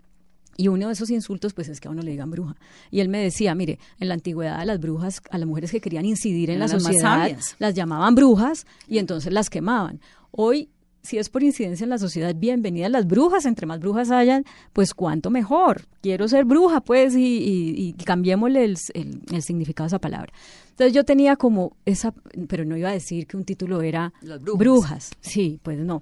Y 0.58 0.68
uno 0.68 0.88
de 0.88 0.94
esos 0.94 1.10
insultos, 1.10 1.54
pues 1.54 1.68
es 1.70 1.80
que 1.80 1.88
a 1.88 1.92
uno 1.92 2.02
le 2.02 2.12
digan 2.12 2.30
bruja. 2.30 2.56
Y 2.92 3.00
él 3.00 3.10
me 3.10 3.20
decía, 3.20 3.56
mire, 3.56 3.80
en 4.00 4.08
la 4.08 4.14
antigüedad 4.14 4.60
a 4.60 4.66
las 4.66 4.80
brujas, 4.80 5.22
a 5.32 5.38
las 5.38 5.48
mujeres 5.48 5.72
que 5.72 5.82
querían 5.82 6.06
incidir 6.06 6.50
en 6.50 6.60
la 6.60 6.68
sociedad, 6.68 7.32
las 7.60 7.74
llamaban 7.74 8.16
brujas 8.16 8.66
y 8.88 9.00
entonces 9.00 9.34
las 9.34 9.50
quemaban. 9.50 10.00
Hoy, 10.32 10.70
si 11.02 11.18
es 11.18 11.30
por 11.30 11.44
incidencia 11.44 11.84
en 11.84 11.90
la 11.90 11.98
sociedad, 11.98 12.34
bienvenidas 12.36 12.92
las 12.92 13.08
brujas, 13.08 13.46
entre 13.46 13.66
más 13.66 13.80
brujas 13.80 14.12
hayan, 14.12 14.46
pues 14.74 14.94
cuánto 14.94 15.30
mejor. 15.30 15.86
Quiero 16.02 16.28
ser 16.28 16.46
bruja, 16.46 16.82
pues, 16.82 17.16
y, 17.16 17.38
y, 17.38 17.94
cambiémosle 17.94 18.64
el, 18.64 18.78
el, 19.32 19.42
significado 19.42 19.86
de 19.86 19.90
esa 19.90 20.00
palabra. 20.00 20.32
Entonces 20.70 20.94
yo 20.94 21.04
tenía 21.04 21.36
como 21.36 21.76
esa, 21.86 22.14
pero 22.48 22.64
no 22.66 22.78
iba 22.78 22.90
a 22.90 22.94
decir 22.94 23.28
que 23.28 23.38
un 23.38 23.44
título 23.44 23.82
era 23.82 24.14
brujas. 24.22 24.58
brujas. 24.58 25.12
Sí, 25.22 25.60
pues 25.62 25.80
no. 25.80 26.02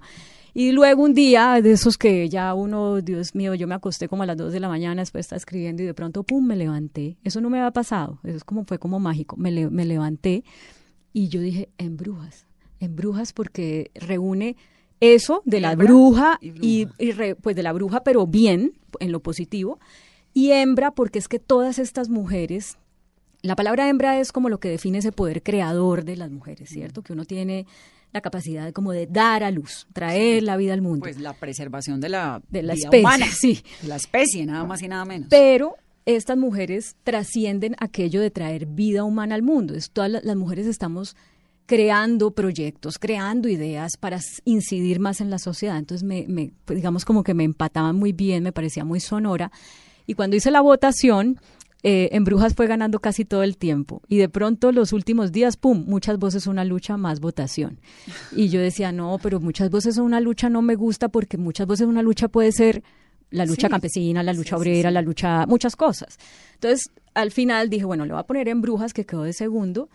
Y 0.54 0.72
luego 0.72 1.02
un 1.02 1.14
día 1.14 1.60
de 1.62 1.72
esos 1.72 1.96
que 1.96 2.28
ya 2.28 2.52
uno, 2.52 3.00
Dios 3.00 3.34
mío, 3.34 3.54
yo 3.54 3.66
me 3.66 3.74
acosté 3.74 4.08
como 4.08 4.22
a 4.22 4.26
las 4.26 4.36
2 4.36 4.52
de 4.52 4.60
la 4.60 4.68
mañana, 4.68 5.00
después 5.00 5.26
estaba 5.26 5.38
escribiendo 5.38 5.82
y 5.82 5.86
de 5.86 5.94
pronto, 5.94 6.24
pum, 6.24 6.46
me 6.46 6.56
levanté. 6.56 7.16
Eso 7.24 7.40
no 7.40 7.48
me 7.48 7.58
había 7.58 7.70
pasado, 7.70 8.18
eso 8.24 8.36
es 8.36 8.44
como, 8.44 8.64
fue 8.64 8.78
como 8.78 9.00
mágico. 9.00 9.36
Me, 9.36 9.70
me 9.70 9.84
levanté 9.84 10.44
y 11.12 11.28
yo 11.28 11.40
dije, 11.40 11.70
en 11.78 11.96
brujas, 11.96 12.46
en 12.80 12.96
brujas 12.96 13.32
porque 13.32 13.90
reúne 13.94 14.56
eso 15.00 15.42
de 15.44 15.60
la 15.60 15.74
bruja 15.74 16.38
y, 16.40 16.86
pues 17.40 17.56
de 17.56 17.62
la 17.62 17.72
bruja, 17.72 18.04
pero 18.04 18.26
bien, 18.26 18.74
en 19.00 19.10
lo 19.10 19.20
positivo. 19.20 19.80
Y 20.34 20.52
hembra 20.52 20.92
porque 20.92 21.18
es 21.18 21.28
que 21.28 21.38
todas 21.38 21.78
estas 21.78 22.08
mujeres 22.08 22.78
la 23.42 23.56
palabra 23.56 23.88
hembra 23.88 24.20
es 24.20 24.30
como 24.30 24.48
lo 24.48 24.60
que 24.60 24.68
define 24.68 24.98
ese 24.98 25.10
poder 25.10 25.42
creador 25.42 26.04
de 26.04 26.16
las 26.16 26.30
mujeres, 26.30 26.70
¿cierto? 26.70 27.02
Que 27.02 27.12
uno 27.12 27.24
tiene 27.24 27.66
la 28.12 28.20
capacidad 28.20 28.64
de, 28.64 28.72
como 28.72 28.92
de 28.92 29.06
dar 29.06 29.42
a 29.42 29.50
luz, 29.50 29.86
traer 29.92 30.42
la 30.42 30.56
vida 30.56 30.74
al 30.74 30.82
mundo. 30.82 31.00
Pues 31.00 31.18
la 31.18 31.32
preservación 31.32 32.00
de 32.00 32.10
la, 32.10 32.42
de 32.48 32.62
la 32.62 32.74
especie, 32.74 33.00
humana, 33.00 33.26
sí. 33.26 33.62
la 33.86 33.96
especie, 33.96 34.44
nada 34.46 34.64
más 34.64 34.82
y 34.82 34.88
nada 34.88 35.04
menos. 35.04 35.28
Pero 35.30 35.76
estas 36.04 36.36
mujeres 36.36 36.96
trascienden 37.04 37.74
aquello 37.78 38.20
de 38.20 38.30
traer 38.30 38.66
vida 38.66 39.04
humana 39.04 39.34
al 39.34 39.42
mundo. 39.42 39.74
Es, 39.74 39.90
todas 39.90 40.10
las 40.10 40.36
mujeres 40.36 40.66
estamos 40.66 41.16
creando 41.66 42.32
proyectos, 42.32 42.98
creando 42.98 43.48
ideas 43.48 43.92
para 43.98 44.20
incidir 44.44 45.00
más 45.00 45.20
en 45.20 45.30
la 45.30 45.38
sociedad. 45.38 45.78
Entonces, 45.78 46.06
me, 46.06 46.26
me, 46.28 46.52
pues 46.64 46.76
digamos 46.76 47.04
como 47.04 47.22
que 47.22 47.34
me 47.34 47.44
empataban 47.44 47.96
muy 47.96 48.12
bien, 48.12 48.42
me 48.42 48.52
parecía 48.52 48.84
muy 48.84 49.00
sonora. 49.00 49.50
Y 50.06 50.14
cuando 50.14 50.36
hice 50.36 50.50
la 50.50 50.60
votación, 50.60 51.40
eh, 51.82 52.10
en 52.12 52.24
Brujas 52.24 52.54
fue 52.54 52.66
ganando 52.66 53.00
casi 53.00 53.24
todo 53.24 53.42
el 53.42 53.56
tiempo. 53.56 54.02
Y 54.08 54.18
de 54.18 54.28
pronto 54.28 54.70
los 54.72 54.92
últimos 54.92 55.32
días, 55.32 55.56
¡pum!, 55.56 55.84
muchas 55.86 56.18
voces 56.18 56.46
una 56.46 56.64
lucha, 56.64 56.96
más 56.96 57.20
votación. 57.20 57.78
Y 58.34 58.48
yo 58.48 58.60
decía, 58.60 58.92
no, 58.92 59.18
pero 59.22 59.40
muchas 59.40 59.70
voces 59.70 59.98
una 59.98 60.20
lucha 60.20 60.48
no 60.48 60.62
me 60.62 60.76
gusta 60.76 61.08
porque 61.08 61.38
muchas 61.38 61.66
voces 61.66 61.86
una 61.86 62.02
lucha 62.02 62.28
puede 62.28 62.52
ser 62.52 62.82
la 63.30 63.46
lucha 63.46 63.68
campesina, 63.68 64.22
la 64.22 64.32
lucha 64.32 64.56
obrera, 64.56 64.90
la 64.90 65.02
lucha, 65.02 65.46
muchas 65.46 65.74
cosas. 65.74 66.18
Entonces, 66.54 66.90
al 67.14 67.30
final 67.30 67.70
dije, 67.70 67.84
bueno, 67.84 68.04
le 68.04 68.12
voy 68.12 68.20
a 68.20 68.24
poner 68.24 68.48
en 68.48 68.60
Brujas, 68.60 68.92
que 68.92 69.04
quedó 69.04 69.22
de 69.22 69.32
segundo, 69.32 69.88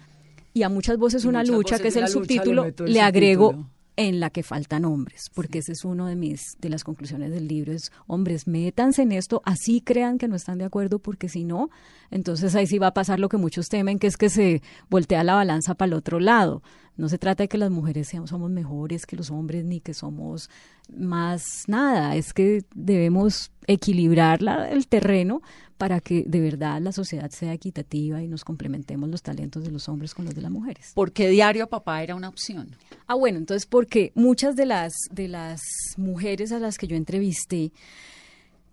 y 0.53 0.63
a 0.63 0.69
muchas 0.69 0.97
voces 0.97 1.23
una 1.23 1.43
lucha, 1.43 1.79
que 1.79 1.89
es 1.89 1.95
el 1.95 2.07
subtítulo, 2.07 2.65
le, 2.85 3.01
agrego 3.01 3.69
en 3.97 4.19
la 4.19 4.29
que 4.29 4.43
faltan 4.43 4.85
hombres, 4.85 5.31
porque 5.33 5.59
ese 5.59 5.73
es 5.73 5.83
uno 5.83 6.05
de 6.05 6.15
mis 6.15 6.55
de 6.61 6.69
las 6.69 6.83
conclusiones 6.83 7.31
del 7.31 7.47
libro 7.47 7.73
es 7.73 7.91
hombres, 8.05 8.47
métanse 8.47 9.01
en 9.01 9.11
esto, 9.11 9.41
así 9.43 9.81
crean 9.81 10.19
que 10.19 10.27
no 10.27 10.35
están 10.35 10.59
de 10.59 10.65
acuerdo, 10.65 10.99
porque 10.99 11.27
si 11.27 11.43
no, 11.43 11.69
entonces 12.11 12.55
ahí 12.55 12.67
sí 12.67 12.77
va 12.77 12.87
a 12.87 12.93
pasar 12.93 13.19
lo 13.19 13.27
que 13.27 13.37
muchos 13.37 13.69
temen, 13.69 13.97
que 13.97 14.07
es 14.07 14.15
que 14.15 14.29
se 14.29 14.61
voltea 14.89 15.23
la 15.23 15.33
balanza 15.33 15.73
para 15.73 15.87
el 15.87 15.93
otro 15.93 16.19
lado. 16.19 16.61
No 16.97 17.09
se 17.09 17.17
trata 17.17 17.43
de 17.43 17.47
que 17.47 17.57
las 17.57 17.69
mujeres 17.69 18.07
seamos, 18.07 18.31
somos 18.31 18.49
mejores 18.49 19.05
que 19.05 19.15
los 19.15 19.29
hombres 19.29 19.63
ni 19.63 19.79
que 19.79 19.93
somos 19.93 20.49
más 20.89 21.65
nada, 21.67 22.15
es 22.15 22.33
que 22.33 22.63
debemos 22.73 23.51
equilibrar 23.67 24.41
la, 24.41 24.69
el 24.69 24.87
terreno 24.87 25.41
para 25.77 25.99
que 25.99 26.23
de 26.25 26.39
verdad 26.39 26.81
la 26.81 26.91
sociedad 26.91 27.29
sea 27.29 27.53
equitativa 27.53 28.21
y 28.23 28.27
nos 28.27 28.43
complementemos 28.43 29.09
los 29.09 29.21
talentos 29.21 29.63
de 29.63 29.71
los 29.71 29.87
hombres 29.89 30.13
con 30.13 30.25
los 30.25 30.33
de 30.33 30.41
las 30.41 30.51
mujeres. 30.51 30.91
¿Por 30.95 31.11
qué 31.11 31.29
diario 31.29 31.65
a 31.65 31.67
papá 31.67 32.01
era 32.01 32.15
una 32.15 32.29
opción? 32.29 32.75
Ah, 33.05 33.15
bueno, 33.15 33.37
entonces 33.37 33.65
porque 33.65 34.11
muchas 34.15 34.55
de 34.55 34.65
las 34.65 34.93
de 35.11 35.27
las 35.27 35.61
mujeres 35.97 36.51
a 36.51 36.59
las 36.59 36.77
que 36.77 36.87
yo 36.87 36.95
entrevisté 36.95 37.71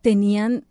tenían 0.01 0.65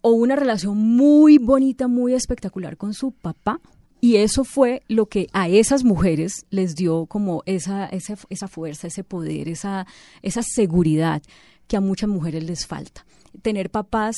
o 0.00 0.10
una 0.10 0.36
relación 0.36 0.76
muy 0.76 1.38
bonita, 1.38 1.88
muy 1.88 2.14
espectacular 2.14 2.76
con 2.76 2.92
su 2.92 3.12
papá. 3.12 3.60
Y 4.04 4.16
eso 4.16 4.42
fue 4.42 4.82
lo 4.88 5.06
que 5.06 5.28
a 5.32 5.48
esas 5.48 5.84
mujeres 5.84 6.44
les 6.50 6.74
dio 6.74 7.06
como 7.06 7.44
esa, 7.46 7.86
esa, 7.86 8.16
esa 8.30 8.48
fuerza, 8.48 8.88
ese 8.88 9.04
poder, 9.04 9.48
esa, 9.48 9.86
esa 10.22 10.42
seguridad 10.42 11.22
que 11.68 11.76
a 11.76 11.80
muchas 11.80 12.10
mujeres 12.10 12.42
les 12.42 12.66
falta. 12.66 13.06
Tener 13.42 13.70
papás 13.70 14.16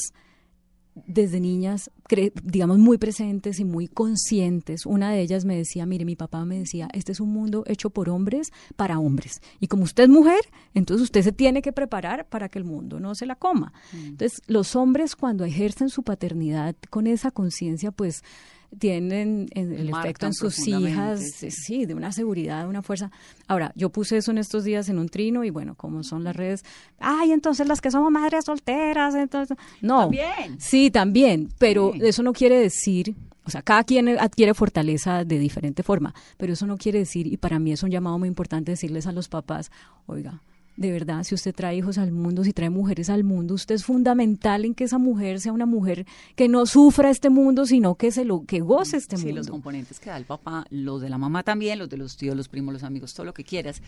desde 0.94 1.38
niñas, 1.38 1.90
digamos, 2.42 2.78
muy 2.78 2.96
presentes 2.96 3.60
y 3.60 3.66
muy 3.66 3.86
conscientes. 3.86 4.86
Una 4.86 5.10
de 5.10 5.20
ellas 5.20 5.44
me 5.44 5.54
decía, 5.54 5.84
mire, 5.84 6.06
mi 6.06 6.16
papá 6.16 6.46
me 6.46 6.60
decía, 6.60 6.88
este 6.94 7.12
es 7.12 7.20
un 7.20 7.34
mundo 7.34 7.62
hecho 7.66 7.90
por 7.90 8.08
hombres 8.08 8.52
para 8.76 8.98
hombres. 8.98 9.42
Y 9.60 9.66
como 9.66 9.82
usted 9.82 10.04
es 10.04 10.08
mujer, 10.08 10.40
entonces 10.72 11.04
usted 11.04 11.20
se 11.20 11.32
tiene 11.32 11.60
que 11.60 11.72
preparar 11.72 12.26
para 12.30 12.48
que 12.48 12.58
el 12.58 12.64
mundo 12.64 13.00
no 13.00 13.14
se 13.14 13.26
la 13.26 13.36
coma. 13.36 13.74
Mm. 13.92 14.06
Entonces, 14.06 14.40
los 14.46 14.76
hombres 14.76 15.14
cuando 15.14 15.44
ejercen 15.44 15.90
su 15.90 16.04
paternidad 16.04 16.74
con 16.88 17.06
esa 17.06 17.30
conciencia, 17.30 17.90
pues 17.90 18.22
tienen 18.78 19.48
el 19.52 19.88
efecto 19.88 20.26
en 20.26 20.34
sus 20.34 20.66
hijas, 20.66 21.20
sí. 21.48 21.86
de 21.86 21.94
una 21.94 22.12
seguridad, 22.12 22.62
de 22.62 22.68
una 22.68 22.82
fuerza. 22.82 23.10
Ahora, 23.46 23.72
yo 23.74 23.90
puse 23.90 24.16
eso 24.16 24.30
en 24.30 24.38
estos 24.38 24.64
días 24.64 24.88
en 24.88 24.98
un 24.98 25.08
trino 25.08 25.44
y 25.44 25.50
bueno, 25.50 25.74
como 25.74 26.02
son 26.02 26.24
las 26.24 26.36
redes, 26.36 26.64
ay, 26.98 27.32
entonces 27.32 27.66
las 27.66 27.80
que 27.80 27.90
somos 27.90 28.10
madres 28.10 28.44
solteras, 28.44 29.14
entonces, 29.14 29.56
no. 29.80 30.02
También. 30.02 30.58
Sí, 30.58 30.90
también, 30.90 31.48
pero 31.58 31.92
eso 31.94 32.22
no 32.22 32.32
quiere 32.32 32.58
decir 32.58 33.14
o 33.46 33.50
sea, 33.50 33.62
cada 33.62 33.84
quien 33.84 34.08
adquiere 34.08 34.54
fortaleza 34.54 35.24
de 35.24 35.38
diferente 35.38 35.82
forma, 35.82 36.14
pero 36.38 36.54
eso 36.54 36.66
no 36.66 36.78
quiere 36.78 37.00
decir, 37.00 37.26
y 37.26 37.36
para 37.36 37.58
mí 37.58 37.72
es 37.72 37.82
un 37.82 37.90
llamado 37.90 38.18
muy 38.18 38.28
importante 38.28 38.72
decirles 38.72 39.06
a 39.06 39.12
los 39.12 39.28
papás, 39.28 39.70
oiga, 40.06 40.40
de 40.76 40.90
verdad, 40.90 41.22
si 41.22 41.34
usted 41.34 41.54
trae 41.54 41.76
hijos 41.76 41.98
al 41.98 42.10
mundo, 42.10 42.42
si 42.42 42.52
trae 42.52 42.70
mujeres 42.70 43.08
al 43.08 43.22
mundo, 43.22 43.54
usted 43.54 43.76
es 43.76 43.84
fundamental 43.84 44.64
en 44.64 44.74
que 44.74 44.84
esa 44.84 44.98
mujer 44.98 45.40
sea 45.40 45.52
una 45.52 45.66
mujer 45.66 46.04
que 46.34 46.48
no 46.48 46.66
sufra 46.66 47.10
este 47.10 47.30
mundo, 47.30 47.64
sino 47.66 47.94
que 47.94 48.10
se 48.10 48.24
lo 48.24 48.44
que 48.44 48.60
goce 48.60 48.96
este 48.96 49.16
mundo. 49.16 49.30
Sí, 49.30 49.36
los 49.36 49.48
componentes 49.48 50.00
que 50.00 50.10
da 50.10 50.16
el 50.16 50.24
papá, 50.24 50.66
los 50.70 51.00
de 51.00 51.08
la 51.08 51.18
mamá 51.18 51.44
también, 51.44 51.78
los 51.78 51.88
de 51.88 51.96
los 51.96 52.16
tíos, 52.16 52.36
los 52.36 52.48
primos, 52.48 52.72
los 52.72 52.82
amigos, 52.82 53.14
todo 53.14 53.24
lo 53.24 53.34
que 53.34 53.44
quieras, 53.44 53.82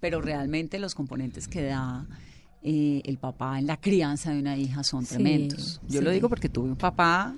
pero 0.00 0.20
realmente 0.20 0.80
los 0.80 0.96
componentes 0.96 1.46
que 1.46 1.62
da 1.62 2.06
eh, 2.62 3.02
el 3.04 3.18
papá 3.18 3.58
en 3.58 3.66
la 3.66 3.76
crianza 3.76 4.32
de 4.32 4.40
una 4.40 4.56
hija 4.56 4.82
son 4.82 5.06
tremendos. 5.06 5.80
Yo 5.88 6.00
lo 6.00 6.10
digo 6.10 6.28
porque 6.28 6.48
tuve 6.48 6.70
un 6.70 6.76
papá 6.76 7.34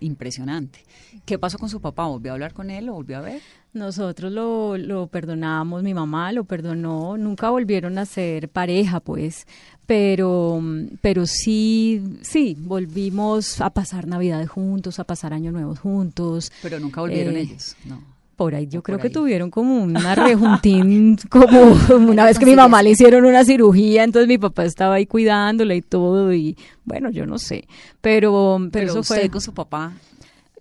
impresionante. 0.00 0.84
¿Qué 1.24 1.38
pasó 1.38 1.58
con 1.58 1.68
su 1.68 1.80
papá? 1.80 2.06
¿Volvió 2.06 2.32
a 2.32 2.34
hablar 2.34 2.52
con 2.52 2.70
él? 2.70 2.86
¿Lo 2.86 2.94
volvió 2.94 3.18
a 3.18 3.20
ver? 3.20 3.42
Nosotros 3.72 4.32
lo, 4.32 4.76
lo 4.76 5.06
perdonamos, 5.06 5.84
mi 5.84 5.94
mamá 5.94 6.32
lo 6.32 6.42
perdonó, 6.42 7.16
nunca 7.16 7.50
volvieron 7.50 7.98
a 7.98 8.04
ser 8.04 8.48
pareja, 8.48 8.98
pues, 8.98 9.46
pero, 9.86 10.60
pero 11.00 11.24
sí, 11.24 12.02
sí, 12.22 12.56
volvimos 12.58 13.60
a 13.60 13.70
pasar 13.70 14.08
Navidad 14.08 14.44
juntos, 14.46 14.98
a 14.98 15.04
pasar 15.04 15.32
Año 15.32 15.52
Nuevo 15.52 15.76
juntos. 15.76 16.50
Pero 16.62 16.80
nunca 16.80 17.00
volvieron 17.00 17.36
eh, 17.36 17.42
ellos, 17.42 17.76
no. 17.84 18.02
Por 18.34 18.56
ahí, 18.56 18.66
yo 18.66 18.82
creo 18.82 18.98
que 18.98 19.10
tuvieron 19.10 19.50
como 19.50 19.84
una 19.84 20.14
rejuntín, 20.16 21.16
como 21.28 21.76
una 22.08 22.24
vez 22.24 22.40
que 22.40 22.46
mi 22.46 22.56
mamá 22.56 22.82
le 22.82 22.90
hicieron 22.90 23.24
una 23.24 23.44
cirugía, 23.44 24.02
entonces 24.02 24.26
mi 24.26 24.38
papá 24.38 24.64
estaba 24.64 24.94
ahí 24.94 25.06
cuidándola 25.06 25.76
y 25.76 25.82
todo, 25.82 26.32
y 26.32 26.56
bueno, 26.84 27.10
yo 27.10 27.24
no 27.24 27.38
sé, 27.38 27.68
pero, 28.00 28.58
pero, 28.72 28.90
eso 28.90 29.00
usted 29.00 29.20
fue... 29.20 29.28
con 29.28 29.40
su 29.40 29.54
papá 29.54 29.92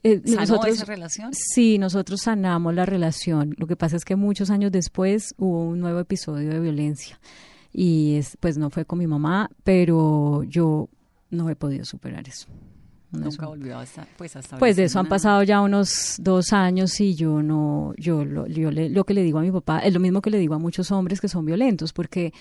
eh, 0.04 0.22
nosotros, 0.26 0.76
esa 0.76 0.86
relación? 0.86 1.32
Sí, 1.34 1.78
nosotros 1.78 2.22
sanamos 2.22 2.74
la 2.74 2.86
relación. 2.86 3.56
Lo 3.58 3.68
que 3.68 3.76
pasa 3.76 3.96
es 3.96 4.06
que 4.06 4.16
muchos 4.16 4.50
años 4.50 4.72
después 4.72 5.34
hubo 5.38 5.64
un 5.64 5.80
nuevo 5.80 6.00
episodio 6.00 6.50
de 6.50 6.60
violencia 6.60 7.20
y 7.72 8.16
es, 8.16 8.38
pues 8.40 8.58
no 8.58 8.70
fue 8.70 8.86
con 8.86 9.00
mi 9.00 9.08
mamá, 9.08 9.50
pero 9.64 10.44
yo 10.44 10.90
no 11.30 11.50
he 11.50 11.56
podido 11.56 11.86
superar 11.86 12.28
eso. 12.28 12.48
Nunca 13.12 13.48
volvió 13.48 13.78
hasta, 13.80 14.08
pues 14.18 14.36
hasta 14.36 14.60
Pues 14.60 14.76
de 14.76 14.84
eso 14.84 15.00
han 15.00 15.08
pasado 15.08 15.42
ya 15.42 15.62
unos 15.62 16.18
dos 16.20 16.54
años 16.54 17.00
y 17.02 17.16
yo 17.16 17.42
no, 17.42 17.94
yo 17.98 18.24
lo, 18.24 18.46
yo 18.46 18.70
le, 18.70 18.90
lo 18.90 19.04
que 19.04 19.16
le 19.16 19.24
digo 19.24 19.40
a 19.40 19.42
mi 19.42 19.52
papá 19.52 19.80
es 19.80 19.92
lo 19.94 20.00
mismo 20.00 20.22
que 20.22 20.30
le 20.30 20.38
digo 20.38 20.54
a 20.54 20.60
muchos 20.60 20.92
hombres 20.92 21.20
que 21.20 21.28
son 21.28 21.44
violentos 21.44 21.92
porque 21.92 22.34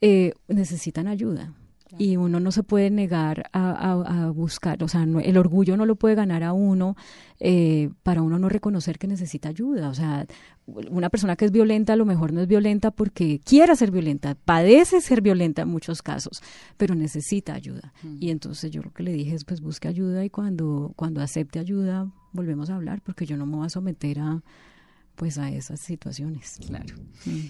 eh, 0.00 0.32
necesitan 0.46 1.08
ayuda 1.08 1.54
y 1.98 2.16
uno 2.16 2.40
no 2.40 2.50
se 2.52 2.62
puede 2.62 2.90
negar 2.90 3.48
a, 3.52 4.30
buscar, 4.34 4.82
o 4.82 4.88
sea, 4.88 5.04
el 5.04 5.36
orgullo 5.36 5.76
no 5.76 5.86
lo 5.86 5.96
puede 5.96 6.14
ganar 6.14 6.42
a 6.42 6.52
uno 6.52 6.96
eh, 7.38 7.90
para 8.02 8.22
uno 8.22 8.38
no 8.38 8.48
reconocer 8.48 8.98
que 8.98 9.06
necesita 9.06 9.48
ayuda. 9.48 9.88
O 9.88 9.94
sea, 9.94 10.26
una 10.66 11.10
persona 11.10 11.36
que 11.36 11.44
es 11.44 11.52
violenta 11.52 11.92
a 11.92 11.96
lo 11.96 12.04
mejor 12.04 12.32
no 12.32 12.40
es 12.40 12.48
violenta 12.48 12.90
porque 12.90 13.40
quiera 13.44 13.76
ser 13.76 13.90
violenta, 13.90 14.34
padece 14.34 15.00
ser 15.00 15.20
violenta 15.20 15.62
en 15.62 15.68
muchos 15.68 16.02
casos, 16.02 16.42
pero 16.76 16.94
necesita 16.94 17.54
ayuda. 17.54 17.92
Y 18.20 18.30
entonces 18.30 18.70
yo 18.70 18.82
lo 18.82 18.92
que 18.92 19.02
le 19.02 19.12
dije 19.12 19.34
es, 19.34 19.44
pues 19.44 19.60
busque 19.60 19.88
ayuda 19.88 20.24
y 20.24 20.30
cuando, 20.30 20.92
cuando 20.96 21.20
acepte 21.22 21.58
ayuda 21.58 22.10
volvemos 22.32 22.68
a 22.70 22.76
hablar 22.76 23.00
porque 23.02 23.26
yo 23.26 23.36
no 23.36 23.46
me 23.46 23.56
voy 23.56 23.66
a 23.66 23.70
someter 23.70 24.18
a 24.18 24.42
pues 25.16 25.38
a 25.38 25.50
esas 25.50 25.80
situaciones. 25.80 26.58
Claro. 26.66 26.94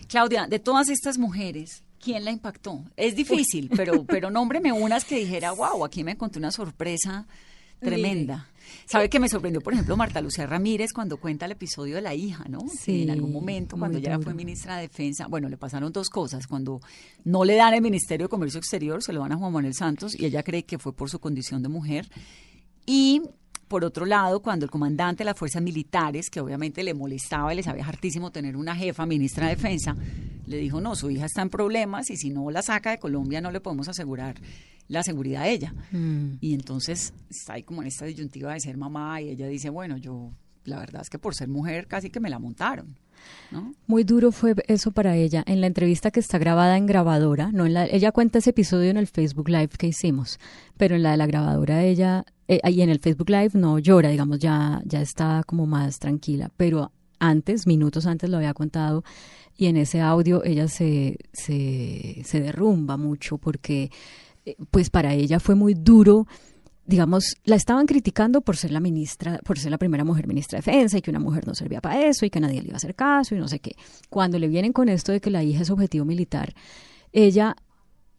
Claudia, 0.09 0.47
de 0.47 0.59
todas 0.59 0.89
estas 0.89 1.19
mujeres, 1.19 1.85
¿quién 1.99 2.25
la 2.25 2.31
impactó? 2.31 2.85
Es 2.97 3.15
difícil, 3.15 3.71
pero, 3.77 4.05
pero 4.07 4.31
nómbreme 4.31 4.73
unas 4.73 5.05
que 5.05 5.17
dijera, 5.17 5.53
wow, 5.53 5.85
aquí 5.85 6.03
me 6.05 6.13
encontré 6.13 6.39
una 6.39 6.53
sorpresa 6.53 7.27
tremenda. 7.81 8.49
¿Sabe 8.87 9.09
que 9.09 9.21
me 9.21 9.29
sorprendió, 9.29 9.61
por 9.61 9.73
ejemplo, 9.73 9.97
Marta 9.97 10.21
Lucía 10.21 10.47
Ramírez 10.47 10.93
cuando 10.93 11.19
cuenta 11.19 11.47
el 11.47 11.53
episodio 11.53 11.97
de 11.97 12.03
la 12.03 12.15
hija, 12.15 12.45
¿no? 12.49 12.61
Sí, 12.69 13.03
en 13.03 13.11
algún 13.11 13.33
momento, 13.33 13.77
cuando 13.77 13.99
ella 13.99 14.19
fue 14.19 14.35
ministra 14.35 14.77
de 14.77 14.83
Defensa, 14.83 15.27
bueno, 15.29 15.49
le 15.49 15.57
pasaron 15.57 15.93
dos 15.93 16.09
cosas. 16.09 16.47
Cuando 16.47 16.81
no 17.25 17.45
le 17.45 17.55
dan 17.55 17.75
el 17.75 17.83
Ministerio 17.83 18.27
de 18.27 18.29
Comercio 18.29 18.59
Exterior, 18.59 19.03
se 19.03 19.13
lo 19.13 19.21
van 19.21 19.33
a 19.33 19.37
Juan 19.37 19.53
Manuel 19.53 19.75
Santos 19.75 20.19
y 20.19 20.25
ella 20.25 20.43
cree 20.43 20.65
que 20.65 20.79
fue 20.79 20.93
por 20.95 21.11
su 21.11 21.21
condición 21.21 21.63
de 21.63 21.69
mujer. 21.69 22.09
Y 22.87 23.23
por 23.69 23.85
otro 23.85 24.07
lado, 24.07 24.41
cuando 24.41 24.65
el 24.65 24.71
comandante 24.71 25.23
de 25.23 25.27
las 25.27 25.39
fuerzas 25.39 25.63
militares, 25.63 26.31
que 26.31 26.41
obviamente 26.41 26.85
le 26.85 26.95
molestaba 26.95 27.53
y 27.53 27.57
le 27.57 27.63
sabía 27.63 27.87
hartísimo 27.87 28.31
tener 28.31 28.57
una 28.57 28.77
jefa 28.77 29.07
ministra 29.07 29.49
de 29.49 29.57
Defensa, 29.57 29.97
le 30.47 30.59
dijo, 30.59 30.81
no, 30.81 30.95
su 30.95 31.11
hija 31.11 31.27
está 31.27 31.43
en 31.43 31.51
problemas 31.51 32.11
y 32.11 32.17
si 32.17 32.31
no 32.31 32.51
la 32.51 32.63
saca 32.63 32.91
de 32.91 32.99
Colombia 32.99 33.41
no 33.41 33.51
le 33.51 33.61
podemos 33.61 33.89
asegurar 33.89 34.37
la 34.89 35.03
seguridad 35.03 35.43
a 35.43 35.49
ella. 35.49 35.75
Mm. 35.91 36.35
Y 36.41 36.55
entonces 36.55 37.13
está 37.29 37.55
ahí 37.55 37.65
como 37.65 37.83
en 37.83 37.89
esta 37.89 38.05
disyuntiva 38.05 38.53
de 38.53 38.61
ser 38.61 38.77
mamá 38.77 39.21
y 39.21 39.31
ella 39.31 39.49
dice, 39.49 39.71
bueno, 39.71 39.97
yo 39.97 40.31
la 40.65 40.79
verdad 40.79 41.03
es 41.03 41.11
que 41.11 41.19
por 41.19 41.35
ser 41.35 41.49
mujer 41.49 41.87
casi 41.87 42.11
que 42.11 42.21
me 42.21 42.31
la 42.31 42.39
montaron. 42.39 42.97
Muy 43.87 44.05
duro 44.05 44.33
fue 44.33 44.55
eso 44.67 44.91
para 44.91 45.17
ella. 45.17 45.43
En 45.47 45.61
la 45.61 45.67
entrevista 45.67 46.11
que 46.11 46.21
está 46.21 46.39
grabada 46.39 46.77
en 46.77 46.87
grabadora, 46.87 47.51
no 47.53 47.67
en 47.67 47.75
la, 47.75 47.87
ella 47.87 48.13
cuenta 48.13 48.39
ese 48.39 48.51
episodio 48.51 48.91
en 48.91 48.97
el 48.97 49.07
Facebook 49.07 49.49
Live 49.49 49.71
que 49.79 49.87
hicimos, 49.87 50.39
pero 50.77 50.97
en 50.97 51.03
la 51.03 51.13
de 51.13 51.17
la 51.17 51.27
grabadora 51.27 51.83
ella, 51.83 52.25
eh, 52.49 52.61
y 52.65 52.81
en 52.83 52.91
el 52.91 52.99
Facebook 52.99 53.31
Live 53.31 53.51
no 53.55 53.79
llora, 53.79 54.11
digamos, 54.11 54.39
ya, 54.39 54.83
ya 54.85 55.01
está 55.01 55.43
como 55.47 55.67
más 55.67 55.99
tranquila, 55.99 56.51
pero 56.57 56.93
antes, 57.19 57.67
minutos 57.67 58.07
antes 58.07 58.29
lo 58.29 58.37
había 58.37 58.55
contado, 58.55 59.05
y 59.57 59.67
en 59.67 59.77
ese 59.77 60.01
audio 60.01 60.45
ella 60.45 60.69
se, 60.69 61.17
se, 61.33 62.23
se 62.25 62.41
derrumba 62.41 62.97
mucho 62.97 63.39
porque 63.39 63.91
eh, 64.45 64.57
pues 64.71 64.91
para 64.91 65.15
ella 65.15 65.41
fue 65.41 65.55
muy 65.55 65.75
duro 65.75 66.27
digamos, 66.87 67.37
la 67.45 67.57
estaban 67.57 67.87
criticando 67.87 68.41
por 68.41 68.57
ser 68.57 68.71
la 68.71 68.81
ministra, 68.81 69.39
por 69.45 69.59
ser 69.59 69.71
la 69.73 69.79
primera 69.79 70.05
mujer 70.05 70.27
ministra 70.27 70.59
de 70.59 70.65
defensa 70.65 70.99
y 70.99 71.03
que 71.03 71.11
una 71.11 71.19
mujer 71.19 71.47
no 71.47 71.55
servía 71.55 71.81
para 71.81 72.07
eso 72.07 72.25
y 72.25 72.31
que 72.31 72.41
nadie 72.41 72.61
le 72.61 72.69
iba 72.69 72.75
a 72.75 72.77
hacer 72.77 72.95
caso 72.95 73.35
y 73.35 73.39
no 73.39 73.49
sé 73.49 73.59
qué. 73.59 73.77
Cuando 74.09 74.39
le 74.39 74.49
vienen 74.49 74.73
con 74.73 74.89
esto 74.89 75.13
de 75.13 75.21
que 75.21 75.31
la 75.31 75.43
hija 75.43 75.63
es 75.63 75.71
objetivo 75.71 76.05
militar, 76.05 76.55
ella 77.13 77.57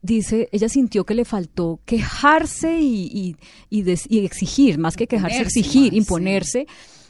dice, 0.02 0.50
ella 0.52 0.70
sintió 0.70 1.06
que 1.06 1.16
le 1.16 1.24
faltó 1.24 1.80
quejarse 1.86 2.80
y, 2.80 3.38
y, 3.70 4.26
exigir, 4.26 4.78
más 4.78 4.98
que 4.98 5.08
quejarse, 5.08 5.42
exigir, 5.42 5.94
imponerse, 5.94 6.68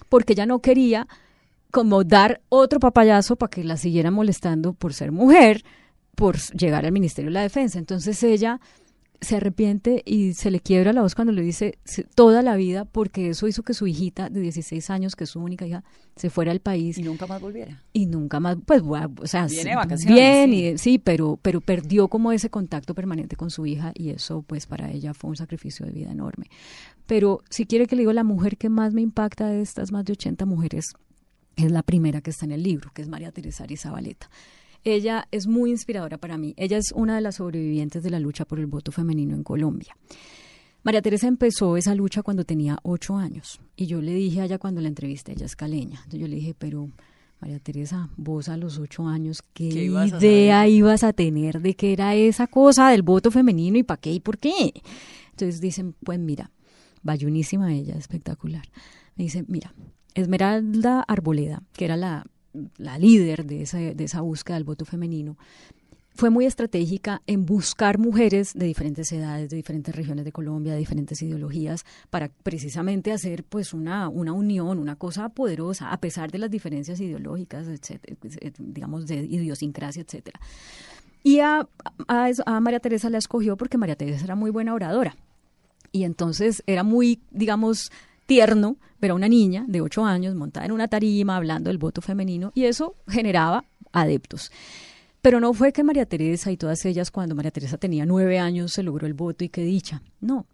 porque 0.09 0.33
ella 0.33 0.45
no 0.45 0.59
quería 0.59 1.07
como 1.71 2.03
dar 2.03 2.41
otro 2.49 2.79
papayazo 2.79 3.35
para 3.35 3.49
que 3.49 3.63
la 3.63 3.77
siguiera 3.77 4.11
molestando 4.11 4.73
por 4.73 4.93
ser 4.93 5.11
mujer, 5.11 5.63
por 6.15 6.37
llegar 6.53 6.85
al 6.85 6.91
Ministerio 6.91 7.29
de 7.29 7.33
la 7.33 7.41
Defensa. 7.41 7.77
Entonces 7.77 8.21
ella 8.23 8.59
se 9.19 9.37
arrepiente 9.37 10.03
y 10.05 10.33
se 10.33 10.51
le 10.51 10.59
quiebra 10.59 10.93
la 10.93 11.01
voz 11.01 11.15
cuando 11.15 11.33
le 11.33 11.41
dice 11.41 11.79
toda 12.13 12.41
la 12.41 12.55
vida 12.55 12.85
porque 12.85 13.29
eso 13.29 13.47
hizo 13.47 13.63
que 13.63 13.73
su 13.73 13.87
hijita 13.87 14.29
de 14.29 14.41
16 14.41 14.89
años, 14.89 15.15
que 15.15 15.23
es 15.23 15.31
su 15.31 15.39
única 15.39 15.65
hija, 15.65 15.83
se 16.15 16.29
fuera 16.29 16.51
al 16.51 16.59
país. 16.59 16.97
Y 16.97 17.03
nunca 17.03 17.25
más 17.25 17.41
volviera. 17.41 17.83
Y 17.93 18.05
nunca 18.05 18.39
más, 18.39 18.57
pues, 18.65 18.81
o 18.83 19.27
sea, 19.27 19.47
Viene 19.47 19.75
vacaciones, 19.75 20.15
bien, 20.15 20.49
sí. 20.49 20.65
Y, 20.65 20.77
sí, 20.77 20.97
pero, 20.99 21.39
pero 21.41 21.61
perdió 21.61 22.07
como 22.07 22.31
ese 22.31 22.49
contacto 22.49 22.93
permanente 22.93 23.35
con 23.35 23.49
su 23.49 23.65
hija 23.65 23.91
y 23.95 24.09
eso, 24.09 24.43
pues, 24.43 24.67
para 24.67 24.91
ella 24.91 25.13
fue 25.13 25.29
un 25.31 25.35
sacrificio 25.35 25.85
de 25.85 25.91
vida 25.91 26.11
enorme. 26.11 26.47
Pero 27.05 27.41
si 27.49 27.65
quiere 27.65 27.87
que 27.87 27.95
le 27.95 28.01
digo, 28.01 28.13
la 28.13 28.23
mujer 28.23 28.57
que 28.57 28.69
más 28.69 28.93
me 28.93 29.01
impacta 29.01 29.47
de 29.47 29.61
estas 29.61 29.91
más 29.91 30.05
de 30.05 30.13
80 30.13 30.45
mujeres 30.45 30.93
es 31.55 31.71
la 31.71 31.81
primera 31.81 32.21
que 32.21 32.29
está 32.29 32.45
en 32.45 32.51
el 32.51 32.63
libro, 32.63 32.91
que 32.93 33.01
es 33.01 33.07
María 33.07 33.31
Teresa 33.31 33.63
Arizabaleta. 33.63 34.29
Ella 34.87 35.27
es 35.31 35.47
muy 35.47 35.71
inspiradora 35.71 36.17
para 36.17 36.37
mí. 36.37 36.53
Ella 36.55 36.77
es 36.77 36.93
una 36.93 37.15
de 37.15 37.21
las 37.21 37.35
sobrevivientes 37.35 38.03
de 38.03 38.09
la 38.09 38.21
lucha 38.21 38.45
por 38.45 38.57
el 38.57 38.67
voto 38.67 38.93
femenino 38.93 39.35
en 39.35 39.43
Colombia. 39.43 39.97
María 40.81 41.01
Teresa 41.01 41.27
empezó 41.27 41.75
esa 41.75 41.93
lucha 41.93 42.23
cuando 42.23 42.45
tenía 42.45 42.79
ocho 42.83 43.17
años 43.17 43.59
y 43.75 43.87
yo 43.87 44.01
le 44.01 44.13
dije 44.13 44.39
a 44.39 44.45
ella 44.45 44.59
cuando 44.59 44.79
la 44.79 44.87
entrevisté, 44.87 45.33
ella 45.33 45.45
es 45.45 45.57
caleña, 45.57 45.97
entonces 45.97 46.21
yo 46.21 46.27
le 46.29 46.37
dije, 46.37 46.55
pero 46.57 46.89
María 47.41 47.59
Teresa, 47.59 48.09
vos 48.15 48.47
a 48.47 48.55
los 48.55 48.77
ocho 48.77 49.05
años, 49.05 49.43
¿qué, 49.53 49.65
idea 49.65 50.65
ibas 50.69 51.03
a 51.03 51.11
tener 51.11 51.59
de 51.59 51.75
qué 51.75 51.91
era 51.91 52.15
esa 52.15 52.47
cosa 52.47 52.89
del 52.89 53.01
voto 53.01 53.29
femenino 53.29 53.77
y 53.77 53.83
para 53.83 53.99
qué 53.99 54.13
y 54.13 54.21
por 54.21 54.37
qué? 54.37 54.71
Entonces 55.31 55.59
dicen, 55.59 55.95
pues 56.01 56.17
mira, 56.17 56.51
bayunísima 57.03 57.73
ella, 57.73 57.97
espectacular. 57.97 58.63
Me 59.17 59.25
dice, 59.25 59.43
mira, 59.49 59.73
Esmeralda 60.13 61.01
Arboleda, 61.01 61.63
que 61.73 61.83
era 61.83 61.97
la, 61.97 62.25
la 62.77 62.97
líder 62.97 63.45
de 63.45 63.61
esa, 63.63 63.77
de 63.77 64.03
esa 64.03 64.21
búsqueda 64.21 64.55
del 64.55 64.63
voto 64.63 64.85
femenino, 64.85 65.37
fue 66.17 66.31
muy 66.31 66.45
estratégica 66.45 67.21
en 67.27 67.45
buscar 67.45 67.99
mujeres 67.99 68.53
de 68.55 68.65
diferentes 68.65 69.11
edades, 69.11 69.51
de 69.51 69.55
diferentes 69.55 69.95
regiones 69.95 70.25
de 70.25 70.31
Colombia, 70.31 70.73
de 70.73 70.79
diferentes 70.79 71.21
ideologías, 71.21 71.85
para 72.09 72.29
precisamente 72.29 73.11
hacer 73.11 73.43
pues 73.43 73.71
una, 73.71 74.09
una 74.09 74.33
unión, 74.33 74.79
una 74.79 74.95
cosa 74.95 75.29
poderosa, 75.29 75.91
a 75.91 75.99
pesar 75.99 76.31
de 76.31 76.39
las 76.39 76.49
diferencias 76.49 76.99
ideológicas, 76.99 77.67
etcétera, 77.67 78.17
eh, 78.41 78.51
digamos, 78.57 79.05
de 79.05 79.17
idiosincrasia, 79.17 80.01
etcétera. 80.01 80.39
Y 81.21 81.39
a, 81.39 81.67
a, 82.07 82.59
María 82.61 82.79
Teresa 82.79 83.11
la 83.11 83.19
escogió 83.19 83.55
porque 83.55 83.77
María 83.77 83.95
Teresa 83.95 84.23
era 84.23 84.35
muy 84.35 84.49
buena 84.49 84.73
oradora. 84.73 85.15
Y 85.91 86.03
entonces 86.03 86.63
era 86.65 86.83
muy, 86.83 87.21
digamos, 87.29 87.91
tierno 88.27 88.77
ver 89.01 89.11
a 89.11 89.15
una 89.15 89.27
niña 89.27 89.65
de 89.67 89.81
ocho 89.81 90.05
años 90.05 90.35
montada 90.35 90.65
en 90.65 90.71
una 90.71 90.87
tarima 90.87 91.35
hablando 91.35 91.69
del 91.69 91.79
voto 91.79 92.01
femenino 92.01 92.51
y 92.53 92.65
eso 92.65 92.93
generaba 93.07 93.65
adeptos. 93.91 94.51
Pero 95.21 95.39
no 95.39 95.53
fue 95.53 95.73
que 95.73 95.83
María 95.83 96.05
Teresa 96.05 96.51
y 96.51 96.57
todas 96.57 96.85
ellas, 96.85 97.09
cuando 97.09 97.35
María 97.35 97.51
Teresa 97.51 97.77
tenía 97.77 98.05
nueve 98.05 98.37
años, 98.37 98.71
se 98.73 98.83
logró 98.83 99.07
el 99.07 99.13
voto 99.13 99.43
y 99.43 99.49
qué 99.49 99.63
dicha. 99.63 100.01
No. 100.21 100.45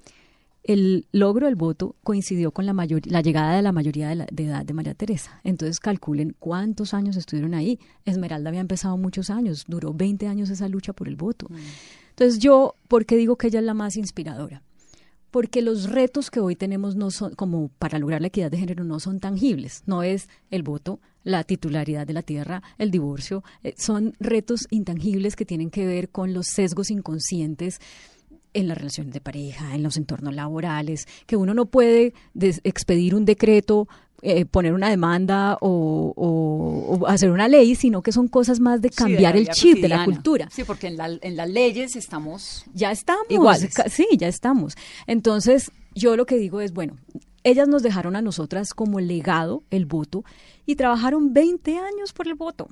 El 0.64 1.08
logro 1.12 1.48
del 1.48 1.56
voto 1.56 1.98
coincidió 2.04 2.52
con 2.52 2.66
la, 2.66 2.74
la 2.74 3.22
llegada 3.22 3.56
de 3.56 3.62
la 3.62 3.74
mayoría 3.74 4.08
de, 4.08 4.26
de, 4.32 4.46
edad 4.46 4.66
de 4.66 4.74
María 4.74 4.94
Teresa. 4.94 5.42
Entonces 5.44 5.82
calculen 5.82 6.36
cuántos 6.40 6.94
años 6.94 7.18
estuvieron 7.18 7.54
ahí. 7.54 7.80
Esmeralda 8.06 8.50
había 8.50 8.62
empezado 8.62 8.96
muchos 8.96 9.30
años, 9.30 9.66
duró 9.68 9.94
20 9.94 10.26
años 10.28 10.50
esa 10.50 10.70
lucha 10.70 10.94
por 10.94 11.10
el 11.10 11.18
voto. 11.18 11.48
Mm. 11.50 11.56
Entonces 12.12 12.40
yo, 12.40 12.76
¿por 12.88 13.06
qué 13.06 13.18
digo 13.18 13.36
que 13.36 13.48
ella 13.48 13.60
es 13.60 13.66
la 13.66 13.74
más 13.74 13.98
inspiradora? 13.98 14.64
Porque 15.34 15.64
los 15.64 15.90
retos 15.90 16.30
que 16.30 16.40
hoy 16.40 16.56
tenemos 16.56 16.96
no 16.96 17.10
son 17.10 17.34
como 17.34 17.70
para 17.80 17.98
lograr 17.98 18.22
la 18.22 18.28
equidad 18.28 18.52
de 18.52 18.60
género 18.60 18.84
no 18.84 19.00
son 19.00 19.20
tangibles, 19.20 19.82
no 19.88 20.04
es 20.04 20.30
el 20.52 20.62
voto, 20.62 21.00
la 21.24 21.44
titularidad 21.44 22.06
de 22.06 22.14
la 22.14 22.22
tierra, 22.22 22.62
el 22.78 22.92
divorcio, 22.92 23.44
eh, 23.64 23.74
son 23.76 24.14
retos 24.20 24.68
intangibles 24.70 25.36
que 25.36 25.44
tienen 25.44 25.72
que 25.72 25.88
ver 25.88 26.10
con 26.10 26.36
los 26.36 26.46
sesgos 26.54 26.92
inconscientes 26.92 27.82
en 28.54 28.68
las 28.68 28.78
relaciones 28.78 29.12
de 29.12 29.22
pareja, 29.22 29.74
en 29.74 29.82
los 29.82 29.98
entornos 29.98 30.36
laborales, 30.36 31.08
que 31.26 31.36
uno 31.36 31.56
no 31.56 31.66
puede 31.66 32.14
expedir 32.36 33.16
un 33.16 33.26
decreto 33.26 33.88
eh, 34.26 34.46
poner 34.46 34.74
una 34.74 34.90
demanda 34.90 35.58
o, 35.60 37.04
hacer 37.08 37.30
una 37.30 37.48
ley, 37.50 37.76
sino 37.76 38.02
que 38.02 38.14
son 38.14 38.30
cosas 38.30 38.60
más 38.62 38.82
de 38.82 38.90
cambiar 38.90 39.36
el 39.36 39.50
chip 39.50 39.80
de 39.80 39.90
la 39.90 40.06
cultura. 40.06 40.48
Sí, 40.50 40.64
porque 40.64 40.88
en, 40.88 40.98
en 41.22 41.36
las 41.36 41.50
leyes 41.50 41.96
estamos... 41.96 42.64
Ya 42.74 42.92
estamos, 42.92 43.26
iguales. 43.30 43.74
sí, 43.90 44.08
ya 44.18 44.28
estamos. 44.28 44.76
Entonces, 45.08 45.72
yo 45.94 46.16
lo 46.16 46.26
que 46.26 46.38
digo 46.38 46.62
es, 46.62 46.72
bueno, 46.72 46.96
ellas 47.44 47.68
nos 47.68 47.84
dejaron 47.84 48.16
a 48.16 48.22
nosotras 48.22 48.74
como 48.74 49.02
legado 49.02 49.64
el 49.70 49.86
voto 49.86 50.24
y 50.66 50.76
trabajaron 50.76 51.34
20 51.34 51.78
años 51.78 52.14
por 52.14 52.28
el 52.28 52.36
voto. 52.36 52.70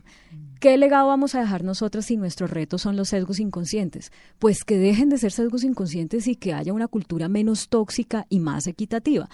¿Qué 0.62 0.78
legado 0.78 1.08
vamos 1.08 1.36
a 1.36 1.42
dejar 1.42 1.64
nosotras 1.64 2.06
si 2.06 2.16
nuestros 2.16 2.52
retos 2.52 2.84
son 2.84 2.96
los 2.96 3.10
sesgos 3.10 3.40
inconscientes? 3.40 4.12
Pues 4.40 4.64
que 4.64 4.78
dejen 4.78 5.10
de 5.10 5.18
ser 5.18 5.32
sesgos 5.34 5.66
inconscientes 5.66 6.28
y 6.28 6.36
que 6.36 6.54
haya 6.54 6.72
una 6.72 6.88
cultura 6.88 7.28
menos 7.28 7.68
tóxica 7.68 8.26
y 8.30 8.40
más 8.40 8.68
equitativa. 8.68 9.28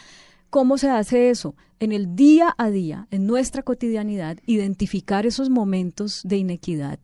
¿Cómo 0.50 0.78
se 0.78 0.90
hace 0.90 1.30
eso? 1.30 1.56
En 1.80 1.92
el 1.92 2.16
día 2.16 2.56
a 2.58 2.70
día, 2.70 3.08
en 3.12 3.28
nuestra 3.28 3.64
cotidianidad, 3.64 4.38
identificar 4.46 5.26
esos 5.26 5.50
momentos 5.50 6.22
de 6.24 6.38
inequidad 6.38 7.00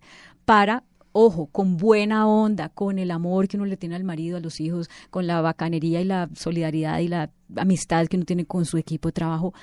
para 0.46 0.84
ojo, 1.14 1.48
con 1.48 1.78
buena 1.78 2.28
onda, 2.28 2.70
con 2.70 3.00
el 3.00 3.12
amor 3.12 3.48
que 3.48 3.56
uno 3.56 3.66
le 3.66 3.78
tiene 3.78 3.96
al 3.96 4.04
marido, 4.04 4.38
a 4.38 4.40
los 4.42 4.60
hijos, 4.60 4.90
con 5.10 5.28
la 5.28 5.42
bacanería 5.42 6.02
y 6.02 6.06
la 6.06 6.30
solidaridad 6.36 7.00
y 7.00 7.08
la 7.08 7.30
amistad 7.56 8.08
que 8.08 8.18
uno 8.18 8.26
tiene 8.26 8.46
con 8.46 8.66
su 8.66 8.78
equipo 8.78 9.10
de 9.10 9.14
trabajo, 9.14 9.54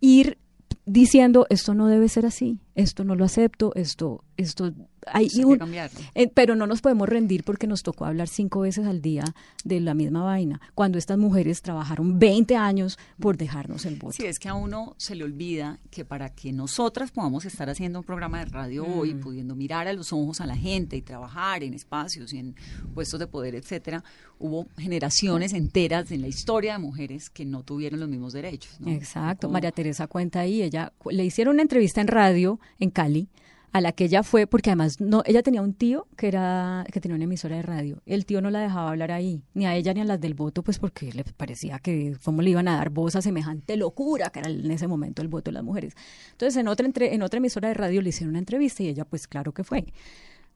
ir 0.00 0.38
diciendo 0.86 1.46
esto 1.50 1.74
no 1.74 1.88
debe 1.88 2.08
ser 2.08 2.26
así, 2.26 2.58
esto 2.80 3.04
no 3.04 3.14
lo 3.14 3.24
acepto, 3.24 3.72
esto, 3.74 4.24
esto 4.36 4.72
hay, 5.06 5.28
eh, 6.14 6.30
pero 6.32 6.56
no 6.56 6.66
nos 6.66 6.80
podemos 6.80 7.08
rendir 7.08 7.44
porque 7.44 7.66
nos 7.66 7.82
tocó 7.82 8.04
hablar 8.04 8.28
cinco 8.28 8.60
veces 8.60 8.86
al 8.86 9.00
día 9.00 9.24
de 9.64 9.80
la 9.80 9.94
misma 9.94 10.22
vaina, 10.24 10.60
cuando 10.74 10.98
estas 10.98 11.18
mujeres 11.18 11.62
trabajaron 11.62 12.18
20 12.18 12.56
años 12.56 12.98
por 13.18 13.36
dejarnos 13.36 13.86
el 13.86 13.96
voto. 13.96 14.12
Sí, 14.12 14.26
es 14.26 14.38
que 14.38 14.48
a 14.48 14.54
uno 14.54 14.94
se 14.98 15.14
le 15.14 15.24
olvida 15.24 15.78
que 15.90 16.04
para 16.04 16.30
que 16.30 16.52
nosotras 16.52 17.10
podamos 17.10 17.44
estar 17.44 17.70
haciendo 17.70 18.00
un 18.00 18.04
programa 18.04 18.40
de 18.40 18.46
radio 18.46 18.84
hoy, 18.84 19.14
mm. 19.14 19.20
pudiendo 19.20 19.54
mirar 19.54 19.88
a 19.88 19.92
los 19.92 20.12
ojos 20.12 20.40
a 20.40 20.46
la 20.46 20.56
gente 20.56 20.96
y 20.96 21.02
trabajar 21.02 21.62
en 21.62 21.74
espacios 21.74 22.32
y 22.32 22.38
en 22.38 22.54
puestos 22.94 23.18
de 23.20 23.26
poder, 23.26 23.54
etcétera, 23.54 24.04
hubo 24.38 24.66
generaciones 24.76 25.52
enteras 25.52 26.10
en 26.10 26.22
la 26.22 26.28
historia 26.28 26.74
de 26.74 26.78
mujeres 26.78 27.30
que 27.30 27.44
no 27.44 27.62
tuvieron 27.62 28.00
los 28.00 28.08
mismos 28.08 28.32
derechos. 28.32 28.78
Exacto. 28.86 29.48
María 29.48 29.72
Teresa 29.72 30.06
cuenta 30.06 30.40
ahí, 30.40 30.62
ella 30.62 30.92
le 31.10 31.24
hicieron 31.24 31.54
una 31.54 31.62
entrevista 31.62 32.00
en 32.00 32.08
radio 32.08 32.60
en 32.78 32.90
Cali 32.90 33.28
a 33.72 33.80
la 33.80 33.92
que 33.92 34.04
ella 34.04 34.22
fue, 34.22 34.46
porque 34.46 34.70
además 34.70 35.00
no, 35.00 35.22
ella 35.26 35.42
tenía 35.42 35.62
un 35.62 35.74
tío 35.74 36.08
que 36.16 36.28
era, 36.28 36.84
que 36.92 37.00
tenía 37.00 37.14
una 37.14 37.24
emisora 37.24 37.56
de 37.56 37.62
radio. 37.62 38.02
El 38.04 38.26
tío 38.26 38.40
no 38.40 38.50
la 38.50 38.60
dejaba 38.60 38.90
hablar 38.90 39.12
ahí, 39.12 39.42
ni 39.54 39.66
a 39.66 39.76
ella 39.76 39.94
ni 39.94 40.00
a 40.00 40.04
las 40.04 40.20
del 40.20 40.34
voto, 40.34 40.62
pues 40.62 40.78
porque 40.78 41.12
le 41.12 41.24
parecía 41.24 41.78
que 41.78 42.16
cómo 42.24 42.42
le 42.42 42.50
iban 42.50 42.66
a 42.66 42.76
dar 42.76 42.90
voz 42.90 43.14
a 43.14 43.22
semejante 43.22 43.76
locura, 43.76 44.30
que 44.30 44.40
era 44.40 44.50
en 44.50 44.70
ese 44.70 44.88
momento 44.88 45.22
el 45.22 45.28
voto 45.28 45.50
de 45.50 45.54
las 45.54 45.64
mujeres. 45.64 45.94
Entonces 46.32 46.56
en 46.56 46.68
otra 46.68 46.86
entre, 46.86 47.14
en 47.14 47.22
otra 47.22 47.38
emisora 47.38 47.68
de 47.68 47.74
radio 47.74 48.02
le 48.02 48.08
hicieron 48.08 48.30
una 48.30 48.40
entrevista 48.40 48.82
y 48.82 48.88
ella 48.88 49.04
pues 49.04 49.28
claro 49.28 49.52
que 49.52 49.62
fue. 49.62 49.86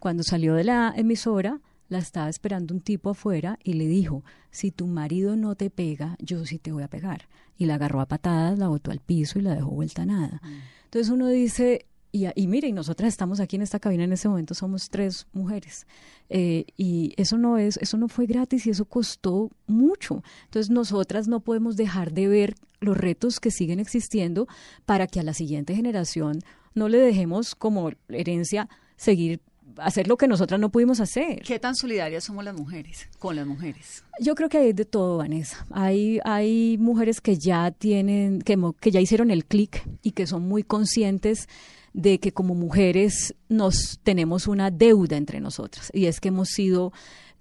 Cuando 0.01 0.23
salió 0.23 0.55
de 0.55 0.65
la 0.65 0.93
emisora, 0.97 1.61
la 1.89 1.99
estaba 1.99 2.29
esperando 2.29 2.75
un 2.75 2.81
tipo 2.81 3.11
afuera 3.11 3.59
y 3.63 3.75
le 3.75 3.87
dijo, 3.87 4.25
si 4.51 4.71
tu 4.71 4.87
marido 4.87 5.37
no 5.37 5.55
te 5.55 5.71
pega, 5.71 6.17
yo 6.19 6.45
sí 6.47 6.59
te 6.59 6.73
voy 6.73 6.83
a 6.83 6.89
pegar. 6.89 7.29
Y 7.57 7.67
la 7.67 7.77
agarró 7.77 8.01
a 8.01 8.07
patadas, 8.07 8.59
la 8.59 8.67
botó 8.69 8.91
al 8.91 8.99
piso 8.99 9.39
y 9.39 9.43
la 9.43 9.55
dejó 9.55 9.71
vuelta 9.71 10.03
a 10.03 10.07
nada. 10.07 10.41
Mm. 10.43 10.49
Entonces 10.87 11.11
uno 11.11 11.29
dice, 11.29 11.87
y, 12.15 12.29
y 12.37 12.47
mire, 12.47 12.69
y 12.69 12.73
nosotras 12.73 13.09
estamos 13.09 13.41
aquí 13.41 13.57
en 13.57 13.63
esta 13.63 13.81
cabina 13.81 14.05
en 14.05 14.13
ese 14.13 14.29
momento, 14.29 14.55
somos 14.55 14.89
tres 14.89 15.27
mujeres. 15.33 15.85
Eh, 16.31 16.65
y 16.77 17.13
eso 17.17 17.39
no 17.39 17.59
es, 17.59 17.77
eso 17.79 17.97
no 17.97 18.07
fue 18.07 18.27
gratis 18.27 18.67
y 18.67 18.71
eso 18.71 18.85
costó 18.85 19.51
mucho. 19.67 20.23
Entonces 20.45 20.71
nosotras 20.71 21.27
no 21.27 21.41
podemos 21.41 21.75
dejar 21.75 22.13
de 22.13 22.29
ver 22.29 22.55
los 22.79 22.97
retos 22.97 23.41
que 23.41 23.51
siguen 23.51 23.81
existiendo 23.81 24.47
para 24.87 25.09
que 25.09 25.19
a 25.19 25.25
la 25.25 25.35
siguiente 25.35 25.75
generación 25.75 26.39
no 26.73 26.89
le 26.89 26.99
dejemos 26.99 27.57
como 27.57 27.91
herencia 28.09 28.69
seguir 28.97 29.41
hacer 29.79 30.07
lo 30.07 30.17
que 30.17 30.29
nosotras 30.29 30.61
no 30.61 30.71
pudimos 30.71 31.01
hacer. 31.01 31.43
¿Qué 31.43 31.59
tan 31.59 31.75
solidarias 31.75 32.23
somos 32.23 32.45
las 32.45 32.55
mujeres 32.55 33.09
con 33.19 33.35
las 33.35 33.45
mujeres? 33.45 34.05
Yo 34.21 34.37
creo 34.37 34.49
que 34.49 34.59
hay 34.59 34.73
de 34.73 34.85
todo, 34.85 35.17
Vanessa. 35.17 35.67
Hay, 35.73 36.21
hay 36.25 36.79
mujeres 36.79 37.21
que 37.21 37.37
ya 37.37 37.73
tienen, 37.73 38.41
que, 38.41 38.57
que 38.79 38.93
ya 38.93 39.01
hicieron 39.01 39.33
el 39.33 39.45
clic 39.45 39.85
y 40.03 40.13
que 40.13 40.29
son 40.29 40.47
muy 40.47 40.63
conscientes 40.63 41.49
de 41.95 42.19
que 42.19 42.33
como 42.33 42.55
mujeres 42.55 43.35
nos 43.49 44.01
tenemos 44.03 44.47
una 44.47 44.71
deuda 44.71 45.17
entre 45.17 45.41
nosotras 45.41 45.91
y 45.95 46.07
es 46.07 46.21
que 46.21 46.29
hemos 46.29 46.49
sido 46.51 46.93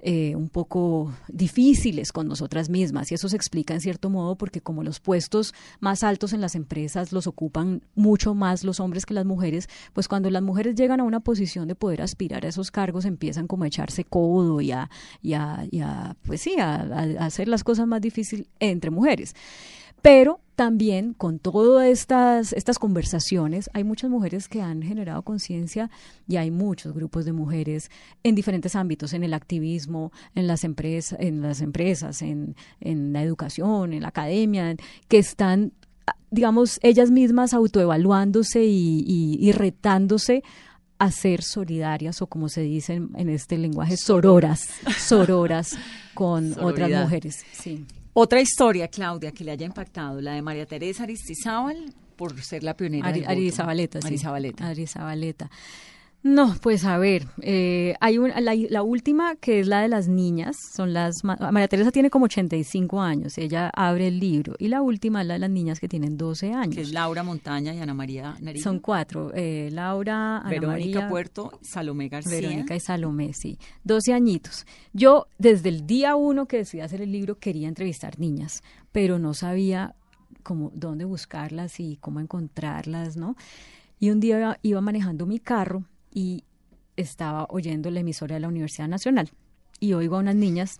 eh, 0.05 0.35
un 0.35 0.49
poco 0.49 1.13
difíciles 1.29 2.11
con 2.11 2.27
nosotras 2.27 2.69
mismas 2.69 3.09
y 3.09 3.15
eso 3.15 3.29
se 3.29 3.37
explica 3.37 3.73
en 3.73 3.79
cierto 3.79 4.09
modo 4.09 4.35
porque 4.35 4.59
como 4.59 4.83
los 4.83 4.99
puestos 4.99 5.53
más 5.79 6.03
altos 6.03 6.33
en 6.33 6.41
las 6.41 6.55
empresas 6.55 7.13
los 7.13 7.25
ocupan 7.25 7.83
mucho 7.95 8.33
más 8.33 8.65
los 8.65 8.81
hombres 8.81 9.05
que 9.05 9.13
las 9.13 9.25
mujeres, 9.25 9.69
pues 9.93 10.09
cuando 10.09 10.29
las 10.29 10.43
mujeres 10.43 10.75
llegan 10.75 10.99
a 10.99 11.03
una 11.03 11.21
posición 11.21 11.69
de 11.69 11.75
poder 11.75 12.01
aspirar 12.01 12.45
a 12.45 12.49
esos 12.49 12.69
cargos 12.69 13.05
empiezan 13.05 13.47
como 13.47 13.63
a 13.63 13.67
echarse 13.67 14.03
codo 14.03 14.59
y 14.59 14.71
a, 14.71 14.89
y 15.21 15.33
a, 15.33 16.17
pues 16.23 16.41
sí, 16.41 16.59
a 16.59 16.81
hacer 17.19 17.47
las 17.47 17.63
cosas 17.63 17.87
más 17.87 18.01
difíciles 18.01 18.47
entre 18.59 18.91
mujeres. 18.91 19.33
Pero 20.03 20.41
también 20.55 21.13
con 21.13 21.39
todas 21.39 21.87
estas, 21.87 22.51
estas 22.51 22.77
conversaciones 22.77 23.69
hay 23.73 23.85
muchas 23.85 24.09
mujeres 24.09 24.49
que 24.49 24.61
han 24.61 24.81
generado 24.81 25.21
conciencia 25.23 25.89
y 26.27 26.35
hay 26.35 26.51
muchos 26.51 26.93
grupos 26.93 27.23
de 27.23 27.31
mujeres 27.31 27.89
en 28.21 28.35
diferentes 28.35 28.75
ámbitos, 28.75 29.13
en 29.13 29.23
el 29.23 29.33
activismo, 29.33 30.11
en 30.35 30.45
las 30.45 30.65
empresas, 30.65 31.17
en 31.21 31.41
las 31.41 31.61
empresas, 31.61 32.21
en, 32.21 32.57
en 32.81 33.13
la 33.13 33.23
educación, 33.23 33.93
en 33.93 34.01
la 34.01 34.09
academia, 34.09 34.75
que 35.07 35.17
están 35.17 35.71
digamos, 36.31 36.79
ellas 36.83 37.11
mismas 37.11 37.53
autoevaluándose 37.53 38.65
y, 38.65 39.05
y, 39.39 39.51
retándose 39.53 40.43
a 40.99 41.11
ser 41.11 41.43
solidarias 41.43 42.21
o 42.21 42.27
como 42.27 42.49
se 42.49 42.61
dice 42.61 42.95
en, 42.95 43.29
este 43.29 43.57
lenguaje, 43.57 43.95
sororas, 43.95 44.67
sororas 44.97 45.77
con 46.13 46.59
otras 46.59 46.89
mujeres. 46.89 47.45
Sí. 47.53 47.85
Otra 48.13 48.41
historia, 48.41 48.87
Claudia, 48.87 49.31
que 49.31 49.43
le 49.43 49.51
haya 49.51 49.65
impactado, 49.65 50.21
la 50.21 50.33
de 50.33 50.41
María 50.41 50.65
Teresa 50.65 51.03
Aristizábal, 51.03 51.93
por 52.15 52.39
ser 52.41 52.63
la 52.63 52.77
pionera. 52.77 53.07
Ari, 53.07 53.21
del 53.21 53.45
voto. 53.45 53.55
Zabaleta, 53.55 54.01
sí. 54.01 54.07
Ari 54.59 54.87
Zabaleta. 54.87 55.49
No, 56.25 56.55
pues 56.61 56.85
a 56.85 56.97
ver, 56.97 57.27
eh, 57.41 57.95
hay 57.99 58.17
un, 58.17 58.29
la, 58.29 58.55
la 58.55 58.81
última 58.81 59.35
que 59.35 59.59
es 59.59 59.67
la 59.67 59.81
de 59.81 59.89
las 59.89 60.07
niñas, 60.07 60.55
son 60.73 60.93
las, 60.93 61.25
ma- 61.25 61.35
María 61.51 61.67
Teresa 61.67 61.91
tiene 61.91 62.09
como 62.09 62.25
85 62.25 63.01
años, 63.01 63.37
ella 63.37 63.69
abre 63.75 64.07
el 64.07 64.21
libro, 64.21 64.55
y 64.57 64.69
la 64.69 64.81
última 64.81 65.21
es 65.21 65.27
la 65.27 65.33
de 65.33 65.41
las 65.41 65.49
niñas 65.49 65.81
que 65.81 65.89
tienen 65.89 66.15
12 66.15 66.53
años. 66.53 66.75
Que 66.75 66.81
es 66.81 66.93
Laura 66.93 67.23
Montaña 67.23 67.73
y 67.73 67.79
Ana 67.79 67.93
María 67.93 68.37
Nariño. 68.39 68.63
Son 68.63 68.79
cuatro, 68.79 69.33
eh, 69.35 69.67
Laura, 69.73 70.37
Ana 70.37 70.49
Verónica 70.49 70.99
María, 70.99 71.09
Puerto, 71.09 71.59
Salomé 71.61 72.07
García. 72.07 72.31
Verónica 72.39 72.73
y 72.73 72.79
Salomé, 72.79 73.33
sí. 73.33 73.59
12 73.83 74.13
añitos. 74.13 74.65
Yo, 74.93 75.27
desde 75.37 75.67
el 75.67 75.85
día 75.85 76.15
uno 76.15 76.45
que 76.45 76.55
decidí 76.57 76.79
hacer 76.81 77.01
el 77.01 77.11
libro, 77.11 77.37
quería 77.37 77.67
entrevistar 77.67 78.17
niñas, 78.17 78.63
pero 78.93 79.19
no 79.19 79.33
sabía 79.33 79.93
cómo, 80.41 80.71
dónde 80.73 81.03
buscarlas 81.03 81.81
y 81.81 81.97
cómo 81.97 82.21
encontrarlas, 82.21 83.17
¿no? 83.17 83.35
Y 83.99 84.09
un 84.09 84.21
día 84.21 84.37
iba, 84.39 84.57
iba 84.61 84.79
manejando 84.79 85.25
mi 85.25 85.39
carro 85.39 85.83
y 86.13 86.43
estaba 86.95 87.47
oyendo 87.49 87.89
la 87.89 88.01
emisora 88.01 88.35
de 88.35 88.41
la 88.41 88.47
Universidad 88.47 88.87
Nacional. 88.87 89.31
Y 89.79 89.93
oigo 89.93 90.15
a 90.15 90.19
unas 90.19 90.35
niñas 90.35 90.79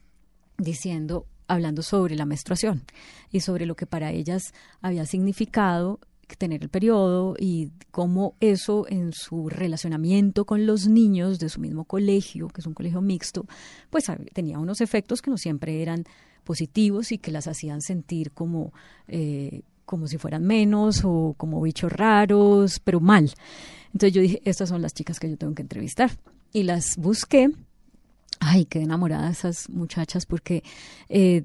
diciendo, 0.58 1.26
hablando 1.48 1.82
sobre 1.82 2.16
la 2.16 2.26
menstruación 2.26 2.84
y 3.32 3.42
sobre 3.42 3.66
lo 3.66 3.76
que 3.76 3.86
para 3.86 4.12
ellas 4.12 4.54
había 4.82 5.06
significado 5.06 6.00
tener 6.38 6.64
el 6.64 6.70
periodo 6.70 7.36
y 7.38 7.72
cómo 7.92 8.36
eso 8.40 8.86
en 8.90 9.14
su 9.14 9.50
relacionamiento 9.50 10.46
con 10.46 10.66
los 10.66 10.88
niños 10.88 11.40
de 11.40 11.50
su 11.50 11.60
mismo 11.60 11.86
colegio, 11.86 12.48
que 12.48 12.62
es 12.62 12.68
un 12.68 12.74
colegio 12.74 13.02
mixto, 13.02 13.46
pues 13.90 14.06
tenía 14.34 14.60
unos 14.60 14.82
efectos 14.82 15.22
que 15.22 15.32
no 15.32 15.38
siempre 15.38 15.82
eran 15.82 16.06
positivos 16.44 17.12
y 17.12 17.18
que 17.18 17.32
las 17.32 17.48
hacían 17.48 17.82
sentir 17.82 18.32
como, 18.32 18.74
eh, 19.08 19.62
como 19.86 20.08
si 20.08 20.18
fueran 20.18 20.44
menos 20.44 21.02
o 21.04 21.36
como 21.38 21.62
bichos 21.62 21.92
raros, 21.92 22.80
pero 22.80 23.00
mal. 23.00 23.34
Entonces 23.88 24.14
yo 24.14 24.22
dije, 24.22 24.42
estas 24.46 24.70
son 24.70 24.82
las 24.82 24.94
chicas 24.94 25.20
que 25.20 25.30
yo 25.30 25.38
tengo 25.38 25.54
que 25.54 25.62
entrevistar. 25.62 26.12
Y 26.52 26.64
las 26.64 26.98
busqué. 26.98 27.52
Ay, 28.40 28.66
quedé 28.66 28.84
enamorada 28.84 29.28
de 29.28 29.32
esas 29.32 29.70
muchachas 29.70 30.26
porque 30.26 30.64
eh, 31.10 31.44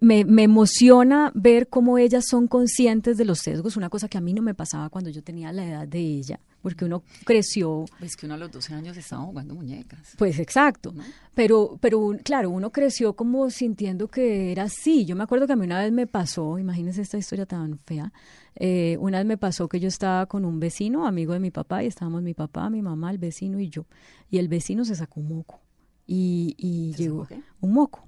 me, 0.00 0.24
me 0.24 0.44
emociona 0.44 1.30
ver 1.34 1.68
cómo 1.68 1.98
ellas 1.98 2.24
son 2.28 2.48
conscientes 2.48 3.16
de 3.16 3.24
los 3.24 3.40
sesgos, 3.40 3.76
una 3.76 3.90
cosa 3.90 4.08
que 4.08 4.18
a 4.18 4.20
mí 4.20 4.32
no 4.32 4.42
me 4.42 4.54
pasaba 4.54 4.88
cuando 4.88 5.10
yo 5.10 5.22
tenía 5.22 5.52
la 5.52 5.66
edad 5.66 5.88
de 5.88 6.00
ella, 6.00 6.40
porque 6.62 6.84
uno 6.84 7.02
creció 7.24 7.84
Es 8.00 8.16
que 8.16 8.26
uno 8.26 8.36
a 8.36 8.38
los 8.38 8.50
12 8.50 8.74
años 8.74 8.96
estaba 8.96 9.22
jugando 9.22 9.54
muñecas. 9.54 10.14
pues 10.16 10.38
exacto. 10.38 10.94
Pero, 11.34 11.78
pero 11.80 12.16
claro, 12.22 12.50
uno 12.50 12.70
creció 12.70 13.14
como 13.14 13.50
sintiendo 13.50 14.08
que 14.08 14.52
era 14.52 14.64
así. 14.64 15.04
Yo 15.04 15.16
me 15.16 15.24
acuerdo 15.24 15.46
que 15.46 15.54
a 15.54 15.56
mí 15.56 15.64
una 15.66 15.80
vez 15.80 15.92
me 15.92 16.06
pasó, 16.06 16.58
imagínense 16.58 17.02
esta 17.02 17.18
historia 17.18 17.46
tan 17.46 17.78
fea. 17.80 18.12
eh, 18.54 18.96
una 19.00 19.18
vez 19.18 19.26
me 19.26 19.38
pasó 19.38 19.68
que 19.68 19.80
yo 19.80 19.88
estaba 19.88 20.26
con 20.26 20.44
un 20.44 20.60
vecino, 20.60 21.06
amigo 21.06 21.32
de 21.32 21.40
mi 21.40 21.50
papá, 21.50 21.82
y 21.82 21.86
estábamos 21.86 22.22
mi 22.22 22.34
papá, 22.34 22.70
mi 22.70 22.82
mamá, 22.82 23.10
el 23.10 23.18
vecino 23.18 23.58
y 23.60 23.68
yo. 23.68 23.86
Y 24.30 24.38
el 24.38 24.48
vecino 24.48 24.84
se 24.84 24.94
sacó 24.94 25.20
un 25.20 25.28
moco. 25.28 25.60
Y, 26.06 26.54
y 26.58 26.92
¿Se 26.94 27.04
llegó 27.04 27.26
un 27.60 27.72
moco. 27.72 28.06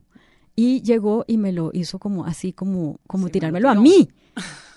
Y 0.57 0.83
llegó 0.83 1.25
y 1.27 1.37
me 1.37 1.53
lo 1.53 1.71
hizo 1.73 1.99
como 1.99 2.25
así, 2.25 2.53
como, 2.53 3.01
como 3.07 3.29
tirármelo 3.29 3.69
a 3.69 3.75
mí. 3.75 4.09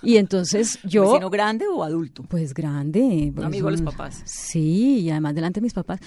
Y 0.01 0.17
entonces 0.17 0.79
yo. 0.83 1.11
¿Vecino 1.11 1.29
grande 1.29 1.65
o 1.67 1.83
adulto? 1.83 2.23
Pues 2.23 2.53
grande. 2.53 3.31
pues, 3.33 3.45
amigo 3.45 3.67
de 3.67 3.73
los 3.73 3.81
papás. 3.81 4.21
Sí, 4.25 4.99
y 5.01 5.09
además 5.09 5.35
delante 5.35 5.59
de 5.59 5.65
mis 5.65 5.73
papás. 5.73 5.99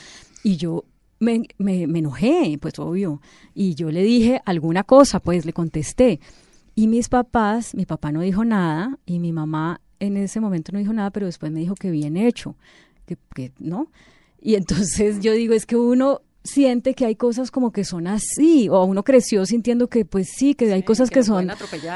Y 0.42 0.56
yo 0.56 0.84
me, 1.20 1.42
me, 1.58 1.86
me 1.86 2.00
enojé, 2.00 2.58
pues 2.60 2.78
obvio. 2.78 3.20
Y 3.54 3.74
yo 3.74 3.90
le 3.90 4.02
dije 4.02 4.40
alguna 4.44 4.82
cosa, 4.84 5.20
pues 5.20 5.44
le 5.44 5.52
contesté. 5.52 6.20
Y 6.74 6.88
mis 6.88 7.08
papás, 7.08 7.74
mi 7.74 7.86
papá 7.86 8.10
no 8.10 8.20
dijo 8.22 8.44
nada 8.44 8.98
y 9.06 9.18
mi 9.18 9.32
mamá 9.32 9.80
en 9.98 10.16
ese 10.16 10.40
momento 10.40 10.72
no 10.72 10.78
dijo 10.78 10.92
nada, 10.92 11.10
pero 11.10 11.26
después 11.26 11.52
me 11.52 11.60
dijo 11.60 11.74
que 11.74 11.90
bien 11.90 12.16
hecho, 12.16 12.56
que, 13.06 13.18
que 13.34 13.52
no. 13.58 13.90
Y 14.40 14.54
entonces 14.54 15.20
yo 15.20 15.32
digo, 15.32 15.54
es 15.54 15.66
que 15.66 15.76
uno 15.76 16.22
siente 16.43 16.95
que 16.95 17.05
hay 17.05 17.16
cosas 17.16 17.51
como 17.51 17.70
que 17.70 17.84
son 17.84 18.07
así, 18.07 18.68
o 18.68 18.82
uno 18.84 19.03
creció 19.03 19.45
sintiendo 19.45 19.88
que 19.88 20.05
pues 20.05 20.28
sí, 20.34 20.55
que 20.55 20.72
hay 20.72 20.82
cosas 20.82 21.11
que 21.11 21.22
son 21.22 21.51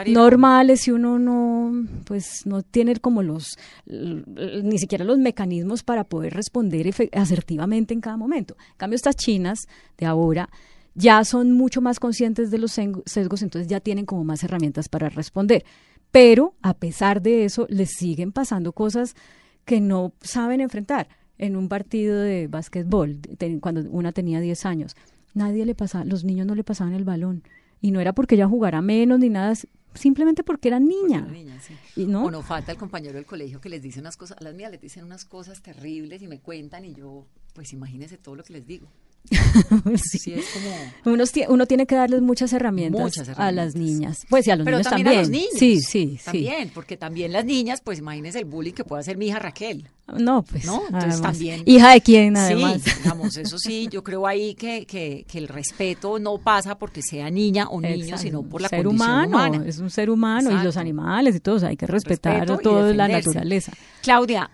y 0.07 0.13
normales 0.13 0.87
y 0.87 0.91
uno 0.91 1.19
no, 1.19 1.87
pues 2.05 2.43
no 2.45 2.63
tiene 2.63 2.95
como 2.97 3.23
los, 3.23 3.57
ni 3.87 4.79
siquiera 4.79 5.05
los 5.05 5.19
mecanismos 5.19 5.83
para 5.83 6.05
poder 6.05 6.35
responder 6.35 6.93
asertivamente 7.13 7.95
en 7.95 8.01
cada 8.01 8.17
momento. 8.17 8.57
En 8.73 8.77
cambio, 8.77 8.97
estas 8.97 9.17
chinas 9.17 9.61
de 9.97 10.07
ahora 10.07 10.51
ya 10.95 11.25
son 11.25 11.53
mucho 11.53 11.81
más 11.81 11.99
conscientes 11.99 12.51
de 12.51 12.59
los 12.59 12.73
sesgos, 12.73 13.43
entonces 13.43 13.69
ya 13.69 13.81
tienen 13.81 14.07
como 14.07 14.25
más 14.25 14.45
herramientas 14.45 14.89
para 14.89 15.09
responder. 15.09 15.65
Pero 16.11 16.55
a 16.63 16.75
pesar 16.75 17.23
de 17.23 17.45
eso, 17.45 17.67
les 17.69 17.91
siguen 17.91 18.31
pasando 18.31 18.73
cosas 18.73 19.17
que 19.65 19.81
no 19.81 20.13
saben 20.21 20.61
enfrentar. 20.61 21.09
En 21.39 21.57
un 21.57 21.69
partido 21.69 22.21
de 22.21 22.47
básquetbol, 22.47 23.19
cuando 23.61 23.83
una 23.91 24.13
tenía 24.13 24.41
10 24.41 24.67
años, 24.67 24.97
nadie 25.35 25.67
le 25.67 25.75
pasaba, 25.75 26.05
los 26.05 26.25
niños 26.25 26.47
no 26.47 26.55
le 26.55 26.65
pasaban 26.65 26.95
el 26.95 27.05
balón. 27.05 27.43
Y 27.81 27.91
no 27.91 28.01
era 28.01 28.13
porque 28.13 28.37
ella 28.37 28.49
jugara 28.49 28.81
menos 28.81 29.19
ni 29.19 29.29
nada, 29.29 29.55
simplemente 29.95 30.43
porque 30.43 30.69
era 30.69 30.81
niña. 30.81 31.21
Una 31.23 31.33
niña, 31.33 31.61
sí. 31.61 31.75
Y 31.97 32.07
no, 32.07 32.25
O 32.25 32.31
no 32.31 32.43
falta 32.43 32.73
el 32.73 32.79
compañero 32.79 33.15
del 33.15 33.27
colegio 33.27 33.61
que 33.61 33.69
les 33.69 33.83
dice 33.83 34.01
unas 34.01 34.17
cosas, 34.17 34.39
a 34.39 34.45
las 34.45 34.55
mías 34.55 34.71
les 34.71 34.81
dicen 34.81 35.05
unas 35.05 35.25
cosas 35.25 35.61
terribles 35.61 36.23
y 36.23 36.29
me 36.29 36.41
cuentan 36.41 36.85
y 36.85 36.95
yo, 36.95 37.27
pues 37.53 37.73
imagínense 37.73 38.17
todo 38.17 38.37
lo 38.37 38.45
que 38.45 38.53
les 38.53 38.67
digo. 38.67 38.87
sí. 39.97 40.19
Sí, 40.19 40.33
es 40.35 40.45
como... 40.53 41.15
Uno, 41.15 41.25
tie- 41.25 41.47
uno 41.49 41.67
tiene 41.67 41.87
que 41.87 41.95
darles 41.95 42.21
muchas 42.23 42.53
herramientas, 42.53 43.01
Muchas 43.01 43.29
a 43.39 43.53
las 43.53 43.75
niñas. 43.75 44.27
Pues 44.29 44.47
y 44.47 44.51
a 44.51 44.57
los 44.57 44.65
Pero 44.65 44.77
niños 44.79 44.91
también, 44.91 45.05
también. 45.07 45.19
a 45.19 45.23
los 45.23 45.31
niños. 45.31 45.51
Sí, 45.59 45.81
sí, 45.81 46.17
sí. 46.19 46.25
También, 46.25 46.71
porque 46.75 46.97
también 46.97 47.33
las 47.33 47.45
niñas, 47.45 47.81
pues 47.83 47.99
imagínense 47.99 48.39
el 48.39 48.45
bullying 48.45 48.73
que 48.73 48.85
puede 48.85 49.01
hacer 49.01 49.17
mi 49.17 49.27
hija 49.29 49.39
Raquel. 49.39 49.89
No, 50.19 50.43
pues. 50.43 50.67
¿No? 50.67 50.83
Entonces 50.87 51.13
además. 51.15 51.21
también- 51.23 51.63
Hija 51.65 51.93
de 51.93 52.01
quién, 52.03 52.37
además. 52.37 52.83
Sí, 52.85 52.91
digamos, 53.03 53.37
eso 53.39 53.59
sí, 53.59 53.89
yo 53.91 54.05
creo 54.05 54.27
ahí 54.27 54.55
que, 54.55 54.85
que, 54.87 55.25
que 55.27 55.39
el 55.39 55.49
respeto 55.49 56.19
no 56.19 56.39
pasa 56.39 56.77
porque 56.79 57.01
sea 57.03 57.31
niña 57.31 57.69
o 57.69 57.81
niño, 57.81 57.95
Exacto. 58.05 58.23
sino 58.23 58.43
por 58.43 58.61
la 58.61 58.69
ser 58.69 58.85
condición 58.85 59.11
humano, 59.11 59.29
humana. 59.29 59.65
es 59.67 59.79
un 59.79 59.91
ser 59.91 60.11
humano 60.11 60.51
y 60.51 60.63
los 60.63 60.77
animales 60.77 61.35
y 61.37 61.41
todo, 61.41 61.55
o 61.57 61.59
sea, 61.59 61.71
hay 61.71 61.77
que 61.77 61.87
respetar 61.87 62.47
toda 62.61 62.93
la 62.93 63.09
naturaleza. 63.09 63.73
Claudia, 64.03 64.51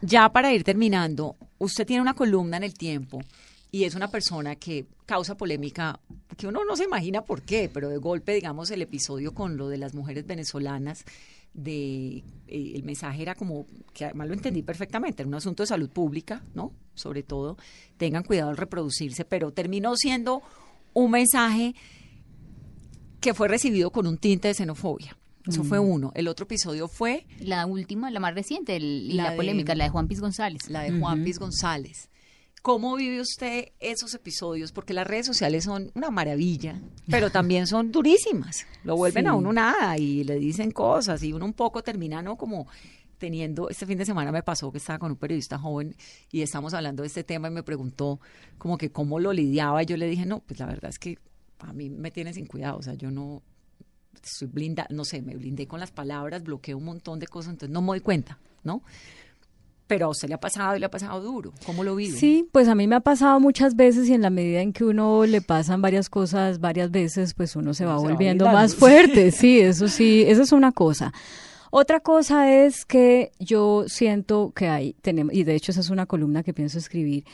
ya 0.00 0.30
para 0.32 0.52
ir 0.52 0.64
terminando, 0.64 1.36
usted 1.58 1.86
tiene 1.86 2.00
una 2.02 2.14
columna 2.14 2.56
en 2.56 2.62
el 2.64 2.74
tiempo 2.74 3.20
y 3.74 3.84
es 3.84 3.94
una 3.96 4.06
persona 4.08 4.54
que 4.54 4.86
causa 5.04 5.36
polémica, 5.36 5.98
que 6.36 6.46
uno 6.46 6.60
no 6.64 6.76
se 6.76 6.84
imagina 6.84 7.22
por 7.22 7.42
qué, 7.42 7.68
pero 7.72 7.88
de 7.88 7.96
golpe, 7.98 8.32
digamos, 8.32 8.70
el 8.70 8.82
episodio 8.82 9.34
con 9.34 9.56
lo 9.56 9.68
de 9.68 9.78
las 9.78 9.94
mujeres 9.94 10.26
venezolanas, 10.26 11.04
de 11.54 12.18
eh, 12.46 12.72
el 12.76 12.82
mensaje 12.84 13.22
era 13.22 13.34
como, 13.34 13.66
que 13.92 14.04
además 14.04 14.28
lo 14.28 14.34
entendí 14.34 14.62
perfectamente, 14.62 15.22
era 15.22 15.28
un 15.28 15.34
asunto 15.34 15.62
de 15.62 15.66
salud 15.68 15.88
pública, 15.90 16.42
¿no? 16.54 16.72
Sobre 16.94 17.22
todo, 17.24 17.56
tengan 17.96 18.22
cuidado 18.22 18.50
al 18.50 18.56
reproducirse, 18.56 19.24
pero 19.24 19.52
terminó 19.52 19.96
siendo 19.96 20.42
un 20.92 21.10
mensaje 21.10 21.74
que 23.20 23.34
fue 23.34 23.48
recibido 23.48 23.90
con 23.90 24.06
un 24.06 24.18
tinte 24.18 24.48
de 24.48 24.54
xenofobia. 24.54 25.16
Eso 25.48 25.62
fue 25.64 25.78
uno. 25.78 26.10
El 26.14 26.28
otro 26.28 26.44
episodio 26.44 26.88
fue 26.88 27.26
La 27.40 27.66
última, 27.66 28.10
la 28.10 28.18
más 28.20 28.34
reciente, 28.34 28.76
el- 28.76 29.08
y 29.10 29.12
La 29.14 29.24
la, 29.24 29.30
de- 29.32 29.36
polémica, 29.36 29.74
la 29.74 29.84
de 29.84 29.90
Juan 29.90 30.08
Piz 30.08 30.20
González. 30.20 30.68
la 30.70 30.82
de 30.82 30.98
Juan 30.98 31.22
Piz 31.24 31.38
González. 31.38 32.08
¿Cómo 32.64 32.96
vive 32.96 33.20
usted 33.20 33.72
esos 33.78 34.14
episodios? 34.14 34.72
Porque 34.72 34.94
las 34.94 35.06
redes 35.06 35.26
sociales 35.26 35.64
son 35.64 35.92
una 35.94 36.10
maravilla, 36.10 36.80
pero 37.10 37.28
también 37.28 37.66
son 37.66 37.92
durísimas. 37.92 38.64
Lo 38.84 38.96
vuelven 38.96 39.26
a 39.26 39.34
uno 39.34 39.52
nada 39.52 39.98
y 39.98 40.24
le 40.24 40.36
dicen 40.36 40.70
cosas 40.70 41.22
y 41.22 41.34
uno 41.34 41.44
un 41.44 41.52
poco 41.52 41.82
termina, 41.82 42.22
¿no? 42.22 42.38
Como 42.38 42.66
teniendo, 43.18 43.68
este 43.68 43.84
fin 43.84 43.98
de 43.98 44.06
semana 44.06 44.32
me 44.32 44.42
pasó 44.42 44.72
que 44.72 44.78
estaba 44.78 44.98
con 44.98 45.10
un 45.10 45.18
periodista 45.18 45.58
joven 45.58 45.94
y 46.32 46.40
estamos 46.40 46.72
hablando 46.72 47.02
de 47.02 47.08
este 47.08 47.22
tema 47.22 47.48
y 47.48 47.50
me 47.50 47.62
preguntó 47.62 48.18
como 48.56 48.78
que 48.78 48.90
cómo 48.90 49.20
lo 49.20 49.34
lidiaba 49.34 49.82
y 49.82 49.86
yo 49.86 49.98
le 49.98 50.06
dije, 50.06 50.24
no, 50.24 50.40
pues 50.40 50.58
la 50.58 50.64
verdad 50.64 50.88
es 50.88 50.98
que 50.98 51.18
a 51.58 51.74
mí 51.74 51.90
me 51.90 52.10
tiene 52.10 52.32
sin 52.32 52.46
cuidado, 52.46 52.78
o 52.78 52.82
sea, 52.82 52.94
yo 52.94 53.10
no 53.10 53.42
estoy 54.22 54.48
blinda, 54.48 54.86
no 54.88 55.04
sé, 55.04 55.20
me 55.20 55.36
blindé 55.36 55.66
con 55.66 55.80
las 55.80 55.90
palabras, 55.90 56.42
bloqueé 56.42 56.74
un 56.74 56.86
montón 56.86 57.18
de 57.18 57.26
cosas, 57.26 57.52
entonces 57.52 57.74
no 57.74 57.82
me 57.82 57.88
doy 57.88 58.00
cuenta, 58.00 58.38
¿no? 58.62 58.82
Pero 59.86 60.06
a 60.06 60.08
usted 60.08 60.28
le 60.28 60.34
ha 60.34 60.40
pasado 60.40 60.74
y 60.76 60.80
le 60.80 60.86
ha 60.86 60.90
pasado 60.90 61.20
duro. 61.20 61.52
¿Cómo 61.66 61.84
lo 61.84 61.94
vive? 61.94 62.16
Sí, 62.16 62.48
pues 62.52 62.68
a 62.68 62.74
mí 62.74 62.86
me 62.86 62.96
ha 62.96 63.00
pasado 63.00 63.38
muchas 63.38 63.76
veces 63.76 64.08
y 64.08 64.14
en 64.14 64.22
la 64.22 64.30
medida 64.30 64.60
en 64.62 64.72
que 64.72 64.84
uno 64.84 65.26
le 65.26 65.42
pasan 65.42 65.82
varias 65.82 66.08
cosas 66.08 66.58
varias 66.60 66.90
veces, 66.90 67.34
pues 67.34 67.54
uno 67.54 67.74
se 67.74 67.84
va 67.84 67.98
se 67.98 68.04
volviendo 68.06 68.46
más 68.46 68.74
fuerte. 68.76 69.30
Sí, 69.30 69.60
eso 69.60 69.88
sí, 69.88 70.24
eso 70.26 70.42
es 70.42 70.52
una 70.52 70.72
cosa. 70.72 71.12
Otra 71.70 72.00
cosa 72.00 72.50
es 72.52 72.84
que 72.86 73.32
yo 73.40 73.84
siento 73.88 74.52
que 74.54 74.68
hay, 74.68 74.94
tenemos, 75.02 75.34
y 75.34 75.42
de 75.44 75.54
hecho 75.56 75.72
esa 75.72 75.80
es 75.80 75.90
una 75.90 76.06
columna 76.06 76.42
que 76.44 76.54
pienso 76.54 76.78
escribir, 76.78 77.24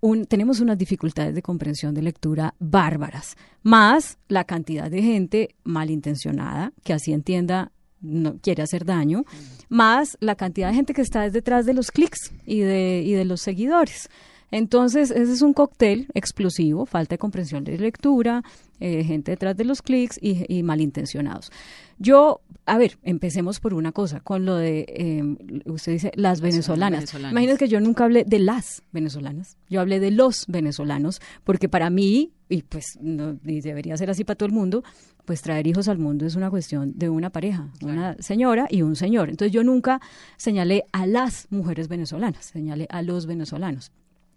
un- 0.00 0.26
tenemos 0.26 0.60
unas 0.60 0.76
dificultades 0.76 1.34
de 1.34 1.40
comprensión 1.42 1.94
de 1.94 2.02
lectura 2.02 2.54
bárbaras, 2.58 3.36
más 3.62 4.18
la 4.28 4.44
cantidad 4.44 4.90
de 4.90 5.00
gente 5.00 5.54
malintencionada 5.62 6.72
que 6.82 6.92
así 6.92 7.12
entienda 7.12 7.70
no 8.04 8.38
quiere 8.38 8.62
hacer 8.62 8.84
daño, 8.84 9.24
más 9.68 10.16
la 10.20 10.34
cantidad 10.36 10.68
de 10.68 10.74
gente 10.74 10.94
que 10.94 11.02
está 11.02 11.28
detrás 11.30 11.66
de 11.66 11.74
los 11.74 11.90
clics 11.90 12.32
y 12.46 12.60
de, 12.60 13.02
y 13.04 13.12
de 13.12 13.24
los 13.24 13.40
seguidores. 13.40 14.08
Entonces, 14.50 15.10
ese 15.10 15.32
es 15.32 15.42
un 15.42 15.52
cóctel 15.52 16.06
explosivo, 16.14 16.86
falta 16.86 17.14
de 17.14 17.18
comprensión 17.18 17.64
de 17.64 17.76
lectura, 17.76 18.44
eh, 18.78 19.02
gente 19.02 19.32
detrás 19.32 19.56
de 19.56 19.64
los 19.64 19.82
clics 19.82 20.18
y, 20.20 20.44
y 20.48 20.62
malintencionados. 20.62 21.50
Yo, 21.98 22.40
a 22.66 22.78
ver, 22.78 22.98
empecemos 23.02 23.60
por 23.60 23.74
una 23.74 23.92
cosa, 23.92 24.20
con 24.20 24.44
lo 24.44 24.56
de, 24.56 24.86
eh, 24.88 25.22
usted 25.66 25.92
dice, 25.92 26.12
las 26.14 26.40
venezolanas. 26.40 27.00
venezolanas. 27.12 27.58
Que 27.58 27.68
yo 27.68 27.80
nunca 27.80 28.04
hablé 28.04 28.24
de 28.24 28.38
las 28.38 28.82
venezolanas, 28.92 29.56
yo 29.68 29.80
hablé 29.80 30.00
de 30.00 30.10
los 30.10 30.46
venezolanos, 30.48 31.20
porque 31.44 31.68
para 31.68 31.90
mí, 31.90 32.32
y 32.48 32.62
pues 32.62 32.98
no, 33.00 33.38
y 33.44 33.60
debería 33.60 33.96
ser 33.96 34.10
así 34.10 34.24
para 34.24 34.36
todo 34.36 34.46
el 34.46 34.54
mundo, 34.54 34.82
pues 35.24 35.42
traer 35.42 35.66
hijos 35.66 35.88
al 35.88 35.98
mundo 35.98 36.26
es 36.26 36.36
una 36.36 36.50
cuestión 36.50 36.92
de 36.96 37.08
una 37.08 37.30
pareja, 37.30 37.70
una 37.82 38.16
señora 38.20 38.66
y 38.70 38.82
un 38.82 38.96
señor. 38.96 39.30
Entonces 39.30 39.52
yo 39.52 39.64
nunca 39.64 40.00
señalé 40.36 40.84
a 40.92 41.06
las 41.06 41.46
mujeres 41.50 41.88
venezolanas, 41.88 42.44
señalé 42.46 42.86
a 42.90 43.02
los 43.02 43.26
venezolanos. 43.26 43.90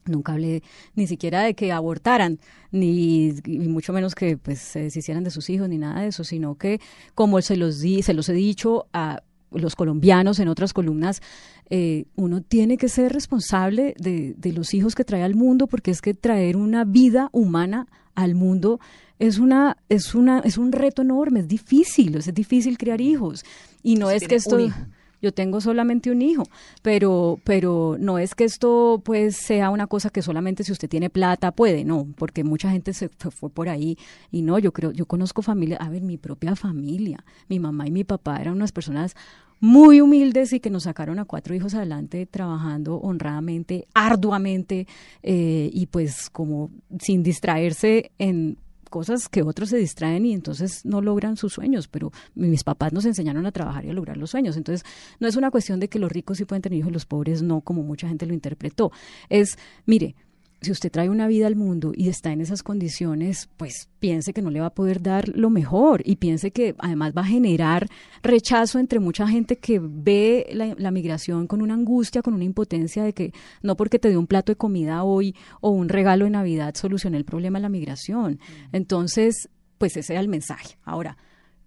Nunca 0.08 0.34
hablé 0.34 0.64
ni 0.96 1.08
siquiera 1.08 1.44
de 1.44 1.54
que 1.54 1.72
abortaran, 1.72 2.40
ni 2.72 3.34
y 3.46 3.68
mucho 3.68 3.94
menos 3.94 4.16
que 4.16 4.38
pues 4.38 4.60
se 4.60 4.84
deshicieran 4.84 5.24
de 5.24 5.32
sus 5.32 5.50
hijos, 5.50 5.70
ni 5.70 5.78
nada 5.78 6.02
de 6.02 6.08
eso, 6.08 6.24
sino 6.24 6.56
que 6.56 6.80
como 7.16 7.42
se 7.42 7.58
los 7.58 7.80
di, 7.80 8.02
se 8.02 8.14
los 8.14 8.30
he 8.30 8.34
dicho 8.34 8.88
a 8.94 9.22
los 9.52 9.76
colombianos 9.76 10.40
en 10.40 10.50
otras 10.50 10.74
columnas, 10.74 11.22
eh, 11.70 12.06
uno 12.16 12.42
tiene 12.42 12.78
que 12.78 12.90
ser 12.90 13.14
responsable 13.14 13.96
de, 13.98 14.34
de 14.38 14.52
los 14.52 14.74
hijos 14.74 14.94
que 14.94 15.06
trae 15.06 15.24
al 15.24 15.36
mundo, 15.36 15.68
porque 15.68 15.92
es 15.92 16.02
que 16.02 16.14
traer 16.14 16.58
una 16.58 16.84
vida 16.84 17.30
humana 17.32 17.88
al 18.14 18.36
mundo 18.36 18.80
es 19.20 19.40
una, 19.40 19.78
es 19.90 20.14
una, 20.16 20.40
es 20.40 20.58
un 20.58 20.72
reto 20.72 21.02
enorme, 21.02 21.42
es 21.42 21.48
difícil, 21.48 22.16
es 22.16 22.34
difícil 22.34 22.78
criar 22.78 23.02
hijos. 23.02 23.44
Y 23.82 23.96
no 23.96 24.12
es 24.12 24.28
que 24.28 24.36
esto 24.36 24.56
un 24.56 24.62
hijo. 24.62 24.78
Yo 25.22 25.34
tengo 25.34 25.62
solamente 25.62 26.12
un 26.12 26.22
hijo, 26.22 26.44
pero, 26.82 27.40
pero 27.44 27.98
no 28.00 28.20
es 28.20 28.36
que 28.36 28.44
esto 28.44 29.02
pues 29.04 29.36
sea 29.38 29.70
una 29.70 29.88
cosa 29.88 30.10
que 30.10 30.22
solamente 30.22 30.64
si 30.64 30.72
usted 30.72 30.90
tiene 30.90 31.10
plata 31.10 31.52
puede, 31.52 31.84
no, 31.84 32.08
porque 32.16 32.44
mucha 32.44 32.70
gente 32.70 32.94
se 32.94 33.10
fue, 33.10 33.50
por 33.50 33.70
ahí 33.70 33.98
y 34.32 34.42
no, 34.42 34.60
yo 34.60 34.72
creo, 34.74 34.92
yo 34.92 35.06
conozco 35.06 35.42
familia, 35.42 35.78
a 35.78 35.90
ver, 35.90 36.02
mi 36.02 36.18
propia 36.18 36.56
familia, 36.56 37.24
mi 37.48 37.60
mamá 37.60 37.88
y 37.88 37.92
mi 37.92 38.04
papá 38.04 38.40
eran 38.40 38.54
unas 38.54 38.72
personas 38.72 39.16
muy 39.60 40.02
humildes 40.02 40.54
y 40.54 40.60
que 40.60 40.70
nos 40.70 40.84
sacaron 40.84 41.18
a 41.20 41.26
cuatro 41.26 41.56
hijos 41.56 41.74
adelante 41.74 42.26
trabajando 42.28 42.98
honradamente, 42.98 43.88
arduamente 43.94 44.88
eh, 45.24 45.70
y 45.74 45.88
pues 45.88 46.30
como 46.30 46.70
sin 47.00 47.24
distraerse 47.24 48.12
en 48.20 48.58
cosas 48.90 49.30
que 49.30 49.42
otros 49.42 49.70
se 49.70 49.78
distraen 49.78 50.26
y 50.26 50.34
entonces 50.34 50.86
no 50.86 51.02
logran 51.02 51.38
sus 51.38 51.54
sueños, 51.54 51.88
pero 51.88 52.12
mis 52.36 52.64
papás 52.64 52.94
nos 52.94 53.06
enseñaron 53.06 53.46
a 53.46 53.52
trabajar 53.52 53.86
y 53.86 53.90
a 53.90 53.94
lograr 53.94 54.18
los 54.18 54.32
sueños. 54.32 54.58
Entonces, 54.58 54.86
no 55.20 55.28
es 55.28 55.36
una 55.36 55.52
cuestión 55.52 55.80
de 55.80 55.88
que 55.90 56.00
los 56.00 56.12
ricos 56.12 56.38
sí 56.38 56.46
pueden 56.46 56.62
tener 56.62 56.80
hijos 56.80 56.90
y 56.90 56.94
los 56.94 57.06
pobres 57.06 57.42
no, 57.42 57.62
como 57.62 57.84
mucha 57.84 58.08
gente 58.08 58.26
lo 58.26 58.34
interpretó. 58.34 58.92
Es, 59.30 59.58
mire, 59.86 60.16
si 60.62 60.72
usted 60.72 60.92
trae 60.92 61.10
una 61.10 61.28
vida 61.28 61.48
al 61.48 61.56
mundo 61.56 61.94
y 61.96 62.10
está 62.10 62.32
en 62.32 62.42
esas 62.42 62.64
condiciones, 62.64 63.48
pues 63.58 63.90
piense 64.00 64.34
que 64.34 64.42
no 64.42 64.50
le 64.50 64.60
va 64.60 64.68
a 64.68 64.74
poder 64.74 65.02
dar 65.02 65.30
lo 65.30 65.50
mejor 65.50 66.02
y 66.04 66.16
piense 66.16 66.52
que 66.52 66.76
además 66.80 67.14
va 67.16 67.22
a 67.22 67.26
generar 67.26 67.88
rechazo 68.24 68.80
entre 68.80 69.00
mucha 69.00 69.28
gente 69.28 69.58
que 69.58 69.80
ve 69.80 70.48
la, 70.52 70.74
la 70.78 70.92
migración 70.92 71.48
con 71.48 71.62
una 71.62 71.76
angustia, 71.76 72.22
con 72.22 72.34
una 72.34 72.44
impotencia 72.44 73.04
de 73.04 73.14
que 73.14 73.34
no 73.62 73.78
porque 73.78 74.00
te 74.00 74.10
dio 74.10 74.20
un 74.20 74.28
plato 74.28 74.52
de 74.52 74.58
comida 74.58 75.04
hoy 75.04 75.36
o 75.62 75.70
un 75.70 75.90
regalo 75.90 76.26
de 76.26 76.32
Navidad 76.32 76.76
solucioné 76.76 77.18
el 77.18 77.26
problema 77.26 77.60
de 77.60 77.64
la 77.64 77.70
migración. 77.70 78.40
Entonces, 78.72 79.50
pues 79.78 79.96
ese 79.96 80.14
era 80.14 80.22
el 80.22 80.28
mensaje. 80.28 80.78
Ahora, 80.84 81.18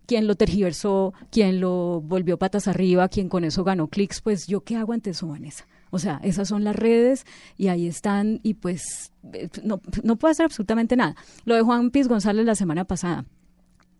quién 0.07 0.26
lo 0.26 0.34
tergiversó, 0.34 1.14
quién 1.30 1.61
lo 1.61 2.01
volvió 2.01 2.38
patas 2.38 2.66
arriba, 2.66 3.09
quién 3.09 3.28
con 3.28 3.45
eso 3.45 3.62
ganó 3.62 3.86
clics, 3.86 4.20
pues 4.20 4.49
yo 4.49 4.62
qué 4.62 4.76
hago 4.76 4.93
ante 4.93 5.11
eso, 5.11 5.28
Vanessa. 5.28 5.66
O 5.91 5.99
sea, 5.99 6.20
esas 6.22 6.49
son 6.49 6.64
las 6.64 6.76
redes 6.76 7.26
y 7.57 7.68
ahí 7.68 7.86
están 7.86 8.41
y 8.43 8.55
pues 8.55 9.12
eh, 9.32 9.49
no, 9.62 9.80
no 10.03 10.16
puedo 10.16 10.32
hacer 10.32 10.45
absolutamente 10.45 10.97
nada. 10.97 11.16
Lo 11.45 11.55
de 11.55 11.62
Juan 11.62 11.91
Piz 11.91 12.09
González 12.09 12.47
la 12.47 12.55
semana 12.55 12.84
pasada. 12.84 13.24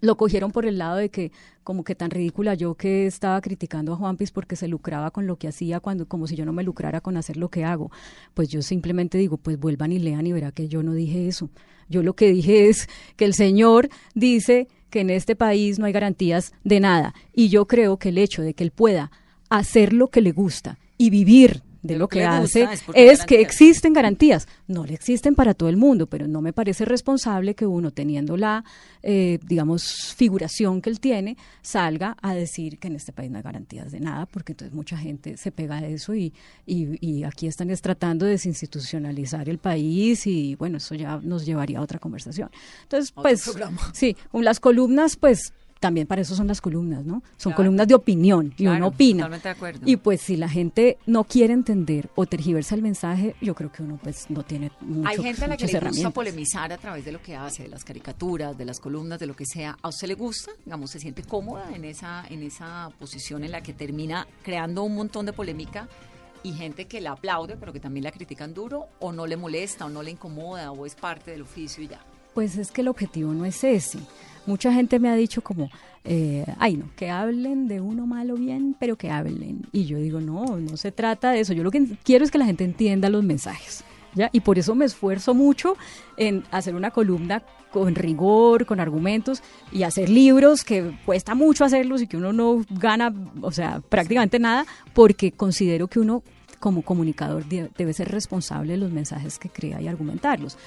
Lo 0.03 0.17
cogieron 0.17 0.51
por 0.51 0.65
el 0.65 0.79
lado 0.79 0.97
de 0.97 1.11
que 1.11 1.31
como 1.63 1.85
que 1.85 1.95
tan 1.95 2.11
ridícula 2.11 2.55
yo 2.55 2.75
que 2.75 3.07
estaba 3.07 3.41
criticando 3.43 3.93
a 3.93 3.97
Juan 3.97 4.17
Piz 4.17 4.31
porque 4.31 4.57
se 4.57 4.67
lucraba 4.67 5.11
con 5.11 5.27
lo 5.27 5.37
que 5.37 5.47
hacía 5.47 5.81
cuando 5.81 6.09
como 6.09 6.27
si 6.27 6.37
yo 6.37 6.47
no 6.47 6.55
me 6.55 6.63
lucrara 6.63 7.03
con 7.03 7.19
hacer 7.19 7.37
lo 7.37 7.51
que 7.51 7.65
hago. 7.65 7.91
Pues 8.33 8.49
yo 8.49 8.63
simplemente 8.63 9.19
digo, 9.19 9.37
pues 9.37 9.59
vuelvan 9.59 9.93
y 9.93 9.99
lean 9.99 10.27
y 10.27 10.33
verá 10.33 10.53
que 10.53 10.69
yo 10.69 10.83
no 10.83 10.95
dije 10.95 11.29
eso. 11.29 11.51
Yo 11.89 12.03
lo 12.03 12.15
que 12.15 12.33
dije 12.33 12.69
es 12.69 12.89
que 13.17 13.27
el 13.27 13.35
señor 13.35 13.91
dice 14.15 14.69
que 14.89 15.01
en 15.01 15.11
este 15.11 15.37
país 15.37 15.79
no 15.79 15.85
hay 15.85 15.93
garantías 15.93 16.53
de 16.65 16.81
nada 16.81 17.15
y 17.35 17.51
yo 17.51 17.67
creo 17.67 17.99
que 17.99 18.09
el 18.09 18.19
hecho 18.19 18.43
de 18.43 18.55
que 18.55 18.65
él 18.65 18.71
pueda 18.71 19.11
hacer 19.51 19.93
lo 19.93 20.09
que 20.09 20.23
le 20.23 20.33
gusta 20.33 20.79
y 20.97 21.11
vivir 21.11 21.63
de, 21.83 21.97
lo, 21.97 22.09
que, 22.09 22.25
hace 22.25 22.69
es 22.95 23.25
que 23.25 23.41
existen 23.41 23.93
garantías. 23.93 24.47
No 24.67 24.85
le 24.85 24.95
existen 24.95 25.35
para 25.35 25.55
todo 25.55 25.69
el 25.69 25.77
mundo, 25.77 26.07
pero 26.07 26.29
no 26.29 26.43
me 26.43 26.53
parece 26.53 26.85
responsable 26.85 27.55
que 27.55 27.67
uno, 27.67 27.91
teniendo 27.91 28.37
la, 28.37 28.65
eh, 29.03 29.39
digamos, 29.47 30.15
figuración 30.15 30.83
que 30.83 30.91
él 30.91 31.01
tiene, 31.01 31.37
salga 31.63 32.17
a 32.21 32.35
decir 32.35 32.79
que 32.79 32.89
en 32.89 32.97
este 32.97 33.13
país 33.13 33.31
no 33.31 33.39
hay 33.39 33.43
garantías 33.43 33.93
de 33.93 34.01
nada, 34.01 34.27
porque 34.27 34.53
entonces 34.53 34.75
mucha 34.75 34.97
gente 34.97 35.37
se 35.37 35.53
pega 35.53 35.81
de 35.81 35.95
eso 35.95 36.15
y, 36.15 36.33
y, 36.67 36.99
y 37.01 37.25
aquí 37.25 37.47
están 37.47 37.71
es 37.71 37.81
tratando 37.81 38.27
de 38.27 38.33
desinstitucionalizar 38.33 39.49
el 39.49 39.59
país 39.59 40.27
y 40.27 40.55
bueno, 40.57 40.79
eso 40.79 40.95
ya 40.95 41.19
nos 41.23 41.47
llevaría 41.47 41.79
a 41.79 41.83
otra 41.83 41.99
conversación. 41.99 42.51
Entonces, 42.83 43.13
pues, 43.13 43.51
sí, 43.93 44.17
las 44.33 44.61
columnas, 44.61 45.17
pues, 45.17 45.53
también 45.81 46.07
para 46.07 46.21
eso 46.21 46.35
son 46.35 46.47
las 46.47 46.61
columnas, 46.61 47.05
¿no? 47.07 47.23
Son 47.39 47.51
Claro. 47.53 47.57
columnas 47.57 47.89
de 47.89 47.95
opinión 47.95 48.55
y 48.59 48.67
uno 48.67 48.89
opina. 48.89 49.21
totalmente 49.25 49.49
de 49.49 49.53
acuerdo. 49.55 49.81
Y 49.87 49.97
pues 49.97 50.21
si 50.21 50.37
la 50.37 50.49
gente 50.49 50.99
no 51.07 51.25
quiere 51.25 51.55
entender 51.55 52.11
o 52.15 52.27
tergiversa 52.27 52.75
el 52.75 52.83
mensaje, 52.83 53.35
yo 53.41 53.55
creo 53.55 53.73
que 53.73 53.83
uno 53.83 53.99
pues 54.03 54.29
no 54.29 54.43
tiene 54.45 54.71
mucho, 54.83 55.09
Hay 55.09 55.17
gente 55.23 55.45
a 55.47 55.49
la 55.49 55.57
que 55.57 55.67
le 55.67 55.81
gusta 55.81 56.11
polemizar 56.11 56.71
a 56.73 56.77
través 56.79 57.05
de 57.05 57.13
lo 57.13 57.23
que 57.23 57.35
hace, 57.35 57.63
de 57.65 57.69
las 57.71 57.83
caricaturas, 57.83 58.57
de 58.59 58.65
las 58.67 58.79
columnas, 58.79 59.19
de 59.19 59.27
lo 59.27 59.35
que 59.35 59.47
sea. 59.47 59.77
¿A 59.83 59.89
usted 59.89 60.07
le 60.07 60.15
gusta? 60.15 60.53
Digamos, 60.65 60.91
se 60.91 61.01
siente 61.01 61.23
cómoda 61.23 61.75
en 61.75 61.85
esa, 61.87 62.25
en 62.29 62.43
esa 62.43 62.91
posición 62.99 63.43
en 63.45 63.53
la 63.53 63.63
que 63.63 63.73
termina 63.73 64.27
creando 64.43 64.83
un 64.83 64.95
montón 64.95 65.25
de 65.25 65.33
polémica 65.33 65.89
y 66.43 66.53
gente 66.53 66.87
que 66.87 67.01
la 67.01 67.13
aplaude, 67.13 67.57
pero 67.57 67.73
que 67.73 67.81
también 67.81 68.05
la 68.05 68.13
critican 68.13 68.53
duro, 68.55 68.87
o 68.99 69.13
no 69.13 69.27
le 69.27 69.37
molesta, 69.39 69.87
o 69.87 69.89
no 69.89 70.03
le 70.03 70.11
incomoda, 70.11 70.73
o 70.73 70.85
es 70.87 70.95
parte 70.95 71.31
del 71.31 71.43
oficio 71.43 71.83
y 71.83 71.89
ya. 71.89 72.01
Pues 72.35 72.57
es 72.57 72.71
que 72.71 72.83
el 72.83 72.89
objetivo 72.89 73.33
no 73.35 73.45
es 73.45 73.65
ese. 73.65 73.99
Mucha 74.47 74.73
gente 74.73 74.99
me 74.99 75.09
ha 75.09 75.15
dicho 75.15 75.43
como, 75.43 75.71
eh, 76.05 76.45
ay 76.59 76.77
no, 76.77 76.87
que 76.97 77.11
hablen 77.11 77.69
de 77.69 77.81
uno 77.81 78.07
malo 78.07 78.35
bien, 78.35 78.75
pero 78.79 78.97
que 78.97 79.11
hablen. 79.11 79.63
Y 79.73 79.85
yo 79.85 79.99
digo, 79.99 80.21
no, 80.21 80.59
no 80.59 80.77
se 80.77 80.93
trata 80.93 81.31
de 81.31 81.41
eso. 81.41 81.53
Yo 81.53 81.63
lo 81.63 81.71
que 81.71 81.85
quiero 82.05 82.25
es 82.25 82.31
que 82.31 82.39
la 82.39 82.47
gente 82.47 82.65
entienda 82.65 83.09
los 83.11 83.23
mensajes. 83.23 83.85
¿ya? 84.15 84.29
Y 84.33 84.41
por 84.41 84.59
eso 84.59 84.75
me 84.75 84.87
esfuerzo 84.87 85.35
mucho 85.35 85.77
en 86.17 86.43
hacer 86.51 86.75
una 86.75 86.91
columna 86.91 87.43
con 87.71 87.95
rigor, 87.95 88.67
con 88.67 88.81
argumentos 88.81 89.43
y 89.71 89.85
hacer 89.85 90.09
libros 90.09 90.65
que 90.65 90.91
cuesta 91.07 91.37
mucho 91.37 91.65
hacerlos 91.65 92.03
y 92.03 92.09
que 92.09 92.17
uno 92.17 92.33
no 92.33 92.65
gana, 92.71 93.15
o 93.43 93.53
sea, 93.53 93.81
prácticamente 93.89 94.41
nada, 94.41 94.67
porque 94.93 95.31
considero 95.31 95.87
que 95.87 96.01
uno 96.01 96.25
como 96.59 96.83
comunicador 96.83 97.45
de- 97.47 97.71
debe 97.79 97.93
ser 97.93 98.09
responsable 98.11 98.73
de 98.73 98.79
los 98.79 98.91
mensajes 98.91 99.39
que 99.39 99.49
crea 99.49 99.81
y 99.81 99.87
argumentarlos. 99.87 100.59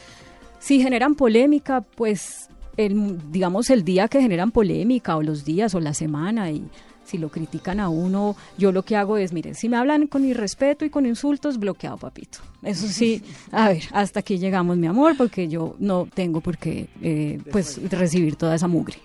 Si 0.59 0.81
generan 0.81 1.15
polémica, 1.15 1.81
pues 1.81 2.47
el, 2.77 3.31
digamos 3.31 3.69
el 3.69 3.83
día 3.83 4.07
que 4.07 4.21
generan 4.21 4.51
polémica 4.51 5.15
o 5.15 5.23
los 5.23 5.45
días 5.45 5.75
o 5.75 5.79
la 5.79 5.93
semana 5.93 6.51
y 6.51 6.63
si 7.05 7.17
lo 7.17 7.29
critican 7.29 7.79
a 7.79 7.89
uno, 7.89 8.35
yo 8.57 8.71
lo 8.71 8.83
que 8.83 8.95
hago 8.95 9.17
es, 9.17 9.33
mire, 9.33 9.53
si 9.53 9.69
me 9.69 9.77
hablan 9.77 10.07
con 10.07 10.25
irrespeto 10.25 10.85
y 10.85 10.89
con 10.89 11.05
insultos, 11.05 11.59
bloqueado, 11.59 11.97
papito. 11.97 12.39
Eso 12.61 12.87
sí, 12.87 13.21
a 13.51 13.69
ver, 13.69 13.83
hasta 13.91 14.21
aquí 14.21 14.37
llegamos, 14.37 14.77
mi 14.77 14.87
amor, 14.87 15.15
porque 15.17 15.47
yo 15.47 15.75
no 15.79 16.07
tengo 16.13 16.41
por 16.41 16.57
qué, 16.57 16.87
eh, 17.01 17.39
pues, 17.51 17.79
recibir 17.91 18.35
toda 18.35 18.55
esa 18.55 18.67
mugre. 18.67 18.97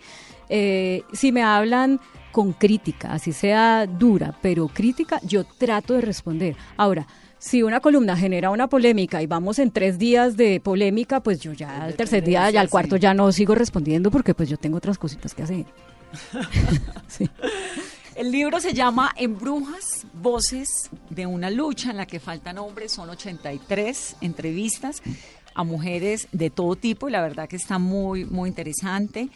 Eh, 0.48 1.02
si 1.12 1.32
me 1.32 1.42
hablan 1.42 2.00
con 2.30 2.52
crítica, 2.52 3.12
así 3.12 3.32
sea 3.32 3.86
dura, 3.86 4.34
pero 4.40 4.68
crítica, 4.68 5.20
yo 5.24 5.44
trato 5.44 5.94
de 5.94 6.00
responder. 6.00 6.56
Ahora, 6.76 7.06
si 7.39 7.62
una 7.62 7.80
columna 7.80 8.16
genera 8.16 8.51
una 8.51 8.68
polémica 8.68 9.22
y 9.22 9.26
vamos 9.26 9.59
en 9.59 9.70
tres 9.70 9.99
días 9.99 10.36
de 10.36 10.61
polémica, 10.61 11.20
pues 11.20 11.41
yo 11.41 11.53
ya 11.53 11.84
al 11.84 11.95
tercer 11.95 12.24
día, 12.24 12.51
ya 12.51 12.61
al 12.61 12.68
cuarto 12.68 12.97
ya 12.97 13.14
no 13.14 13.30
sigo 13.32 13.55
respondiendo 13.55 14.11
porque 14.11 14.34
pues 14.34 14.49
yo 14.49 14.57
tengo 14.57 14.78
otras 14.78 14.99
cositas 14.99 15.34
que 15.34 15.43
hacer. 15.43 15.66
Sí. 17.07 17.28
El 18.14 18.32
libro 18.32 18.59
se 18.59 18.74
llama 18.74 19.12
En 19.16 19.39
Brujas, 19.39 20.05
Voces 20.12 20.91
de 21.09 21.26
una 21.26 21.51
lucha 21.51 21.91
en 21.91 21.99
la 21.99 22.07
que 22.07 22.18
faltan 22.18 22.59
hombres. 22.59 22.91
Son 22.91 23.09
83 23.09 24.16
entrevistas 24.20 25.03
a 25.55 25.62
mujeres 25.62 26.26
de 26.32 26.51
todo 26.51 26.74
tipo 26.74 27.09
y 27.09 27.12
la 27.12 27.22
verdad 27.22 27.49
que 27.49 27.55
está 27.55 27.78
muy, 27.78 28.24
muy 28.24 28.49
interesante. 28.49 29.28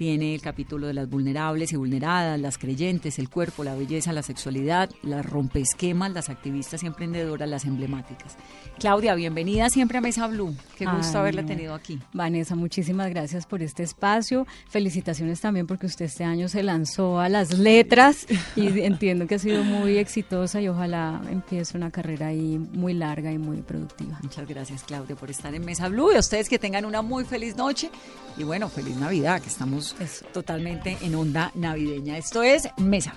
Tiene 0.00 0.34
el 0.34 0.40
capítulo 0.40 0.86
de 0.86 0.94
las 0.94 1.10
vulnerables 1.10 1.74
y 1.74 1.76
vulneradas, 1.76 2.40
las 2.40 2.56
creyentes, 2.56 3.18
el 3.18 3.28
cuerpo, 3.28 3.64
la 3.64 3.74
belleza, 3.74 4.14
la 4.14 4.22
sexualidad, 4.22 4.88
las 5.02 5.26
rompesquemas, 5.26 6.10
las 6.12 6.30
activistas 6.30 6.82
y 6.82 6.86
emprendedoras, 6.86 7.46
las 7.46 7.66
emblemáticas. 7.66 8.38
Claudia, 8.78 9.14
bienvenida 9.14 9.68
siempre 9.68 9.98
a 9.98 10.00
Mesa 10.00 10.26
Blue. 10.26 10.56
Qué 10.78 10.86
gusto 10.86 11.18
Ay, 11.18 11.20
haberla 11.20 11.44
tenido 11.44 11.74
aquí. 11.74 12.00
Vanessa, 12.14 12.54
muchísimas 12.54 13.10
gracias 13.10 13.44
por 13.44 13.60
este 13.62 13.82
espacio. 13.82 14.46
Felicitaciones 14.70 15.42
también 15.42 15.66
porque 15.66 15.84
usted 15.84 16.06
este 16.06 16.24
año 16.24 16.48
se 16.48 16.62
lanzó 16.62 17.20
a 17.20 17.28
las 17.28 17.58
letras 17.58 18.26
y 18.56 18.68
entiendo 18.80 19.26
que 19.26 19.34
ha 19.34 19.38
sido 19.38 19.64
muy 19.64 19.98
exitosa 19.98 20.62
y 20.62 20.68
ojalá 20.68 21.20
empiece 21.28 21.76
una 21.76 21.90
carrera 21.90 22.28
ahí 22.28 22.58
muy 22.72 22.94
larga 22.94 23.30
y 23.32 23.36
muy 23.36 23.60
productiva. 23.60 24.18
Muchas 24.22 24.48
gracias, 24.48 24.82
Claudia, 24.82 25.14
por 25.14 25.28
estar 25.28 25.54
en 25.54 25.62
Mesa 25.62 25.90
Blue. 25.90 26.10
Y 26.10 26.16
a 26.16 26.20
ustedes 26.20 26.48
que 26.48 26.58
tengan 26.58 26.86
una 26.86 27.02
muy 27.02 27.24
feliz 27.24 27.54
noche. 27.54 27.90
Y 28.38 28.44
bueno, 28.44 28.70
feliz 28.70 28.96
Navidad, 28.96 29.42
que 29.42 29.48
estamos 29.48 29.89
totalmente 30.32 30.96
en 31.00 31.14
onda 31.14 31.50
navideña. 31.54 32.18
Esto 32.18 32.42
es 32.42 32.68
Mesa. 32.76 33.14